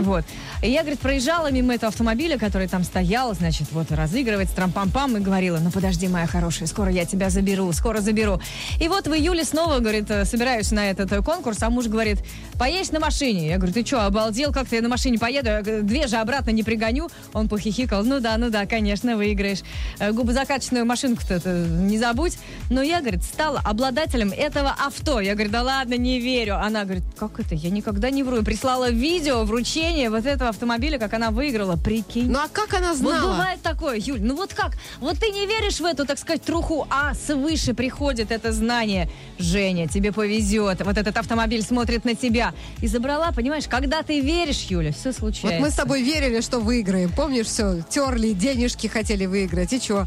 Вот. 0.00 0.24
И 0.62 0.70
я, 0.70 0.80
говорит, 0.80 1.00
проезжала 1.00 1.50
мимо 1.50 1.74
этого 1.74 1.88
автомобиля, 1.88 2.38
который 2.38 2.66
там 2.66 2.82
стоял, 2.82 3.34
значит, 3.34 3.68
вот, 3.72 3.92
разыгрывать 3.92 4.48
трампам-пам, 4.56 5.18
и 5.18 5.20
говорила, 5.20 5.58
ну, 5.58 5.70
подожди, 5.70 6.08
моя 6.08 6.26
хорошая, 6.26 6.66
скоро 6.66 6.90
я 6.90 7.04
тебя 7.04 7.28
заберу, 7.28 7.70
скоро 7.72 8.00
заберу. 8.00 8.40
И 8.80 8.88
вот 8.88 9.06
в 9.06 9.12
июле 9.12 9.44
снова, 9.44 9.80
говорит, 9.80 10.06
собираюсь 10.24 10.70
на 10.72 10.90
этот 10.90 11.09
э, 11.12 11.22
конкурс, 11.22 11.62
а 11.62 11.70
муж 11.70 11.86
говорит, 11.86 12.18
поедешь 12.58 12.90
на 12.90 13.00
машине. 13.00 13.48
Я 13.48 13.56
говорю, 13.56 13.72
ты 13.72 13.84
что, 13.84 14.04
обалдел, 14.06 14.52
как 14.52 14.68
ты 14.68 14.76
я 14.76 14.82
на 14.82 14.88
машине 14.88 15.18
поеду? 15.18 15.48
Я 15.48 15.62
говорю, 15.62 15.82
Две 15.82 16.06
же 16.06 16.16
обратно 16.16 16.50
не 16.50 16.62
пригоню. 16.62 17.08
Он 17.32 17.48
похихикал, 17.48 18.04
ну 18.04 18.20
да, 18.20 18.36
ну 18.36 18.50
да, 18.50 18.66
конечно, 18.66 19.16
выиграешь. 19.16 19.60
Э, 19.98 20.12
Губозакаточную 20.12 20.84
машинку-то 20.86 21.40
ты 21.40 21.48
не 21.50 21.98
забудь. 21.98 22.38
Но 22.70 22.82
я, 22.82 23.00
говорит, 23.00 23.22
стала 23.22 23.60
обладателем 23.64 24.30
этого 24.32 24.74
авто. 24.78 25.20
Я 25.20 25.34
говорю, 25.34 25.50
да 25.50 25.62
ладно, 25.62 25.94
не 25.96 26.20
верю. 26.20 26.56
Она 26.58 26.84
говорит, 26.84 27.04
как 27.18 27.40
это? 27.40 27.54
Я 27.54 27.70
никогда 27.70 28.10
не 28.10 28.22
вру. 28.22 28.38
И 28.38 28.44
прислала 28.44 28.90
видео 28.90 29.44
вручения 29.44 30.10
вот 30.10 30.26
этого 30.26 30.50
автомобиля, 30.50 30.98
как 30.98 31.14
она 31.14 31.30
выиграла. 31.30 31.76
Прикинь. 31.76 32.30
Ну 32.30 32.38
а 32.38 32.48
как 32.48 32.74
она 32.74 32.88
Вот 32.90 32.98
знала? 32.98 33.32
бывает 33.32 33.62
такое, 33.62 33.96
Юль. 33.98 34.20
Ну 34.20 34.36
вот 34.36 34.54
как? 34.54 34.76
Вот 35.00 35.18
ты 35.18 35.30
не 35.30 35.46
веришь 35.46 35.80
в 35.80 35.84
эту, 35.84 36.06
так 36.06 36.18
сказать, 36.18 36.42
труху, 36.42 36.86
а 36.90 37.14
свыше 37.14 37.74
приходит 37.74 38.30
это 38.30 38.52
знание. 38.52 39.08
Женя, 39.38 39.88
тебе 39.88 40.12
повезет. 40.12 40.84
Вот 40.84 40.98
этот 41.00 41.16
автомобиль 41.16 41.62
смотрит 41.62 42.04
на 42.04 42.14
тебя. 42.14 42.54
И 42.80 42.86
забрала, 42.86 43.32
понимаешь, 43.32 43.64
когда 43.68 44.02
ты 44.02 44.20
веришь, 44.20 44.66
Юля, 44.68 44.92
все 44.92 45.12
случается. 45.12 45.58
Вот 45.58 45.66
мы 45.66 45.70
с 45.70 45.74
тобой 45.74 46.02
верили, 46.02 46.40
что 46.40 46.60
выиграем. 46.60 47.10
Помнишь, 47.10 47.46
все, 47.46 47.82
терли, 47.88 48.32
денежки 48.32 48.86
хотели 48.86 49.26
выиграть. 49.26 49.72
И 49.72 49.80
что? 49.80 50.06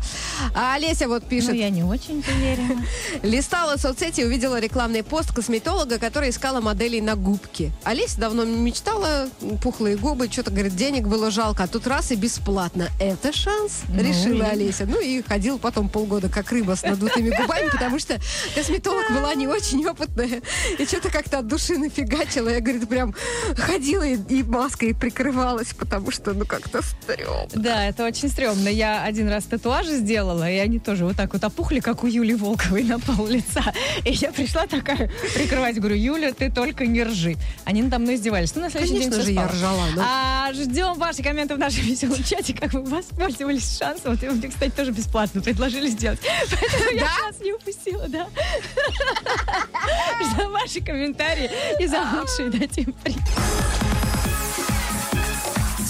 А 0.55 0.75
Олеся 0.75 1.07
вот 1.07 1.23
пишет. 1.27 1.49
Ну, 1.49 1.55
я 1.55 1.69
не 1.69 1.83
очень-то 1.83 2.31
верю. 2.33 2.63
Листала 3.23 3.77
соцсети 3.77 4.21
и 4.21 4.25
увидела 4.25 4.59
рекламный 4.59 5.03
пост 5.03 5.33
косметолога, 5.33 5.99
который 5.99 6.29
искала 6.29 6.61
моделей 6.61 7.01
на 7.01 7.15
губки. 7.15 7.71
Олеся 7.83 8.19
давно 8.19 8.45
мечтала, 8.45 9.27
пухлые 9.61 9.97
губы, 9.97 10.27
что-то, 10.31 10.51
говорит, 10.51 10.75
денег 10.75 11.07
было 11.07 11.31
жалко, 11.31 11.63
а 11.63 11.67
тут 11.67 11.87
раз 11.87 12.11
и 12.11 12.15
бесплатно. 12.15 12.89
Это 12.99 13.31
шанс, 13.33 13.81
Ну, 13.89 14.01
решила 14.01 14.43
и- 14.43 14.49
Олеся. 14.51 14.85
Ну 14.85 14.99
и 15.01 15.21
ходил 15.21 15.57
потом 15.59 15.89
полгода 15.89 16.29
как 16.29 16.51
рыба 16.51 16.75
с 16.75 16.83
надутыми 16.83 17.29
губами, 17.35 17.69
потому 17.71 17.99
что 17.99 18.19
косметолог 18.55 19.11
была 19.11 19.33
не 19.35 19.47
очень 19.47 19.85
опытная. 19.85 20.41
И 20.79 20.82
что-то 20.85 21.09
как-то 21.09 21.39
от 21.39 21.47
души 21.47 21.77
нафигачила. 21.77 22.49
Я, 22.49 22.59
говорит, 22.59 22.87
прям 22.87 23.13
ходила 23.57 24.03
и, 24.03 24.17
и 24.29 24.43
маской 24.43 24.93
прикрывалась, 24.93 25.73
потому 25.73 26.11
что, 26.11 26.33
ну, 26.33 26.45
как-то 26.45 26.81
стрёмно. 26.81 27.47
Да, 27.53 27.85
это 27.87 28.05
очень 28.05 28.29
стрёмно. 28.29 28.69
Я 28.69 29.03
один 29.03 29.29
раз 29.29 29.45
татуажи 29.45 29.97
сделала, 29.97 30.49
и 30.49 30.57
они 30.57 30.79
тоже 30.79 31.05
вот 31.05 31.15
так 31.15 31.33
вот 31.33 31.43
опухли, 31.43 31.79
как 31.79 32.03
у 32.03 32.07
Юли 32.07 32.35
Волковой 32.35 32.83
на 32.83 32.99
пол 32.99 33.27
лица. 33.27 33.63
И 34.05 34.11
я 34.11 34.31
пришла 34.31 34.67
такая 34.67 35.11
прикрывать, 35.35 35.77
говорю, 35.77 35.95
Юля, 35.95 36.33
ты 36.33 36.51
только 36.51 36.85
не 36.85 37.03
ржи. 37.03 37.35
Они 37.65 37.81
надо 37.81 37.99
мной 37.99 38.15
издевались. 38.15 38.53
Ну, 38.55 38.61
на 38.61 38.69
следующий 38.69 38.95
Конечно 38.99 39.17
день 39.17 39.25
же, 39.25 39.31
я 39.31 39.47
ржала, 39.47 39.85
но- 39.95 40.03
А 40.05 40.51
ждем 40.53 40.93
ваши 40.95 41.23
комменты 41.23 41.55
в 41.55 41.59
нашем 41.59 41.83
веселом 41.83 42.23
чате, 42.23 42.53
как 42.53 42.73
вы 42.73 42.83
воспользовались 42.83 43.77
шансом. 43.77 44.11
Вот 44.11 44.23
и 44.23 44.29
мне, 44.29 44.49
кстати, 44.49 44.71
тоже 44.71 44.91
бесплатно 44.91 45.41
предложили 45.41 45.87
сделать. 45.87 46.19
Поэтому 46.49 46.99
я 46.99 47.07
шанс 47.19 47.39
не 47.41 47.53
упустила, 47.53 48.07
да. 48.07 48.27
Ждем 50.33 50.51
ваши 50.51 50.72
комментарии 50.81 51.49
и 51.79 51.87
за 51.87 52.01
лучшие 52.01 52.49
дадим 52.49 52.93
приз. 53.03 53.15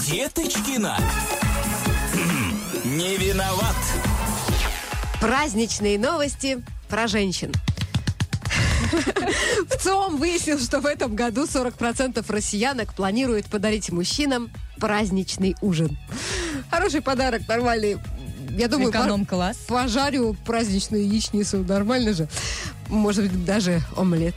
Деточкина. 0.06 0.98
Не 2.84 3.16
виноват. 3.16 3.76
Праздничные 5.20 5.98
новости 5.98 6.62
про 6.88 7.06
женщин. 7.06 7.52
В 9.68 9.76
ЦИОМ 9.78 10.16
выяснил, 10.18 10.58
что 10.58 10.80
в 10.80 10.86
этом 10.86 11.16
году 11.16 11.44
40% 11.44 12.24
россиянок 12.28 12.94
планируют 12.94 13.46
подарить 13.46 13.90
мужчинам 13.90 14.50
праздничный 14.78 15.56
ужин. 15.62 15.96
Хороший 16.70 17.00
подарок, 17.00 17.42
нормальный. 17.48 17.98
Я 18.56 18.68
думаю, 18.68 18.90
Эконом-класс. 18.90 19.56
пожарю 19.68 20.36
праздничную 20.44 21.06
яичницу, 21.06 21.58
нормально 21.58 22.12
же. 22.12 22.28
может 22.88 23.24
быть, 23.30 23.44
даже 23.44 23.80
омлет. 23.96 24.34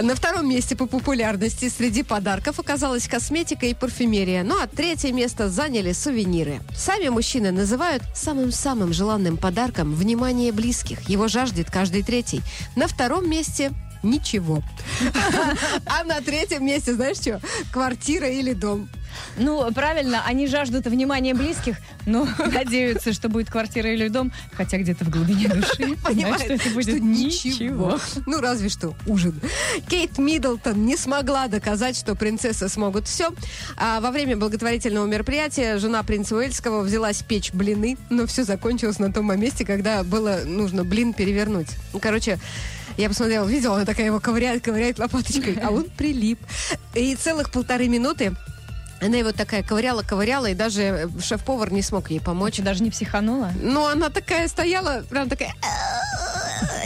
На 0.00 0.14
втором 0.14 0.48
месте 0.48 0.74
по 0.76 0.86
популярности 0.86 1.68
среди 1.68 2.02
подарков 2.02 2.58
оказалась 2.58 3.06
косметика 3.08 3.66
и 3.66 3.74
парфюмерия. 3.74 4.42
Ну 4.42 4.60
а 4.60 4.66
третье 4.66 5.12
место 5.12 5.48
заняли 5.48 5.92
сувениры. 5.92 6.60
Сами 6.76 7.08
мужчины 7.08 7.52
называют 7.52 8.02
самым-самым 8.14 8.92
желанным 8.92 9.36
подарком 9.36 9.94
внимание 9.94 10.52
близких. 10.52 11.08
Его 11.08 11.28
жаждет 11.28 11.70
каждый 11.70 12.02
третий. 12.02 12.40
На 12.76 12.86
втором 12.88 13.28
месте 13.28 13.72
ничего. 14.02 14.62
А 15.86 16.04
на 16.04 16.20
третьем 16.20 16.64
месте, 16.64 16.94
знаешь 16.94 17.18
что? 17.18 17.40
Квартира 17.72 18.28
или 18.28 18.52
дом. 18.52 18.88
Ну, 19.36 19.70
правильно, 19.72 20.22
они 20.24 20.46
жаждут 20.46 20.86
внимания 20.86 21.34
близких, 21.34 21.76
но 22.06 22.28
надеются, 22.52 23.12
что 23.12 23.28
будет 23.28 23.50
квартира 23.50 23.92
или 23.92 24.08
дом, 24.08 24.32
хотя 24.52 24.78
где-то 24.78 25.04
в 25.04 25.10
глубине 25.10 25.48
души 25.48 25.96
понимают, 26.04 26.42
что 26.42 26.54
это 26.54 26.70
будет 26.70 27.02
ничего. 27.02 27.98
Ну, 28.26 28.40
разве 28.40 28.68
что 28.68 28.94
ужин. 29.06 29.40
Кейт 29.88 30.18
Миддлтон 30.18 30.84
не 30.84 30.96
смогла 30.96 31.48
доказать, 31.48 31.96
что 31.96 32.14
принцессы 32.14 32.68
смогут 32.68 33.08
все. 33.08 33.30
А 33.76 34.00
во 34.00 34.10
время 34.10 34.36
благотворительного 34.36 35.06
мероприятия 35.06 35.78
жена 35.78 36.02
принца 36.02 36.36
Уэльского 36.36 36.82
взялась 36.82 37.22
печь 37.22 37.52
блины, 37.52 37.96
но 38.10 38.26
все 38.26 38.44
закончилось 38.44 38.98
на 38.98 39.12
том 39.12 39.32
месте, 39.40 39.64
когда 39.64 40.04
было 40.04 40.40
нужно 40.44 40.84
блин 40.84 41.14
перевернуть. 41.14 41.68
Ну, 41.92 42.00
Короче, 42.00 42.38
я 42.96 43.08
посмотрела 43.08 43.46
видео, 43.46 43.72
она 43.72 43.84
такая 43.84 44.06
его 44.06 44.20
ковыряет, 44.20 44.62
ковыряет 44.62 44.98
лопаточкой, 44.98 45.58
а 45.62 45.70
он 45.70 45.84
прилип. 45.84 46.38
И 46.94 47.14
целых 47.14 47.50
полторы 47.50 47.88
минуты 47.88 48.34
она 49.02 49.16
его 49.16 49.32
такая 49.32 49.62
ковыряла-ковыряла, 49.62 50.50
и 50.50 50.54
даже 50.54 51.10
шеф-повар 51.20 51.72
не 51.72 51.82
смог 51.82 52.10
ей 52.10 52.20
помочь. 52.20 52.54
Че, 52.54 52.62
даже 52.62 52.82
не 52.82 52.90
психанула? 52.90 53.52
Но 53.60 53.88
она 53.88 54.10
такая 54.10 54.46
стояла, 54.48 55.04
прям 55.08 55.28
такая... 55.28 55.54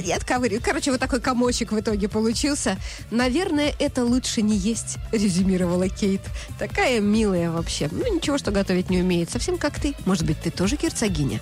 Не 0.04 0.12
отковыриваю. 0.12 0.62
Короче, 0.62 0.90
вот 0.90 1.00
такой 1.00 1.20
комочек 1.20 1.72
в 1.72 1.80
итоге 1.80 2.08
получился. 2.08 2.76
Наверное, 3.10 3.74
это 3.78 4.04
лучше 4.04 4.42
не 4.42 4.56
есть, 4.56 4.98
резюмировала 5.10 5.88
Кейт. 5.88 6.20
Такая 6.58 7.00
милая 7.00 7.50
вообще. 7.50 7.88
Ну, 7.90 8.14
ничего, 8.14 8.36
что 8.38 8.50
готовить 8.50 8.90
не 8.90 9.00
умеет. 9.00 9.30
Совсем 9.30 9.56
как 9.58 9.80
ты. 9.80 9.94
Может 10.04 10.24
быть, 10.24 10.40
ты 10.40 10.50
тоже 10.50 10.76
герцогиня? 10.76 11.40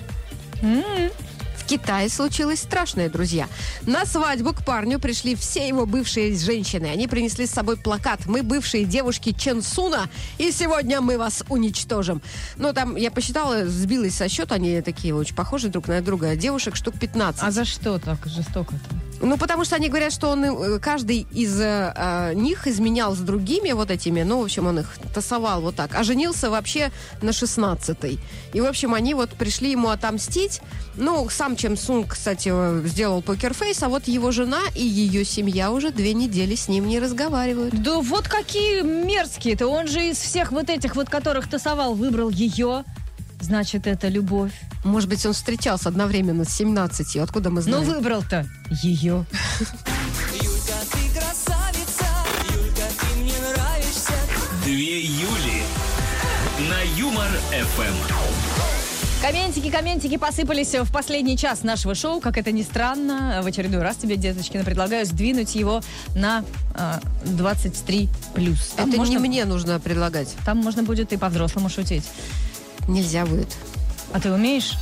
Китае 1.67 2.09
случилось 2.09 2.61
страшное, 2.61 3.09
друзья. 3.09 3.49
На 3.83 4.05
свадьбу 4.05 4.53
к 4.53 4.65
парню 4.65 4.99
пришли 4.99 5.35
все 5.35 5.67
его 5.67 5.87
бывшие 5.87 6.37
женщины. 6.37 6.87
Они 6.87 7.09
принесли 7.09 7.47
с 7.47 7.51
собой 7.51 7.77
плакат 7.77 8.27
«Мы 8.27 8.43
бывшие 8.43 8.85
девушки 8.85 9.33
Чен 9.33 9.63
Суна, 9.63 10.09
и 10.39 10.53
сегодня 10.53 11.01
мы 11.01 11.17
вас 11.19 11.43
уничтожим». 11.49 12.21
Ну, 12.57 12.73
там, 12.73 12.97
я 12.97 13.11
посчитала, 13.11 13.67
сбилась 13.67 14.15
со 14.15 14.29
счета, 14.29 14.57
они 14.57 14.81
такие 14.83 15.15
очень 15.15 15.35
похожи 15.35 15.69
друг 15.69 15.89
на 15.89 16.01
друга. 16.03 16.37
Девушек 16.37 16.77
штук 16.77 16.99
15. 16.99 17.43
А 17.43 17.51
за 17.51 17.65
что 17.65 17.99
так 17.99 18.19
жестоко-то? 18.27 18.95
Ну, 19.25 19.39
потому 19.39 19.65
что 19.65 19.77
они 19.77 19.89
говорят, 19.89 20.13
что 20.13 20.29
он, 20.29 20.45
э, 20.45 20.79
каждый 20.79 21.27
из 21.33 21.59
э, 21.61 21.93
э, 21.97 22.35
них 22.35 22.67
изменял 22.67 23.15
с 23.15 23.19
другими 23.19 23.73
вот 23.73 23.91
этими, 23.91 24.23
ну, 24.23 24.41
в 24.41 24.45
общем, 24.45 24.67
он 24.67 24.81
их 24.81 24.99
тасовал 25.15 25.63
вот 25.63 25.77
так, 25.77 25.95
а 25.95 26.05
женился 26.05 26.51
вообще 26.51 26.91
на 27.23 27.31
16-й. 27.31 28.19
И, 28.53 28.61
в 28.61 28.67
общем, 28.67 28.93
они 28.93 29.15
вот 29.15 29.31
пришли 29.31 29.71
ему 29.71 29.89
отомстить. 29.89 30.61
Ну, 30.97 31.29
сам 31.31 31.57
Чем 31.57 31.77
Сунг, 31.77 32.13
кстати, 32.13 32.51
э, 32.53 32.83
сделал 32.87 33.23
покерфейс, 33.23 33.83
а 33.83 33.89
вот 33.89 34.09
его 34.09 34.31
жена 34.31 34.61
и 34.75 34.85
ее 34.85 35.25
семья 35.25 35.71
уже 35.71 35.91
две 35.91 36.13
недели 36.13 36.55
с 36.55 36.69
ним 36.69 36.87
не 36.87 37.01
разговаривают. 37.01 37.75
Да 37.83 38.01
вот 38.01 38.29
какие 38.29 38.83
мерзкие-то. 38.83 39.67
Он 39.67 39.89
же 39.89 40.09
из 40.09 40.19
всех 40.19 40.53
вот 40.53 40.69
этих 40.69 40.97
вот, 40.97 41.09
которых 41.09 41.49
тасовал, 41.49 41.95
выбрал 41.95 42.29
ее. 42.29 42.85
Значит, 43.49 43.87
это 43.87 44.09
любовь. 44.09 44.53
Может 44.85 45.09
быть, 45.11 45.25
он 45.27 45.35
встречался 45.35 45.91
одновременно 45.91 46.45
с 46.47 46.49
17 46.49 47.17
Откуда 47.19 47.51
мы 47.51 47.57
Ну, 47.57 47.61
знаем? 47.63 47.85
выбрал-то 47.85 48.47
ее. 48.83 49.27
Юлька, 50.33 50.79
ты 50.91 51.11
красавица, 51.19 52.07
Юлька, 52.55 52.83
ты 52.99 53.21
мне 53.21 53.35
нравишься. 53.39 54.13
Две 54.65 55.03
Юли 55.03 55.63
на 56.71 56.81
Юмор 56.99 57.29
ФМ. 57.77 58.15
Комментики, 59.21 59.71
комментики 59.71 60.17
посыпались 60.17 60.75
в 60.75 60.91
последний 60.91 61.37
час 61.37 61.63
нашего 61.63 61.95
шоу. 61.95 62.21
Как 62.21 62.39
это 62.39 62.51
ни 62.51 62.63
странно, 62.63 63.41
в 63.43 63.47
очередной 63.47 63.83
раз 63.83 63.97
тебе, 63.97 64.17
Деточкина, 64.17 64.65
предлагаю 64.65 65.05
сдвинуть 65.05 65.55
его 65.55 65.83
на 66.15 66.45
э, 66.75 66.99
23 67.27 68.09
плюс. 68.35 68.69
Там, 68.77 68.89
Это 68.89 68.97
можно, 68.99 69.13
не 69.13 69.19
мне 69.19 69.45
нужно 69.45 69.79
предлагать. 69.81 70.35
там 70.47 70.59
можно 70.59 70.83
будет 70.83 71.13
и 71.13 71.19
по-взрослому 71.19 71.69
шутить. 71.69 72.05
Нельзя 72.89 73.25
будет. 73.27 73.57
А 74.13 74.21
ты 74.21 74.31
умеешь? 74.33 74.75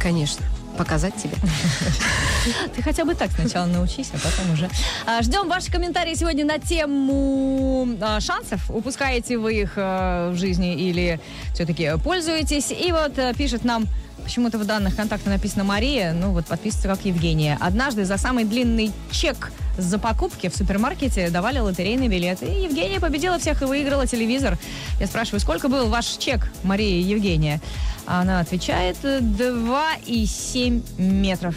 Конечно. 0.00 0.44
Показать 0.76 1.14
тебе. 1.16 1.34
Ты 2.76 2.82
хотя 2.82 3.06
бы 3.06 3.14
так 3.14 3.30
сначала 3.30 3.64
научись, 3.64 4.10
а 4.12 4.18
потом 4.18 4.52
уже. 4.52 4.68
А, 5.06 5.22
Ждем 5.22 5.48
ваши 5.48 5.72
комментарии 5.72 6.14
сегодня 6.14 6.44
на 6.44 6.58
тему 6.58 7.88
а, 8.00 8.20
шансов. 8.20 8.70
Упускаете 8.70 9.38
вы 9.38 9.54
их 9.62 9.72
а, 9.76 10.30
в 10.32 10.36
жизни 10.36 10.74
или 10.74 11.18
все-таки 11.54 11.92
пользуетесь? 12.04 12.72
И 12.72 12.92
вот 12.92 13.14
пишет 13.38 13.64
нам 13.64 13.86
Почему-то 14.26 14.58
в 14.58 14.64
данных 14.64 14.96
контакта 14.96 15.30
написано 15.30 15.62
Мария, 15.62 16.12
ну 16.12 16.32
вот 16.32 16.46
подписывается 16.46 16.88
как 16.88 17.06
Евгения. 17.06 17.56
Однажды 17.60 18.04
за 18.04 18.16
самый 18.16 18.42
длинный 18.42 18.90
чек 19.12 19.52
за 19.78 20.00
покупки 20.00 20.48
в 20.48 20.56
супермаркете 20.56 21.30
давали 21.30 21.60
лотерейный 21.60 22.08
билет. 22.08 22.42
И 22.42 22.64
Евгения 22.64 22.98
победила 22.98 23.38
всех 23.38 23.62
и 23.62 23.66
выиграла 23.66 24.04
телевизор. 24.04 24.58
Я 24.98 25.06
спрашиваю, 25.06 25.38
сколько 25.38 25.68
был 25.68 25.86
ваш 25.90 26.06
чек, 26.16 26.50
Мария 26.64 26.98
и 26.98 27.04
Евгения? 27.04 27.60
Она 28.04 28.40
отвечает, 28.40 28.96
2,7 29.04 31.00
метров. 31.00 31.54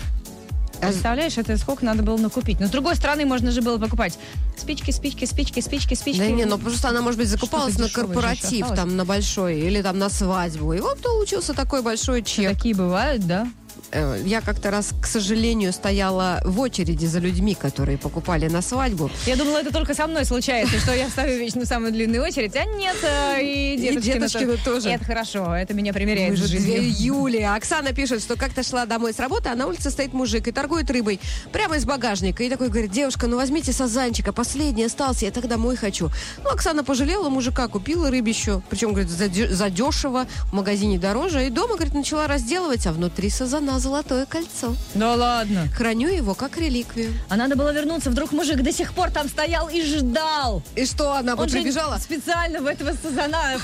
Представляешь, 0.81 1.37
это 1.37 1.57
сколько 1.57 1.85
надо 1.85 2.03
было 2.03 2.17
накупить. 2.17 2.59
Но 2.59 2.67
с 2.67 2.69
другой 2.69 2.95
стороны, 2.95 3.25
можно 3.25 3.51
же 3.51 3.61
было 3.61 3.77
покупать 3.77 4.17
спички, 4.57 4.91
спички, 4.91 5.25
спички, 5.25 5.59
спички, 5.59 5.93
спички. 5.93 6.19
Да 6.19 6.27
не, 6.27 6.45
ну 6.45 6.57
просто 6.57 6.89
она, 6.89 7.01
может 7.01 7.19
быть, 7.19 7.29
закупалась 7.29 7.77
на 7.77 7.89
корпоратив, 7.89 8.67
там, 8.75 8.95
на 8.95 9.05
большой, 9.05 9.59
или 9.59 9.81
там 9.81 9.97
на 9.97 10.09
свадьбу. 10.09 10.73
И 10.73 10.79
вот 10.79 10.99
получился 10.99 11.53
такой 11.53 11.81
большой 11.81 12.23
чек. 12.23 12.53
Такие 12.53 12.75
бывают, 12.75 13.25
да? 13.25 13.47
Э, 13.91 14.21
Я 14.25 14.41
как-то 14.41 14.71
раз, 14.71 14.89
к 15.01 15.05
сожалению, 15.07 15.73
стояла 15.73 16.41
в 16.45 16.59
очереди 16.59 17.05
за 17.05 17.19
людьми, 17.19 17.55
которые 17.55 17.97
покупали 17.97 18.47
на 18.47 18.61
свадьбу. 18.61 19.09
Я 19.25 19.35
думала, 19.35 19.57
это 19.59 19.71
только 19.73 19.93
со 19.95 20.05
мной 20.07 20.25
случается, 20.25 20.77
что 20.79 20.93
я 20.93 21.09
ставлю 21.09 21.37
вечно 21.37 21.65
самую 21.65 21.91
длинную 21.91 22.23
очередь. 22.23 22.55
А 22.55 22.65
нет, 22.65 22.95
э, 23.03 23.41
и 23.43 23.77
Деточкина 24.01 24.57
тоже. 24.63 24.89
Это 24.89 25.03
хорошо, 25.05 25.55
это 25.55 25.73
меня 25.73 25.93
примеряет 25.93 26.31
Мы 26.31 26.37
с 26.37 26.39
жизнью. 26.41 26.61
две 26.79 26.87
Юли. 26.87 27.41
Оксана 27.43 27.93
пишет, 27.93 28.21
что 28.21 28.35
как-то 28.35 28.63
шла 28.63 28.85
домой 28.85 29.13
с 29.13 29.19
работы, 29.19 29.49
а 29.49 29.55
на 29.55 29.65
улице 29.67 29.89
стоит 29.89 30.13
мужик 30.13 30.47
и 30.47 30.51
торгует 30.51 30.89
рыбой 30.91 31.19
прямо 31.51 31.77
из 31.77 31.85
багажника. 31.85 32.43
И 32.43 32.49
такой 32.49 32.69
говорит, 32.69 32.91
девушка, 32.91 33.27
ну 33.27 33.37
возьмите 33.37 33.73
сазанчика, 33.73 34.33
последний 34.33 34.83
остался, 34.83 35.25
я 35.25 35.31
так 35.31 35.47
домой 35.47 35.75
хочу. 35.75 36.09
Ну, 36.43 36.49
Оксана 36.51 36.83
пожалела 36.83 37.29
мужика, 37.29 37.67
купила 37.67 38.09
рыбищу, 38.11 38.61
причем, 38.69 38.89
говорит, 38.93 39.09
заде- 39.09 39.49
задешево, 39.49 40.27
в 40.51 40.53
магазине 40.53 40.99
дороже. 40.99 41.47
И 41.47 41.49
дома, 41.49 41.75
говорит, 41.75 41.93
начала 41.93 42.27
разделывать, 42.27 42.85
а 42.85 42.91
внутри 42.91 43.29
сазана 43.29 43.78
золотое 43.79 44.25
кольцо. 44.25 44.75
Да 44.93 45.15
ладно. 45.15 45.67
Храню 45.75 46.09
его 46.09 46.35
как 46.35 46.57
реликвию. 46.57 47.13
А 47.29 47.35
надо 47.35 47.55
было 47.55 47.71
вернуться, 47.73 48.09
вдруг 48.09 48.31
мужик 48.31 48.61
до 48.61 48.71
сих 48.71 48.93
пор 48.93 49.09
там 49.11 49.27
стоял 49.29 49.67
и 49.69 49.81
ждал. 49.83 50.61
И 50.75 50.85
что, 50.85 51.13
она 51.13 51.33
Он 51.35 51.49
же 51.49 51.57
прибежала? 51.57 51.97
специально 51.97 52.61
в 52.61 52.65
этого 52.67 52.91
сазана 53.01 53.57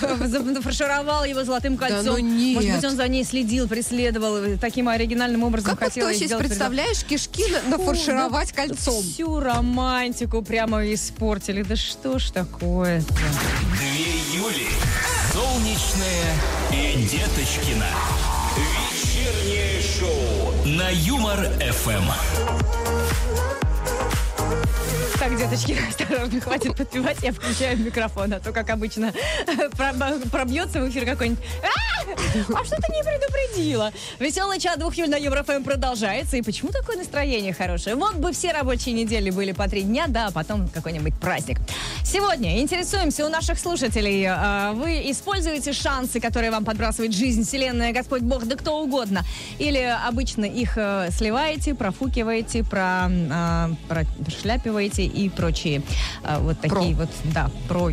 фаршировал 0.62 1.24
его 1.26 1.44
золотым 1.44 1.78
кольцом. 1.78 2.06
ну 2.06 2.18
нет. 2.18 2.56
Может 2.56 2.76
быть, 2.76 2.86
он 2.86 2.96
за 2.96 3.08
ней 3.08 3.24
следил, 3.24 3.68
преследовал, 3.68 4.38
э, 4.38 4.58
таким 4.58 4.88
оригинальным 4.90 5.44
образом 5.44 5.72
Как 5.72 5.82
вот 5.82 5.88
хотел 5.90 6.08
ты 6.08 6.14
ей 6.14 6.20
сейчас 6.20 6.40
представляешь 6.40 7.04
кишки 7.04 7.44
на- 7.52 7.78
нафаршировать 7.78 8.52
кольцом? 8.54 9.04
Всю 9.04 9.40
романтику 9.40 10.42
прямо 10.42 10.86
испортили. 10.94 11.64
Да 11.64 11.76
что 11.76 12.20
ж 12.20 12.32
такое-то? 12.32 13.14
Две 13.14 14.38
Юли. 14.40 14.68
Солнечная 15.34 16.34
и 16.72 17.04
Деточкина. 17.04 17.86
Вечернее 18.58 19.82
шоу 19.82 20.66
на 20.66 20.90
Юмор 20.90 21.40
ФМ. 21.60 23.65
Так, 25.20 25.38
деточки, 25.38 25.78
осторожно, 25.90 26.42
хватит 26.42 26.76
подпевать, 26.76 27.18
я 27.24 27.32
включаю 27.32 27.78
микрофон, 27.80 28.34
а 28.34 28.40
то, 28.40 28.52
как 28.52 28.70
обычно, 28.70 29.12
проб- 29.78 30.30
пробьется 30.30 30.82
в 30.82 30.90
эфир 30.90 31.06
какой-нибудь. 31.06 31.44
А, 31.64 32.60
а 32.60 32.66
что 32.66 32.76
ты 32.76 32.94
не 32.94 33.02
предупредила? 33.02 33.92
Веселый 34.20 34.60
чат 34.60 34.78
двух 34.78 34.94
Юль 34.96 35.10
на 35.10 35.16
Еврофм 35.16 35.64
продолжается, 35.64 36.36
и 36.38 36.42
почему 36.42 36.72
такое 36.72 36.98
настроение 36.98 37.54
хорошее? 37.54 37.96
Вот 37.96 38.16
бы 38.16 38.34
все 38.34 38.52
рабочие 38.52 38.94
недели 38.94 39.30
были 39.32 39.54
по 39.54 39.68
три 39.70 39.84
дня, 39.84 40.06
да, 40.08 40.28
а 40.28 40.32
потом 40.32 40.68
какой-нибудь 40.68 41.16
праздник. 41.16 41.58
Сегодня 42.04 42.60
интересуемся 42.62 43.26
у 43.26 43.30
наших 43.30 43.58
слушателей. 43.58 44.26
а, 44.28 44.74
Вы 44.74 45.10
используете 45.10 45.72
шансы, 45.74 46.20
которые 46.20 46.52
вам 46.52 46.66
подбрасывает 46.66 47.14
жизнь, 47.14 47.46
вселенная, 47.46 47.94
Господь 47.94 48.22
Бог, 48.22 48.46
да 48.46 48.58
кто 48.58 48.80
угодно? 48.82 49.22
Или 49.60 49.80
обычно 50.08 50.44
их 50.46 50.74
э, 50.78 51.08
сливаете, 51.12 51.74
профукиваете, 51.74 52.64
про, 52.64 53.08
а, 53.32 53.72
прошляпиваете 54.36 55.06
и 55.06 55.30
прочие 55.30 55.82
а, 56.24 56.40
вот 56.40 56.60
такие 56.60 56.96
Про. 56.96 57.06
вот, 57.06 57.10
да, 57.34 57.50
про... 57.68 57.92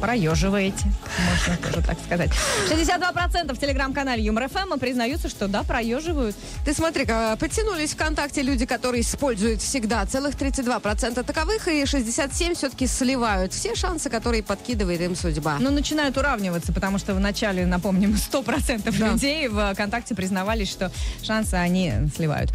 проеживаете, 0.00 0.84
можно 1.30 1.56
тоже 1.56 1.86
так 1.86 1.98
сказать. 2.04 2.30
62% 2.70 3.54
в 3.54 3.58
телеграм-канале 3.58 4.22
Юмор 4.22 4.48
ФМ 4.48 4.78
признаются, 4.78 5.28
что 5.30 5.48
да, 5.48 5.62
проеживают. 5.62 6.36
Ты 6.64 6.74
смотри, 6.74 7.06
ка, 7.06 7.36
подтянулись 7.40 7.92
ВКонтакте 7.94 8.42
люди, 8.42 8.66
которые 8.66 9.00
используют 9.00 9.62
всегда. 9.62 10.04
Целых 10.04 10.34
32% 10.34 11.22
таковых 11.24 11.68
и 11.68 11.84
67% 11.84 12.54
все-таки 12.54 12.86
сливают 12.86 13.52
все 13.54 13.74
шансы, 13.74 14.10
которые 14.10 14.42
подкидывает 14.42 15.00
им 15.00 15.16
судьба. 15.16 15.56
Но 15.58 15.70
начинают 15.70 16.16
уравниваться, 16.18 16.72
потому 16.72 16.98
что 16.98 17.14
в 17.14 17.20
начале, 17.20 17.64
напомним, 17.64 18.14
100% 18.32 18.98
Да. 18.98 19.08
людей 19.12 19.48
в 19.48 19.72
ВКонтакте 19.74 20.14
признавались, 20.14 20.70
что 20.70 20.92
шансы 21.22 21.54
они 21.54 21.92
сливают. 22.14 22.50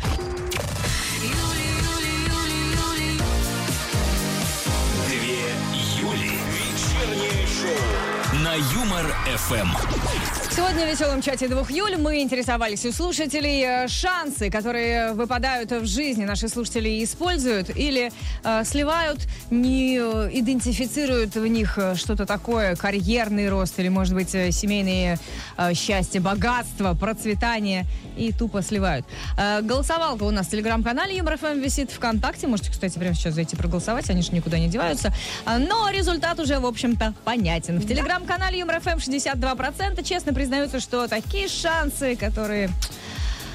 На 8.43 8.55
Юмор 8.55 9.05
ФМ. 9.37 10.38
Сегодня 10.51 10.87
в 10.87 10.89
веселом 10.89 11.21
чате 11.21 11.47
двух 11.47 11.69
Юль 11.69 11.95
мы 11.95 12.21
интересовались 12.23 12.83
у 12.83 12.91
слушателей 12.91 13.63
э, 13.63 13.87
шансы, 13.87 14.49
которые 14.49 15.13
выпадают 15.13 15.71
в 15.71 15.85
жизни 15.85 16.25
наши 16.25 16.47
слушатели 16.49 17.03
используют 17.03 17.69
или 17.75 18.11
э, 18.43 18.63
сливают, 18.65 19.19
не 19.51 19.99
э, 19.99 20.29
идентифицируют 20.33 21.35
в 21.35 21.45
них 21.45 21.77
э, 21.77 21.93
что-то 21.95 22.25
такое, 22.25 22.75
карьерный 22.75 23.47
рост 23.47 23.79
или, 23.79 23.89
может 23.89 24.15
быть, 24.15 24.31
семейные 24.31 25.19
э, 25.55 25.73
счастье, 25.75 26.19
богатство, 26.19 26.95
процветание 26.95 27.85
и 28.17 28.33
тупо 28.33 28.63
сливают. 28.63 29.05
Э, 29.37 29.61
голосовалка 29.61 30.23
у 30.23 30.31
нас 30.31 30.47
в 30.47 30.49
телеграм-канале 30.49 31.15
Юмор 31.15 31.37
ФМ 31.37 31.59
висит 31.59 31.91
ВКонтакте. 31.91 32.47
Можете, 32.47 32.71
кстати, 32.71 32.97
прямо 32.97 33.13
сейчас 33.13 33.35
зайти 33.35 33.55
проголосовать, 33.55 34.09
они 34.09 34.23
же 34.23 34.31
никуда 34.31 34.57
не 34.57 34.67
деваются. 34.67 35.13
Но 35.45 35.91
результат 35.91 36.39
уже, 36.39 36.59
в 36.59 36.65
общем-то, 36.65 37.13
понятен. 37.23 37.77
В 37.77 37.87
телеграм-канале 37.87 38.57
Юмор 38.57 38.79
ФМ 38.79 38.97
62% 38.97 40.03
честно 40.03 40.33
признаются, 40.39 40.79
что 40.79 41.05
такие 41.09 41.49
шансы, 41.49 42.15
которые... 42.15 42.69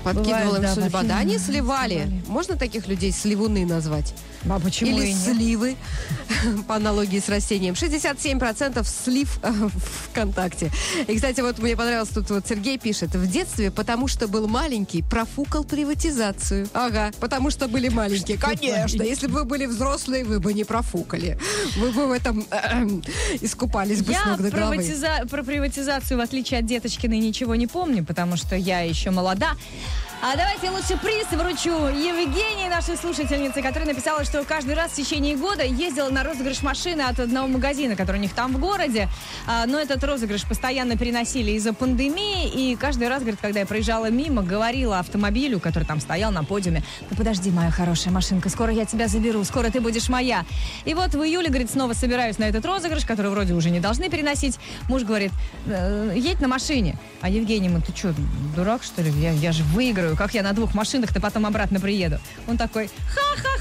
Подкидывала 0.03 0.57
бывает, 0.57 0.57
им 0.57 0.63
да, 0.63 0.75
судьба. 0.75 1.03
Да, 1.03 1.17
они 1.17 1.39
сливали. 1.39 2.03
сливали. 2.03 2.23
Можно 2.27 2.57
таких 2.59 2.89
людей 2.89 3.11
сливуны 3.11 3.65
назвать? 3.65 4.13
А 4.49 4.61
почему 4.61 4.99
Или 4.99 5.07
и 5.09 5.15
нет? 5.15 5.23
сливы, 5.25 5.77
по 6.69 6.77
аналогии 6.77 7.19
с 7.19 7.29
растением. 7.29 7.75
67% 7.75 8.85
слив 8.87 9.39
э, 9.43 9.53
ВКонтакте. 10.11 10.71
И, 11.09 11.15
кстати, 11.17 11.41
вот 11.41 11.59
мне 11.59 11.77
понравилось, 11.77 12.11
тут 12.11 12.29
вот 12.31 12.47
Сергей 12.47 12.79
пишет. 12.79 13.15
В 13.15 13.27
детстве, 13.31 13.71
потому 13.71 14.07
что 14.09 14.29
был 14.29 14.47
маленький, 14.47 15.03
профукал 15.03 15.65
приватизацию. 15.65 16.69
Ага, 16.75 17.11
потому 17.21 17.51
что 17.51 17.69
были 17.69 17.89
маленькие. 17.89 18.37
Конечно, 18.39 19.03
если 19.03 19.27
бы 19.29 19.41
вы 19.41 19.45
были 19.45 19.67
взрослые, 19.67 20.25
вы 20.25 20.41
бы 20.41 20.53
не 20.53 20.65
профукали. 20.65 21.39
Вы 21.77 21.91
бы 21.93 22.07
в 22.07 22.13
этом 22.13 22.45
э, 22.51 22.87
искупались 23.41 24.03
бы 24.03 24.13
с 24.13 24.17
Я 24.17 24.27
ног 24.27 24.43
до 24.43 24.51
головы. 24.51 24.77
приватиза- 24.77 25.27
про 25.29 25.43
приватизацию, 25.43 26.19
в 26.19 26.21
отличие 26.21 26.61
от 26.61 26.67
Деточкиной, 26.67 27.19
ничего 27.19 27.55
не 27.55 27.67
помню, 27.67 28.05
потому 28.05 28.37
что 28.37 28.57
я 28.57 28.81
еще 28.81 29.11
молода. 29.11 29.53
А 30.23 30.37
давайте 30.37 30.71
лучше 30.71 30.97
приз 30.97 31.27
вручу 31.31 31.89
Евгении, 31.89 32.69
нашей 32.69 32.97
слушательнице, 32.97 33.63
которая 33.63 33.87
написала, 33.87 34.25
что 34.25 34.43
каждый 34.45 34.75
раз 34.75 34.93
в 34.93 34.95
течение 34.95 35.37
года 35.37 35.63
ездила 35.63 36.09
на 36.09 36.25
розыгрыш 36.25 36.63
машины 36.63 37.03
от 37.03 37.21
одного 37.21 37.47
магазина, 37.47 37.95
который 37.95 38.17
у 38.17 38.21
них 38.21 38.33
там 38.33 38.53
в 38.53 38.59
городе. 38.59 39.09
А, 39.47 39.67
но 39.67 39.79
этот 39.79 40.03
розыгрыш 40.03 40.45
постоянно 40.45 40.97
переносили 40.97 41.53
из-за 41.53 41.75
пандемии. 41.75 42.49
И 42.49 42.77
каждый 42.77 43.09
раз, 43.09 43.21
говорит, 43.21 43.39
когда 43.41 43.61
я 43.61 43.67
проезжала 43.67 44.11
мимо, 44.11 44.43
говорила 44.43 44.99
автомобилю, 44.99 45.61
который 45.61 45.85
там 45.85 46.01
стоял 46.01 46.33
на 46.33 46.43
подиуме, 46.43 46.83
ну 47.11 47.17
подожди, 47.17 47.51
моя 47.51 47.71
хорошая 47.71 48.13
машинка, 48.13 48.49
скоро 48.49 48.73
я 48.73 48.87
тебя 48.87 49.09
заберу, 49.09 49.45
скоро 49.45 49.71
ты 49.71 49.81
будешь 49.81 50.09
моя. 50.09 50.45
И 50.85 50.95
вот 50.95 51.15
в 51.15 51.23
июле, 51.23 51.49
говорит, 51.49 51.71
снова 51.71 51.93
собираюсь 51.93 52.39
на 52.39 52.45
этот 52.45 52.65
розыгрыш, 52.65 53.05
который 53.05 53.31
вроде 53.31 53.53
уже 53.53 53.71
не 53.71 53.81
должны 53.81 54.09
переносить. 54.09 54.59
Муж 54.89 55.03
говорит, 55.03 55.33
«Э, 55.67 56.13
едь 56.17 56.41
на 56.41 56.49
машине. 56.49 56.97
А 57.21 57.29
Евгений 57.29 57.69
ему, 57.69 57.81
ты 57.81 57.97
что, 57.97 58.15
дурак, 58.57 58.83
что 58.83 59.03
ли? 59.03 59.11
Я, 59.13 59.33
я 59.33 59.53
же 59.53 59.63
Как 60.17 60.35
я 60.35 60.43
на 60.43 60.53
двух 60.53 60.75
машинах-то 60.75 61.21
потом 61.21 61.47
обратно 61.47 61.81
приеду? 61.81 62.19
Он 62.47 62.57
такой, 62.57 62.91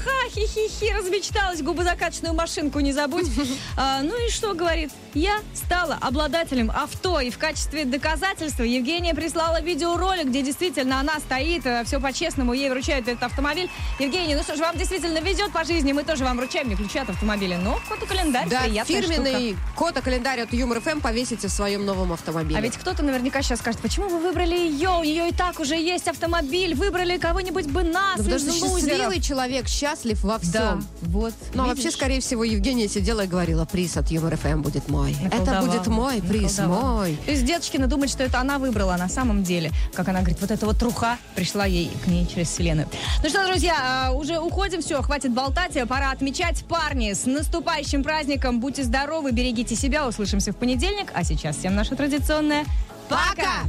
ха-ха-ха, 0.04 0.28
хи-хи-хи, 0.30 0.92
размечталась, 0.92 1.62
губозакаточную 1.62 2.34
машинку 2.34 2.80
не 2.80 2.92
забудь. 2.92 3.26
А, 3.76 4.02
ну 4.02 4.14
и 4.26 4.30
что, 4.30 4.54
говорит, 4.54 4.90
я 5.14 5.38
стала 5.52 5.98
обладателем 6.00 6.70
авто, 6.70 7.18
и 7.20 7.30
в 7.30 7.38
качестве 7.38 7.84
доказательства 7.84 8.62
Евгения 8.62 9.14
прислала 9.14 9.60
видеоролик, 9.60 10.26
где 10.26 10.42
действительно 10.42 11.00
она 11.00 11.18
стоит, 11.18 11.62
все 11.86 12.00
по-честному, 12.00 12.52
ей 12.52 12.70
вручают 12.70 13.08
этот 13.08 13.24
автомобиль. 13.24 13.68
Евгений, 13.98 14.34
ну 14.36 14.42
что 14.42 14.54
ж, 14.54 14.60
вам 14.60 14.76
действительно 14.78 15.18
везет 15.18 15.52
по 15.52 15.64
жизни, 15.64 15.92
мы 15.92 16.04
тоже 16.04 16.24
вам 16.24 16.36
вручаем, 16.36 16.68
не 16.68 16.76
ключи 16.76 16.98
от 16.98 17.10
автомобиля. 17.10 17.58
Ну, 17.58 17.74
фотокалендарь, 17.88 18.48
Да, 18.48 18.60
приятная 18.62 19.02
фирменный 19.02 19.48
штука. 19.54 19.60
код-календарь 19.76 20.40
от 20.42 20.52
Юмор 20.52 20.80
ФМ 20.80 21.00
повесите 21.00 21.48
в 21.48 21.50
своем 21.52 21.84
новом 21.84 22.12
автомобиле. 22.12 22.56
А 22.58 22.60
ведь 22.60 22.76
кто-то 22.76 23.02
наверняка 23.02 23.42
сейчас 23.42 23.58
скажет, 23.58 23.80
почему 23.80 24.08
вы 24.08 24.20
выбрали 24.20 24.56
ее? 24.56 24.90
У 24.90 25.02
нее 25.04 25.28
и 25.30 25.32
так 25.32 25.58
уже 25.58 25.74
есть 25.76 26.06
автомобиль. 26.06 26.74
Выбрали 26.74 27.18
кого-нибудь 27.18 27.66
бы 27.66 27.82
нас, 27.82 28.18
Да 28.18 28.24
потому 28.24 28.36
из 28.36 28.56
что 28.56 28.66
лузеров. 28.66 28.90
счастливый 28.96 29.20
человек 29.20 29.68
счастлив 29.94 30.22
во 30.24 30.38
всем. 30.38 30.52
Да, 30.52 30.78
вот. 31.02 31.34
Ну, 31.54 31.64
а 31.64 31.66
вообще, 31.68 31.90
скорее 31.90 32.20
всего, 32.20 32.44
Евгения 32.44 32.88
сидела 32.88 33.22
и 33.22 33.26
говорила, 33.26 33.64
приз 33.64 33.96
от 33.96 34.10
Юмор 34.10 34.36
ФМ 34.36 34.62
будет 34.62 34.88
мой. 34.88 35.12
Это 35.24 35.38
Наколдовала, 35.38 35.66
будет 35.66 35.86
мой 35.86 36.22
приз, 36.22 36.58
наколдовала. 36.58 36.96
мой. 36.98 37.18
То 37.24 37.30
есть 37.30 37.44
деточкина 37.44 37.86
думает, 37.86 38.10
что 38.10 38.24
это 38.24 38.40
она 38.40 38.58
выбрала, 38.58 38.96
на 38.96 39.08
самом 39.08 39.42
деле, 39.42 39.70
как 39.94 40.08
она 40.08 40.20
говорит, 40.20 40.40
вот 40.40 40.50
эта 40.50 40.66
вот 40.66 40.78
труха 40.78 41.18
пришла 41.34 41.64
ей 41.66 41.90
к 42.04 42.06
ней 42.06 42.26
через 42.26 42.48
вселенную. 42.48 42.88
Ну 43.22 43.28
что, 43.28 43.46
друзья, 43.46 44.08
а, 44.08 44.12
уже 44.12 44.38
уходим, 44.38 44.82
все, 44.82 45.00
хватит 45.02 45.32
болтать, 45.32 45.76
а 45.76 45.86
пора 45.86 46.10
отмечать 46.10 46.64
парни 46.64 47.12
с 47.12 47.26
наступающим 47.26 48.02
праздником. 48.02 48.60
Будьте 48.60 48.82
здоровы, 48.82 49.30
берегите 49.32 49.76
себя, 49.76 50.06
услышимся 50.08 50.52
в 50.52 50.56
понедельник, 50.56 51.12
а 51.14 51.24
сейчас 51.24 51.56
всем 51.56 51.74
наше 51.74 51.94
традиционное 51.96 52.64
пока! 53.08 53.62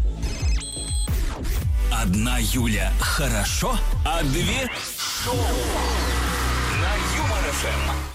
Одна 1.91 2.37
Юля. 2.39 2.91
Хорошо, 2.99 3.77
а 4.05 4.21
две? 4.23 4.69
Шоу. 5.23 5.35
На 6.81 6.93
Юмор 7.17 7.43
ФМ. 7.51 8.05